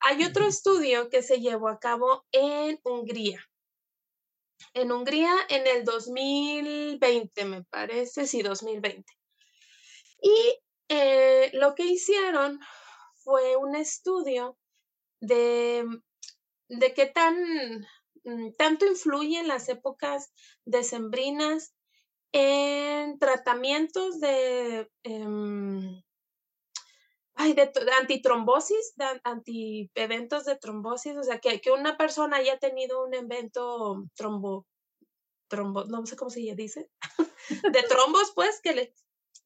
Hay 0.00 0.24
otro 0.24 0.46
estudio 0.46 1.08
que 1.10 1.22
se 1.22 1.40
llevó 1.40 1.68
a 1.68 1.78
cabo 1.78 2.24
en 2.32 2.78
Hungría. 2.82 3.40
En 4.74 4.92
Hungría 4.92 5.34
en 5.48 5.66
el 5.66 5.84
2020, 5.84 7.44
me 7.44 7.64
parece, 7.64 8.26
sí, 8.26 8.42
2020. 8.42 9.04
Y 10.22 10.58
eh, 10.88 11.50
lo 11.54 11.74
que 11.74 11.84
hicieron 11.84 12.60
fue 13.14 13.56
un 13.56 13.74
estudio 13.74 14.58
de, 15.20 15.84
de 16.68 16.94
qué 16.94 17.06
tan 17.06 17.36
mm, 18.24 18.52
tanto 18.56 18.86
influyen 18.86 19.48
las 19.48 19.68
épocas 19.68 20.32
decembrinas 20.64 21.74
en 22.32 23.18
tratamientos 23.18 24.20
de, 24.20 24.88
em, 25.02 26.02
ay, 27.34 27.54
de, 27.54 27.66
de 27.66 27.92
antitrombosis, 28.00 28.94
de 28.96 29.04
an- 29.04 29.20
anti 29.24 29.90
eventos 29.94 30.44
de 30.44 30.56
trombosis, 30.56 31.16
o 31.16 31.22
sea, 31.22 31.38
que, 31.38 31.60
que 31.60 31.70
una 31.70 31.96
persona 31.96 32.36
haya 32.38 32.58
tenido 32.58 33.04
un 33.04 33.14
evento 33.14 34.04
trombo, 34.14 34.66
trombo, 35.48 35.84
no 35.84 36.04
sé 36.06 36.16
cómo 36.16 36.30
se 36.30 36.40
dice, 36.40 36.90
de 37.72 37.82
trombos, 37.82 38.32
pues, 38.34 38.60
que 38.62 38.74
le, 38.74 38.94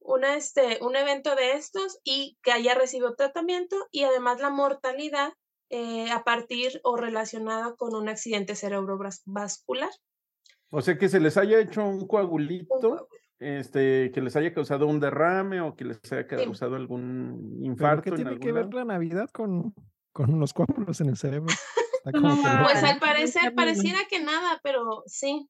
una, 0.01 0.37
este, 0.37 0.79
un 0.83 0.97
evento 0.97 1.35
de 1.35 1.53
estos 1.53 1.99
y 2.05 2.39
que 2.43 2.53
haya 2.53 2.75
recibido 2.75 3.15
tratamiento 3.15 3.77
y 3.91 4.05
además 4.05 4.41
la 4.41 4.51
mortalidad 4.51 5.33
eh, 5.71 6.11
a 6.13 6.23
partir 6.23 6.81
o 6.85 6.97
relacionada 6.97 7.75
con 7.75 7.95
un 7.95 8.09
accidente 8.09 8.55
cerebrovascular. 8.55 9.91
O 10.71 10.81
sea, 10.81 10.97
que 10.99 11.09
se 11.09 11.21
les 11.21 11.37
haya 11.37 11.59
hecho 11.61 11.83
un 11.83 12.07
coagulito. 12.07 13.09
Este, 13.39 14.11
que 14.13 14.21
les 14.21 14.35
haya 14.37 14.53
causado 14.55 14.87
un 14.87 15.01
derrame 15.01 15.61
o 15.61 15.77
que 15.77 15.85
les 15.85 16.01
haya 16.13 16.27
causado 16.27 16.77
algún 16.77 17.51
¿Pero 17.61 17.65
infarto 17.73 18.03
qué 18.03 18.09
en 18.11 18.15
tiene 18.17 18.31
algún 18.31 18.43
que 18.47 18.53
ver 18.53 18.65
lado. 18.67 18.79
la 18.79 18.85
Navidad 18.85 19.29
con, 19.31 19.75
con 20.13 20.39
los 20.41 20.53
coágulos 20.55 21.01
en 21.01 21.09
el 21.11 21.17
cerebro? 21.17 21.55
Loco. 22.05 22.29
Pues 22.65 22.83
al 22.85 22.99
parecer 23.01 23.55
pareciera 23.55 23.99
que 24.09 24.21
nada, 24.23 24.61
pero 24.63 25.03
sí. 25.07 25.49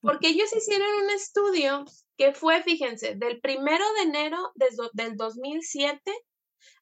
Porque 0.00 0.28
ellos 0.28 0.54
hicieron 0.54 0.86
un 1.02 1.10
estudio 1.10 1.84
que 2.18 2.32
fue, 2.34 2.62
fíjense, 2.62 3.14
del 3.16 3.40
primero 3.40 3.82
de 3.96 4.02
enero 4.02 4.52
des- 4.56 4.76
del 4.92 5.16
2007 5.16 6.00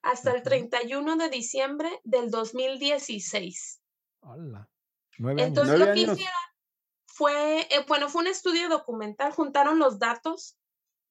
hasta 0.02 0.32
el 0.32 0.42
31 0.42 1.16
de 1.16 1.28
diciembre 1.30 1.88
del 2.02 2.30
2016. 2.30 3.80
Hola. 4.20 4.68
Nueve 5.18 5.42
Entonces 5.42 5.78
Nueve 5.78 5.86
lo 5.90 5.94
que 5.94 6.00
años. 6.02 6.18
hicieron 6.18 6.40
fue, 7.22 7.60
eh, 7.70 7.84
bueno, 7.86 8.08
fue 8.08 8.22
un 8.22 8.26
estudio 8.26 8.68
documental, 8.68 9.30
juntaron 9.30 9.78
los 9.78 10.00
datos 10.00 10.58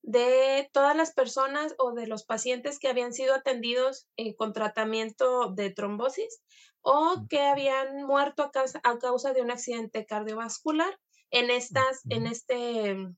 de 0.02 0.70
todas 0.74 0.94
las 0.94 1.14
personas 1.14 1.74
o 1.78 1.94
de 1.94 2.06
los 2.06 2.26
pacientes 2.26 2.80
que 2.80 2.90
habían 2.90 3.14
sido 3.14 3.34
atendidos 3.34 4.10
eh, 4.18 4.36
con 4.36 4.52
tratamiento 4.52 5.54
de 5.54 5.70
trombosis 5.70 6.42
o 6.82 7.28
que 7.30 7.40
habían 7.44 8.04
muerto 8.04 8.44
a 8.44 8.52
causa, 8.52 8.82
a 8.84 9.00
causa 9.00 9.32
de 9.32 9.42
un 9.42 9.52
accidente 9.52 10.06
cardiovascular 10.06 11.00
en, 11.30 11.50
estas, 11.50 12.02
en 12.10 12.28
este 12.28 12.94
mm, 12.94 13.16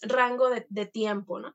rango 0.00 0.48
de, 0.48 0.64
de 0.70 0.86
tiempo, 0.86 1.40
¿no? 1.40 1.54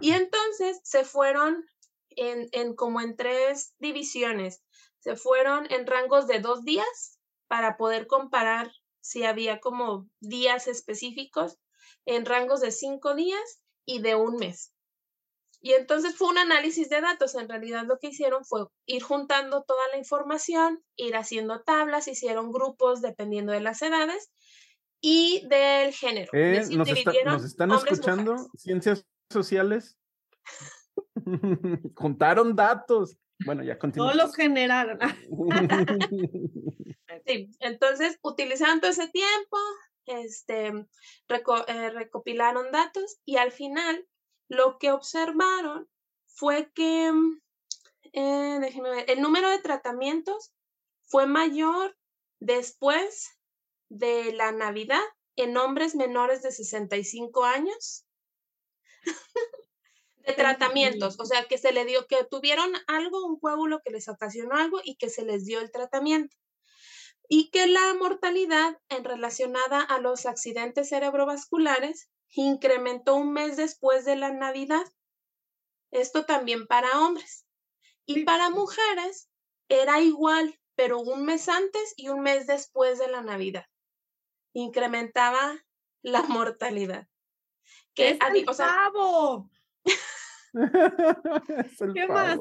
Y 0.00 0.12
entonces 0.12 0.80
se 0.82 1.04
fueron 1.04 1.62
en, 2.08 2.48
en 2.52 2.74
como 2.74 3.02
en 3.02 3.16
tres 3.16 3.74
divisiones. 3.80 4.64
Se 5.00 5.14
fueron 5.14 5.70
en 5.70 5.86
rangos 5.86 6.26
de 6.26 6.38
dos 6.38 6.64
días 6.64 7.20
para 7.48 7.76
poder 7.76 8.06
comparar 8.06 8.72
si 9.02 9.24
había 9.24 9.60
como 9.60 10.08
días 10.20 10.66
específicos, 10.68 11.58
en 12.06 12.24
rangos 12.24 12.60
de 12.62 12.70
cinco 12.70 13.14
días 13.14 13.62
y 13.84 14.00
de 14.00 14.14
un 14.14 14.36
mes. 14.36 14.72
Y 15.60 15.74
entonces 15.74 16.16
fue 16.16 16.28
un 16.28 16.38
análisis 16.38 16.88
de 16.88 17.00
datos. 17.00 17.34
En 17.36 17.48
realidad 17.48 17.84
lo 17.86 17.98
que 17.98 18.08
hicieron 18.08 18.44
fue 18.44 18.66
ir 18.86 19.02
juntando 19.02 19.62
toda 19.62 19.82
la 19.92 19.98
información, 19.98 20.82
ir 20.96 21.14
haciendo 21.14 21.62
tablas, 21.62 22.08
hicieron 22.08 22.50
grupos 22.50 23.00
dependiendo 23.02 23.52
de 23.52 23.60
las 23.60 23.80
edades 23.82 24.32
y 25.00 25.46
del 25.48 25.92
género. 25.92 26.30
Eh, 26.32 26.58
decir, 26.58 26.78
¿nos, 26.78 26.88
está- 26.88 27.00
dividieron 27.10 27.34
¿Nos 27.34 27.44
están 27.44 27.70
hombres, 27.70 27.92
escuchando? 27.92 28.32
mujeres. 28.32 28.50
Ciencias 28.56 29.06
sociales. 29.30 29.98
Juntaron 31.96 32.56
datos. 32.56 33.16
Bueno, 33.44 33.62
ya 33.62 33.74
No 33.74 33.78
continúa. 33.80 34.14
los 34.14 34.34
generaron. 34.34 34.98
Sí, 37.26 37.50
entonces 37.60 38.18
utilizaron 38.22 38.80
todo 38.80 38.90
ese 38.90 39.06
tiempo, 39.08 39.58
este, 40.06 40.72
reco- 41.28 41.64
eh, 41.68 41.90
recopilaron 41.90 42.72
datos 42.72 43.18
y 43.26 43.36
al 43.36 43.52
final 43.52 44.08
lo 44.48 44.78
que 44.78 44.92
observaron 44.92 45.88
fue 46.26 46.72
que, 46.72 47.12
eh, 48.14 48.58
déjenme 48.60 48.90
ver, 48.90 49.10
el 49.10 49.20
número 49.20 49.50
de 49.50 49.58
tratamientos 49.58 50.52
fue 51.02 51.26
mayor 51.26 51.96
después 52.40 53.38
de 53.90 54.32
la 54.32 54.50
Navidad 54.52 55.02
en 55.36 55.56
hombres 55.58 55.94
menores 55.94 56.42
de 56.42 56.50
65 56.50 57.44
años 57.44 58.06
de 60.26 60.32
tratamientos, 60.34 61.18
o 61.18 61.24
sea, 61.24 61.44
que 61.44 61.58
se 61.58 61.72
le 61.72 61.84
dio, 61.84 62.06
que 62.06 62.24
tuvieron 62.24 62.72
algo, 62.86 63.24
un 63.26 63.38
coágulo 63.38 63.80
que 63.84 63.90
les 63.90 64.08
ocasionó 64.08 64.56
algo 64.56 64.80
y 64.82 64.96
que 64.96 65.08
se 65.08 65.24
les 65.24 65.44
dio 65.44 65.60
el 65.60 65.70
tratamiento. 65.70 66.36
Y 67.28 67.50
que 67.50 67.66
la 67.66 67.94
mortalidad 67.94 68.78
en 68.88 69.04
relacionada 69.04 69.80
a 69.80 69.98
los 69.98 70.26
accidentes 70.26 70.88
cerebrovasculares 70.90 72.10
incrementó 72.30 73.14
un 73.14 73.32
mes 73.32 73.56
después 73.56 74.04
de 74.04 74.16
la 74.16 74.32
Navidad. 74.32 74.84
Esto 75.90 76.24
también 76.24 76.66
para 76.66 77.00
hombres. 77.00 77.46
Y 78.06 78.24
para 78.24 78.50
mujeres 78.50 79.28
era 79.68 80.00
igual, 80.00 80.58
pero 80.74 81.00
un 81.00 81.24
mes 81.24 81.48
antes 81.48 81.94
y 81.96 82.08
un 82.08 82.20
mes 82.20 82.46
después 82.46 82.98
de 82.98 83.08
la 83.08 83.22
Navidad. 83.22 83.66
Incrementaba 84.52 85.64
la 86.02 86.22
mortalidad. 86.28 87.08
Que, 87.94 88.10
¡Es 88.10 88.18
el 88.20 88.48
o 88.48 88.54
sea, 88.54 88.66
pavo! 88.66 89.50
¿Qué 91.94 92.06
más? 92.06 92.38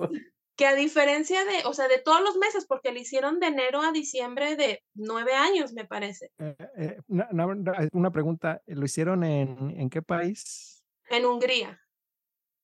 que 0.56 0.68
a 0.68 0.76
diferencia 0.76 1.44
de, 1.44 1.64
o 1.66 1.74
sea, 1.74 1.88
de 1.88 1.98
todos 1.98 2.22
los 2.22 2.38
meses, 2.38 2.66
porque 2.68 2.92
lo 2.92 3.00
hicieron 3.00 3.40
de 3.40 3.48
enero 3.48 3.82
a 3.82 3.92
diciembre 3.92 4.56
de 4.56 4.84
nueve 4.94 5.34
años, 5.34 5.74
me 5.74 5.86
parece, 5.86 6.32
Eh, 6.38 6.56
eh, 6.78 6.98
una, 7.08 8.12
pregunta, 8.12 8.62
¿lo 8.68 8.86
hicieron 8.86 9.24
en, 9.24 9.80
en 9.80 9.90
qué 9.90 10.02
país? 10.02 10.84
en 11.10 11.26
Hungría. 11.26 11.82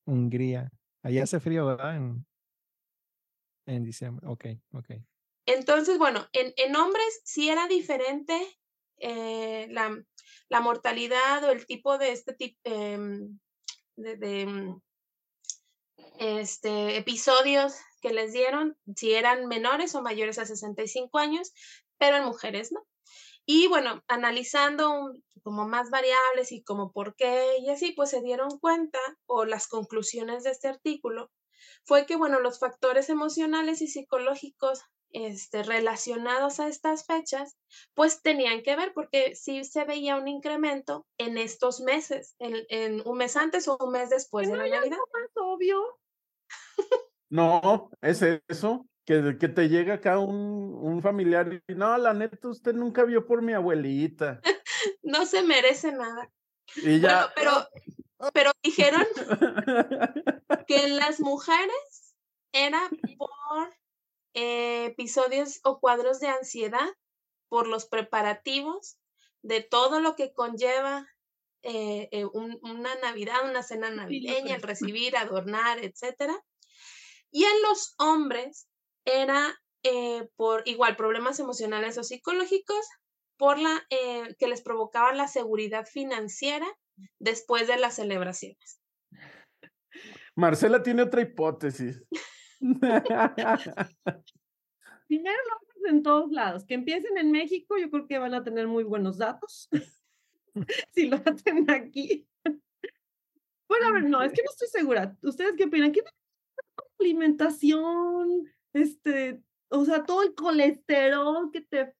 Hungría. 0.06 0.70
Allá 1.02 1.24
hace 1.24 1.40
frío, 1.40 1.66
¿verdad? 1.66 1.96
En, 1.96 2.26
en 3.66 3.84
diciembre. 3.84 4.26
Ok, 4.28 4.46
ok. 4.72 4.90
Entonces, 5.46 5.98
bueno, 5.98 6.26
en, 6.32 6.52
en 6.56 6.76
hombres 6.76 7.20
sí 7.24 7.50
era 7.50 7.66
diferente 7.66 8.40
eh, 8.98 9.66
la, 9.70 10.02
la 10.48 10.60
mortalidad 10.60 11.42
o 11.44 11.50
el 11.50 11.66
tipo 11.66 11.98
de 11.98 12.12
este 12.12 12.34
tipo 12.34 12.60
de, 13.98 14.46
mm, 14.46 14.80
este, 16.18 16.96
episodios 16.96 17.74
que 18.00 18.12
les 18.12 18.32
dieron, 18.32 18.76
si 18.96 19.12
eran 19.12 19.46
menores 19.46 19.94
o 19.94 20.02
mayores 20.02 20.38
a 20.38 20.46
65 20.46 21.18
años, 21.18 21.52
pero 21.98 22.16
en 22.16 22.24
mujeres 22.24 22.72
no. 22.72 22.86
Y 23.44 23.66
bueno, 23.66 24.04
analizando 24.08 25.12
como 25.42 25.66
más 25.66 25.90
variables 25.90 26.52
y 26.52 26.62
como 26.62 26.92
por 26.92 27.16
qué 27.16 27.58
y 27.60 27.70
así, 27.70 27.92
pues 27.92 28.10
se 28.10 28.20
dieron 28.20 28.58
cuenta 28.58 28.98
o 29.26 29.44
las 29.44 29.66
conclusiones 29.66 30.44
de 30.44 30.50
este 30.50 30.68
artículo 30.68 31.30
fue 31.84 32.06
que, 32.06 32.16
bueno, 32.16 32.40
los 32.40 32.58
factores 32.60 33.08
emocionales 33.08 33.80
y 33.80 33.88
psicológicos 33.88 34.82
este, 35.12 35.62
relacionados 35.62 36.60
a 36.60 36.68
estas 36.68 37.06
fechas, 37.06 37.56
pues 37.94 38.22
tenían 38.22 38.62
que 38.62 38.76
ver 38.76 38.92
porque 38.94 39.34
sí 39.34 39.64
se 39.64 39.84
veía 39.84 40.16
un 40.16 40.28
incremento 40.28 41.06
en 41.18 41.38
estos 41.38 41.80
meses, 41.80 42.34
en, 42.38 42.56
en 42.68 43.02
un 43.06 43.18
mes 43.18 43.36
antes 43.36 43.68
o 43.68 43.76
un 43.80 43.92
mes 43.92 44.10
después 44.10 44.48
¿Que 44.48 44.52
de 44.52 44.58
no 44.58 44.64
la 44.66 44.76
Navidad. 44.76 44.98
más 45.12 45.30
obvio? 45.36 45.98
No, 47.30 47.90
es 48.00 48.22
eso, 48.48 48.86
que, 49.04 49.36
que 49.38 49.48
te 49.48 49.68
llega 49.68 49.94
acá 49.94 50.18
un, 50.18 50.74
un 50.80 51.02
familiar 51.02 51.62
y 51.68 51.74
no, 51.74 51.96
la 51.98 52.14
neta, 52.14 52.48
usted 52.48 52.74
nunca 52.74 53.04
vio 53.04 53.26
por 53.26 53.42
mi 53.42 53.52
abuelita. 53.52 54.40
No 55.02 55.26
se 55.26 55.42
merece 55.42 55.90
nada. 55.90 56.30
Y 56.76 57.00
Bueno, 57.00 57.26
ya. 57.26 57.32
pero, 57.34 57.50
pero 58.32 58.52
dijeron 58.62 59.04
que 60.68 60.84
en 60.84 60.96
las 60.96 61.18
mujeres 61.18 62.14
era 62.52 62.88
por 63.16 63.30
episodios 64.40 65.60
o 65.64 65.80
cuadros 65.80 66.20
de 66.20 66.28
ansiedad, 66.28 66.88
por 67.48 67.66
los 67.66 67.86
preparativos 67.86 68.98
de 69.42 69.62
todo 69.62 70.00
lo 70.00 70.14
que 70.16 70.32
conlleva 70.32 71.06
eh, 71.62 72.08
eh, 72.12 72.24
un- 72.26 72.58
una 72.62 72.94
Navidad, 72.96 73.44
una 73.44 73.62
cena 73.62 73.90
navideña, 73.90 74.54
el 74.54 74.62
recibir, 74.62 75.16
adornar, 75.16 75.82
etcétera. 75.82 76.34
Y 77.30 77.44
en 77.44 77.62
los 77.62 77.94
hombres 77.98 78.68
era 79.04 79.58
eh, 79.82 80.28
por 80.36 80.62
igual 80.66 80.96
problemas 80.96 81.38
emocionales 81.40 81.98
o 81.98 82.02
psicológicos, 82.04 82.86
por 83.36 83.58
la 83.58 83.86
eh, 83.90 84.34
que 84.38 84.48
les 84.48 84.60
provocaban 84.62 85.16
la 85.16 85.28
seguridad 85.28 85.86
financiera 85.86 86.66
después 87.20 87.66
de 87.68 87.76
las 87.76 87.94
celebraciones. 87.96 88.80
Marcela 90.34 90.82
tiene 90.82 91.02
otra 91.02 91.22
hipótesis. 91.22 92.02
Dinero 92.60 93.02
lo 95.48 95.56
hacen 95.56 95.86
en 95.86 96.02
todos 96.02 96.30
lados. 96.30 96.64
Que 96.64 96.74
empiecen 96.74 97.16
en 97.18 97.30
México, 97.30 97.76
yo 97.78 97.90
creo 97.90 98.06
que 98.06 98.18
van 98.18 98.34
a 98.34 98.42
tener 98.42 98.66
muy 98.66 98.84
buenos 98.84 99.18
datos. 99.18 99.68
si 100.90 101.06
lo 101.06 101.20
hacen 101.24 101.70
aquí. 101.70 102.26
Bueno, 103.68 103.88
a 103.88 103.92
ver, 103.92 104.04
no, 104.04 104.22
es 104.22 104.32
que 104.32 104.42
no 104.42 104.50
estoy 104.50 104.68
segura. 104.68 105.16
¿Ustedes 105.22 105.54
qué 105.56 105.64
opinan? 105.64 105.92
¿Qué 105.92 106.02
alimentación? 106.98 108.50
Este, 108.72 109.42
o 109.68 109.84
sea, 109.84 110.04
todo 110.04 110.22
el 110.22 110.34
colesterol 110.34 111.50
que 111.52 111.60
te 111.60 111.94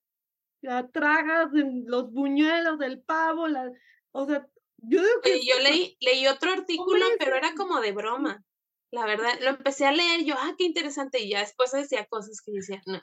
tragas 0.93 1.55
en 1.55 1.85
los 1.87 2.13
buñuelos 2.13 2.79
del 2.79 3.03
pavo, 3.03 3.49
la, 3.49 3.71
o 4.13 4.27
sea, 4.27 4.49
yo 4.79 5.01
digo 5.01 5.21
que 5.23 5.45
yo 5.45 5.59
leí, 5.61 5.97
leí 6.01 6.27
otro 6.27 6.53
artículo, 6.53 7.05
pero 7.19 7.37
era 7.37 7.55
como 7.55 7.81
de 7.81 7.93
broma. 7.93 8.45
La 8.91 9.05
verdad, 9.05 9.39
lo 9.41 9.51
empecé 9.51 9.87
a 9.87 9.93
leer, 9.93 10.25
yo, 10.25 10.35
ah, 10.39 10.55
qué 10.57 10.65
interesante, 10.65 11.21
y 11.21 11.31
ya 11.31 11.41
después 11.41 11.73
decía 11.73 12.07
cosas 12.07 12.41
que 12.41 12.53
decía, 12.53 12.83
no. 12.87 13.03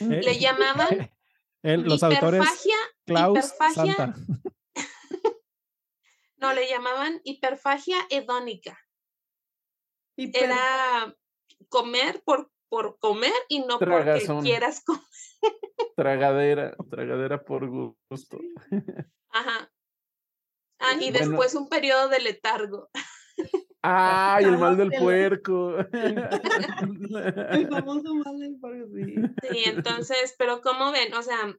Le 0.00 0.30
Eh, 0.32 0.38
llamaban 0.40 1.10
eh, 1.62 1.76
los 1.76 2.02
autores 2.02 2.42
Klaus 3.06 3.38
hiperfagia, 3.38 3.94
Santa. 3.96 4.14
no, 6.36 6.52
le 6.54 6.68
llamaban 6.68 7.20
hiperfagia 7.24 7.96
hedónica. 8.10 8.78
hiper- 10.16 10.44
Era 10.44 11.16
comer 11.68 12.22
por, 12.24 12.50
por 12.68 12.98
comer 12.98 13.32
y 13.48 13.60
no 13.60 13.78
porque 13.78 13.86
Tragazón. 13.86 14.42
quieras 14.42 14.82
comer. 14.84 15.02
Tragadera, 15.96 16.76
tragadera 16.90 17.44
por 17.44 17.68
gusto. 17.68 18.38
Ajá. 19.30 19.70
Ah, 20.80 20.92
y 21.00 21.10
Bueno. 21.10 21.18
después 21.18 21.54
un 21.54 21.68
periodo 21.68 22.08
de 22.08 22.20
letargo. 22.20 22.90
¡Ay, 23.86 24.44
el 24.46 24.56
mal 24.56 24.78
del 24.78 24.90
puerco! 24.92 25.76
el 25.92 27.68
famoso 27.68 28.14
mal 28.14 28.38
del 28.38 28.56
puerco, 28.58 28.88
sí. 28.94 29.14
Sí, 29.42 29.64
entonces, 29.66 30.34
pero 30.38 30.62
como 30.62 30.90
ven, 30.90 31.12
o 31.12 31.22
sea, 31.22 31.54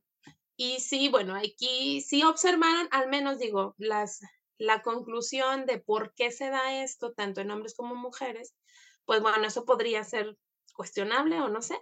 y 0.57 0.79
sí, 0.79 1.09
bueno, 1.09 1.35
aquí 1.35 2.01
sí 2.01 2.23
observaron, 2.23 2.87
al 2.89 3.09
menos 3.09 3.37
digo, 3.37 3.75
las, 3.77 4.21
la 4.57 4.81
conclusión 4.81 5.67
de 5.67 5.77
por 5.77 6.15
qué 6.15 6.31
se 6.31 6.49
da 6.49 6.81
esto, 6.81 7.13
tanto 7.13 7.41
en 7.41 7.51
hombres 7.51 7.75
como 7.75 7.93
mujeres, 7.93 8.55
pues 9.05 9.21
bueno, 9.21 9.45
eso 9.45 9.63
podría 9.63 10.03
ser 10.03 10.35
cuestionable 10.73 11.39
o 11.41 11.49
no 11.49 11.61
sé, 11.61 11.79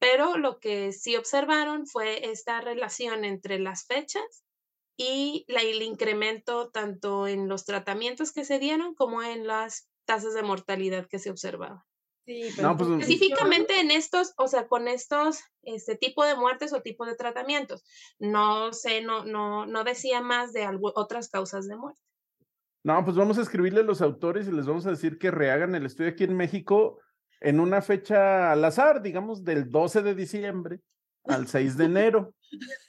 pero 0.00 0.38
lo 0.38 0.58
que 0.58 0.92
sí 0.92 1.14
observaron 1.14 1.86
fue 1.86 2.30
esta 2.30 2.60
relación 2.60 3.24
entre 3.24 3.60
las 3.60 3.86
fechas 3.86 4.43
y 4.96 5.44
la, 5.48 5.60
el 5.60 5.82
incremento 5.82 6.70
tanto 6.70 7.26
en 7.26 7.48
los 7.48 7.64
tratamientos 7.64 8.32
que 8.32 8.44
se 8.44 8.58
dieron 8.58 8.94
como 8.94 9.22
en 9.22 9.46
las 9.46 9.88
tasas 10.04 10.34
de 10.34 10.42
mortalidad 10.42 11.06
que 11.06 11.18
se 11.18 11.30
observaban. 11.30 11.82
Sí, 12.26 12.48
No, 12.60 12.76
pues, 12.76 12.88
Específicamente 12.90 13.80
en 13.80 13.90
estos, 13.90 14.32
o 14.38 14.48
sea, 14.48 14.66
con 14.66 14.88
estos, 14.88 15.40
este 15.62 15.96
tipo 15.96 16.24
de 16.24 16.36
muertes 16.36 16.72
o 16.72 16.80
tipo 16.80 17.04
de 17.04 17.16
tratamientos. 17.16 17.84
No 18.18 18.72
sé, 18.72 19.02
no, 19.02 19.24
no, 19.24 19.66
no 19.66 19.84
decía 19.84 20.22
más 20.22 20.52
de 20.52 20.64
algo, 20.64 20.92
otras 20.94 21.28
causas 21.28 21.66
de 21.68 21.76
muerte. 21.76 22.00
No, 22.82 23.04
pues 23.04 23.16
vamos 23.16 23.38
a 23.38 23.42
escribirle 23.42 23.80
a 23.80 23.84
los 23.84 24.00
autores 24.00 24.46
y 24.46 24.52
les 24.52 24.66
vamos 24.66 24.86
a 24.86 24.90
decir 24.90 25.18
que 25.18 25.30
rehagan 25.30 25.74
el 25.74 25.86
estudio 25.86 26.10
aquí 26.10 26.24
en 26.24 26.36
México 26.36 26.98
en 27.40 27.60
una 27.60 27.82
fecha 27.82 28.52
al 28.52 28.64
azar, 28.64 29.02
digamos 29.02 29.44
del 29.44 29.70
12 29.70 30.02
de 30.02 30.14
diciembre 30.14 30.80
al 31.24 31.46
6 31.46 31.76
de 31.76 31.84
enero. 31.84 32.34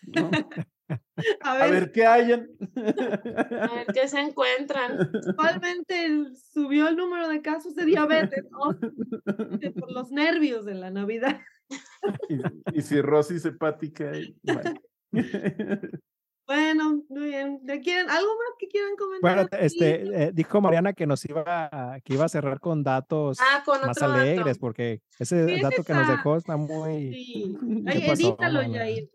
¿no? 0.03 0.29
a 0.87 1.51
A 1.51 1.57
ver, 1.57 1.71
ver 1.71 1.91
qué 1.91 2.05
hayan. 2.05 2.47
A 2.75 3.75
ver 3.75 3.87
qué 3.93 4.07
se 4.07 4.19
encuentran. 4.19 5.09
actualmente 5.37 6.09
subió 6.53 6.87
el 6.87 6.95
número 6.97 7.27
de 7.27 7.41
casos 7.41 7.75
de 7.75 7.85
diabetes, 7.85 8.45
¿no? 8.51 9.59
Que 9.59 9.71
Por 9.71 9.91
los 9.91 10.11
nervios 10.11 10.65
de 10.65 10.75
la 10.75 10.91
Navidad. 10.91 11.39
y, 12.29 12.77
y 12.77 12.81
cirrosis 12.81 13.45
hepática. 13.45 14.15
y- 14.17 14.35
bueno. 14.43 14.73
Bueno, 16.47 17.03
muy 17.09 17.25
bien. 17.29 17.59
¿Le 17.63 17.79
quieren, 17.79 18.07
¿Algo 18.07 18.29
más 18.37 18.53
que 18.59 18.67
quieran 18.67 18.95
comentar? 18.95 19.19
Bueno, 19.47 19.49
este, 19.59 20.25
eh, 20.25 20.31
dijo 20.31 20.61
Mariana 20.61 20.93
que 20.93 21.07
nos 21.07 21.25
iba 21.25 21.43
a, 21.47 21.99
que 22.01 22.13
iba 22.13 22.25
a 22.25 22.29
cerrar 22.29 22.59
con 22.59 22.83
datos 22.83 23.39
Ah, 23.41 23.63
con 23.65 23.81
más 23.81 23.99
alegres, 23.99 24.45
dato. 24.45 24.59
porque 24.59 25.01
ese 25.17 25.43
¿Qué 25.47 25.55
es 25.55 25.61
dato 25.63 25.83
que 25.83 25.93
nos 25.95 26.07
dejó 26.07 26.35
está 26.37 26.55
muy... 26.55 27.11
Sí. 27.15 27.57
¿Qué 27.87 27.91
Ay, 27.91 28.07
pasó, 28.07 28.11
edítalo? 28.27 28.61
Yair. 28.61 29.09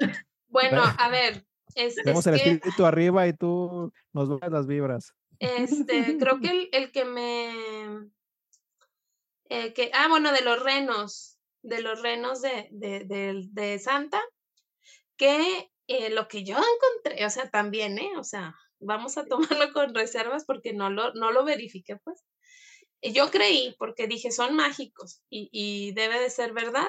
Bueno, 0.48 0.82
a 0.98 1.08
ver, 1.08 1.44
es, 1.74 1.94
Tenemos 1.96 2.26
es 2.26 2.32
el 2.34 2.40
que 2.42 2.50
espíritu 2.52 2.84
arriba 2.84 3.26
y 3.28 3.32
tú 3.32 3.92
nos 4.12 4.40
das 4.40 4.50
las 4.50 4.66
vibras. 4.66 5.14
este, 5.38 6.16
creo 6.18 6.40
que 6.40 6.50
el, 6.50 6.68
el 6.72 6.92
que 6.92 7.04
me 7.04 8.10
eh, 9.48 9.72
que, 9.72 9.90
ah, 9.94 10.08
bueno, 10.08 10.32
de 10.32 10.42
los 10.42 10.62
renos, 10.62 11.38
de 11.62 11.82
los 11.82 12.00
renos 12.02 12.40
de, 12.42 12.68
de, 12.70 13.04
de- 13.04 13.48
de 13.50 13.78
Santa, 13.78 14.20
que 15.16 15.70
eh, 15.88 16.10
lo 16.10 16.28
que 16.28 16.44
yo 16.44 16.56
encontré, 16.56 17.24
o 17.26 17.30
sea, 17.30 17.50
también, 17.50 17.98
¿eh? 17.98 18.12
O 18.16 18.24
sea, 18.24 18.54
vamos 18.78 19.18
a 19.18 19.24
tomarlo 19.26 19.72
con 19.74 19.94
reservas 19.94 20.44
porque 20.44 20.72
no 20.72 20.90
lo, 20.90 21.12
no 21.14 21.32
lo 21.32 21.44
verifiqué, 21.44 21.96
pues. 21.96 22.24
Yo 23.02 23.30
creí, 23.30 23.74
porque 23.78 24.06
dije, 24.06 24.30
son 24.30 24.54
mágicos 24.54 25.22
y, 25.30 25.48
y 25.52 25.92
debe 25.92 26.20
de 26.20 26.28
ser 26.28 26.52
verdad, 26.52 26.88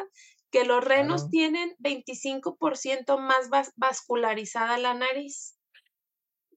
que 0.52 0.66
los 0.66 0.84
renos 0.84 1.22
Claro. 1.22 1.30
tienen 1.32 1.76
25% 1.80 3.18
más 3.18 3.50
vas- 3.50 3.72
vascularizada 3.78 4.78
la 4.78 4.94
nariz 4.94 5.56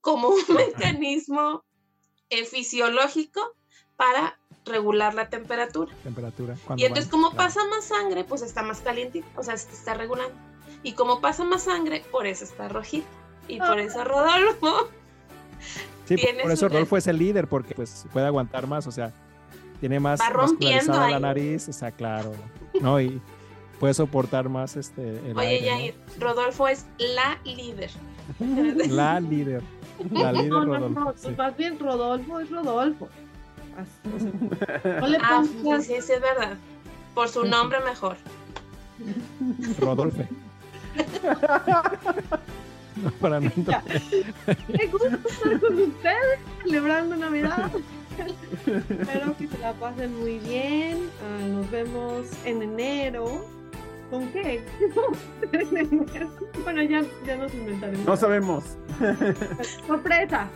como 0.00 0.28
un 0.28 0.36
mecanismo 0.98 1.64
eh, 2.30 2.44
fisiológico 2.44 3.40
para 3.96 4.38
regular 4.64 5.14
la 5.14 5.28
temperatura. 5.28 5.94
Temperatura. 6.02 6.56
Y 6.76 6.84
entonces, 6.84 7.06
van, 7.06 7.10
como 7.10 7.30
claro. 7.30 7.36
pasa 7.44 7.60
más 7.68 7.84
sangre, 7.84 8.24
pues 8.24 8.42
está 8.42 8.62
más 8.62 8.80
calientito, 8.80 9.26
o 9.36 9.42
sea, 9.42 9.56
se 9.56 9.70
está 9.70 9.94
regulando. 9.94 10.34
Y 10.82 10.92
como 10.92 11.20
pasa 11.20 11.44
más 11.44 11.62
sangre, 11.64 12.02
por 12.10 12.26
eso 12.26 12.44
está 12.44 12.68
rojito. 12.68 13.06
Y 13.48 13.58
por 13.58 13.78
eso 13.78 14.04
Rodolfo. 14.04 14.88
Sí, 16.06 16.16
por 16.42 16.52
eso 16.52 16.68
Rodolfo 16.68 16.98
es 16.98 17.06
el 17.06 17.16
líder, 17.18 17.48
porque 17.48 17.74
pues 17.74 18.04
puede 18.12 18.26
aguantar 18.26 18.66
más, 18.66 18.86
o 18.86 18.90
sea, 18.92 19.10
tiene 19.80 19.98
más 19.98 20.20
Va 20.20 20.28
rompiendo 20.28 20.92
la 20.92 21.18
nariz, 21.18 21.66
está 21.68 21.90
claro, 21.90 22.32
¿no? 22.78 23.00
Y 23.00 23.22
puede 23.84 23.92
soportar 23.92 24.48
más 24.48 24.76
este 24.76 25.02
el 25.28 25.36
Oye, 25.36 25.68
aire, 25.70 25.94
Rodolfo 26.18 26.68
es 26.68 26.86
la 26.96 27.38
líder. 27.44 27.90
La 28.88 29.20
líder. 29.20 29.62
La 30.10 30.32
líder 30.32 30.48
No, 30.48 30.64
no, 30.64 30.78
Rodolfo. 30.78 31.00
no, 31.00 31.10
sí. 31.10 31.18
pues 31.24 31.36
más 31.36 31.56
bien 31.58 31.78
Rodolfo 31.78 32.40
es 32.40 32.48
Rodolfo. 32.48 33.08
Así, 33.76 33.90
o 34.16 34.18
sea, 34.18 35.00
no 35.00 35.06
le 35.06 35.18
Ah, 35.20 35.44
sí, 35.44 35.82
sí, 35.82 35.92
es 35.92 36.08
verdad. 36.08 36.56
Por 37.14 37.28
su 37.28 37.44
nombre 37.44 37.78
mejor. 37.80 38.16
Rodolfo. 39.78 40.22
No, 43.02 43.10
para 43.20 43.38
no 43.38 43.50
Ya. 43.66 43.84
Qué 44.78 44.86
gusto 44.86 45.08
estar 45.28 45.60
con 45.60 45.78
ustedes 45.78 46.38
celebrando 46.62 47.16
Navidad. 47.16 47.70
Espero 48.66 49.36
que 49.36 49.46
se 49.46 49.58
la 49.58 49.74
pasen 49.74 50.18
muy 50.20 50.38
bien. 50.38 51.10
Ah, 51.20 51.46
nos 51.48 51.70
vemos 51.70 52.28
en 52.46 52.62
enero. 52.62 53.46
¿Con 54.14 54.28
qué? 54.28 54.62
Bueno, 56.62 56.82
ya, 56.82 57.02
ya 57.26 57.36
nos 57.36 57.52
inventaremos. 57.52 58.06
No 58.06 58.16
sabemos. 58.16 58.64
Sorpresa. 59.86 60.48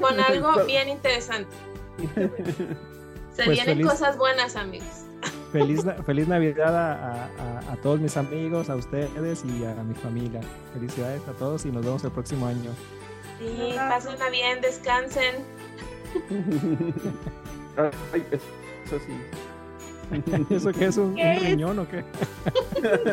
Con 0.00 0.18
algo 0.20 0.64
bien 0.66 0.88
interesante. 0.88 1.54
Se 3.32 3.44
Pues 3.44 3.48
vienen 3.56 3.78
feliz- 3.78 3.86
cosas 3.88 4.16
buenas, 4.16 4.54
amigos. 4.56 4.88
Feliz, 5.52 5.82
feliz 6.06 6.28
Navidad 6.28 6.74
a, 6.76 7.24
a- 7.24 7.72
a 7.72 7.76
todos 7.82 7.98
mis 8.00 8.16
amigos, 8.16 8.70
a 8.70 8.76
ustedes 8.76 9.44
y 9.44 9.64
a 9.64 9.74
mi 9.82 9.94
familia. 9.94 10.40
Felicidades 10.72 11.26
a 11.28 11.32
todos 11.32 11.66
y 11.66 11.70
nos 11.72 11.84
vemos 11.84 12.04
el 12.04 12.10
próximo 12.12 12.46
año. 12.46 12.70
Sí, 13.38 13.72
pásenla 13.76 14.30
bien, 14.30 14.60
descansen. 14.60 15.34
Ay, 18.12 18.24
eso 18.84 18.98
sí. 19.00 19.12
¿Eso 20.50 20.72
qué 20.72 20.86
es? 20.86 20.96
¿Un, 20.96 21.04
un 21.06 21.14
¿Qué 21.16 21.32
es? 21.32 21.42
riñón 21.42 21.78
o 21.78 21.86
qué? 21.88 22.04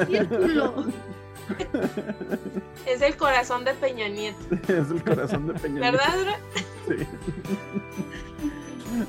Círculo. 0.08 0.86
Es 2.86 3.02
el 3.02 3.16
corazón 3.18 3.66
de 3.66 3.74
Peña 3.74 4.08
Nieto. 4.08 4.38
Es 4.68 4.90
el 4.92 5.04
corazón 5.04 5.48
de 5.48 5.54
Peña. 5.54 5.80
Nieto. 5.82 5.98
¿Verdad, 5.98 6.20
Dra? 6.24 6.38
Sí. 6.88 7.08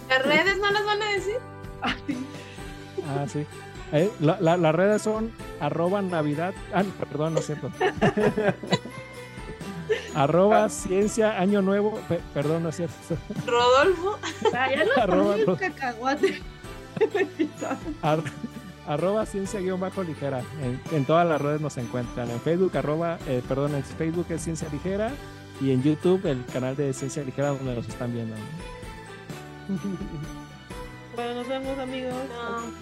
¿Las 0.08 0.22
redes 0.24 0.58
no 0.58 0.70
las 0.70 0.84
van 0.84 1.02
a 1.02 1.10
decir? 1.10 1.36
Ah, 1.82 3.26
sí. 3.26 3.46
Eh, 3.92 4.10
la- 4.20 4.38
la- 4.40 4.56
las 4.56 4.74
redes 4.74 5.02
son 5.02 5.32
arroba 5.58 6.00
navidad. 6.02 6.54
Ah, 6.72 6.82
no, 6.82 6.90
perdón, 7.08 7.34
no 7.34 7.40
es 7.40 7.46
cierto. 7.46 7.70
arroba 10.14 10.68
ciencia 10.68 11.38
año 11.40 11.60
nuevo. 11.62 11.98
pe- 12.08 12.20
perdón, 12.34 12.62
no 12.64 12.68
es 12.68 12.76
cierto. 12.76 12.94
Rodolfo. 13.46 14.18
ya 14.52 14.70
ya 14.70 14.84
nos 14.84 14.98
Arroba 14.98 15.34
un 15.46 15.56
cacahuate. 15.56 16.40
Arroba 18.86 19.26
ciencia 19.26 19.60
guion 19.60 19.78
bajo 19.78 20.02
ligera. 20.02 20.42
En, 20.92 21.04
todas 21.04 21.28
las 21.28 21.40
redes 21.40 21.60
nos 21.60 21.76
encuentran. 21.76 22.30
En 22.30 22.40
Facebook, 22.40 22.76
arroba, 22.76 23.18
eh, 23.28 23.42
perdón, 23.46 23.74
en 23.74 23.84
Facebook 23.84 24.26
es 24.30 24.42
ciencia 24.42 24.68
ligera 24.72 25.12
y 25.60 25.70
en 25.70 25.82
YouTube 25.82 26.26
el 26.26 26.44
canal 26.46 26.76
de 26.76 26.92
ciencia 26.92 27.22
ligera 27.22 27.48
donde 27.48 27.74
nos 27.74 27.88
están 27.88 28.12
viendo. 28.12 28.36
Bueno, 31.12 31.34
nos 31.34 31.48
vemos 31.48 31.78
amigos. 31.78 32.14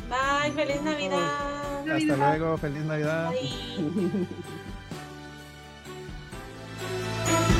Bye, 0.08 0.52
feliz 0.52 0.82
Navidad. 0.82 1.90
Hasta 1.90 2.38
luego, 2.38 2.58
feliz 2.58 2.84
Navidad. 2.84 3.32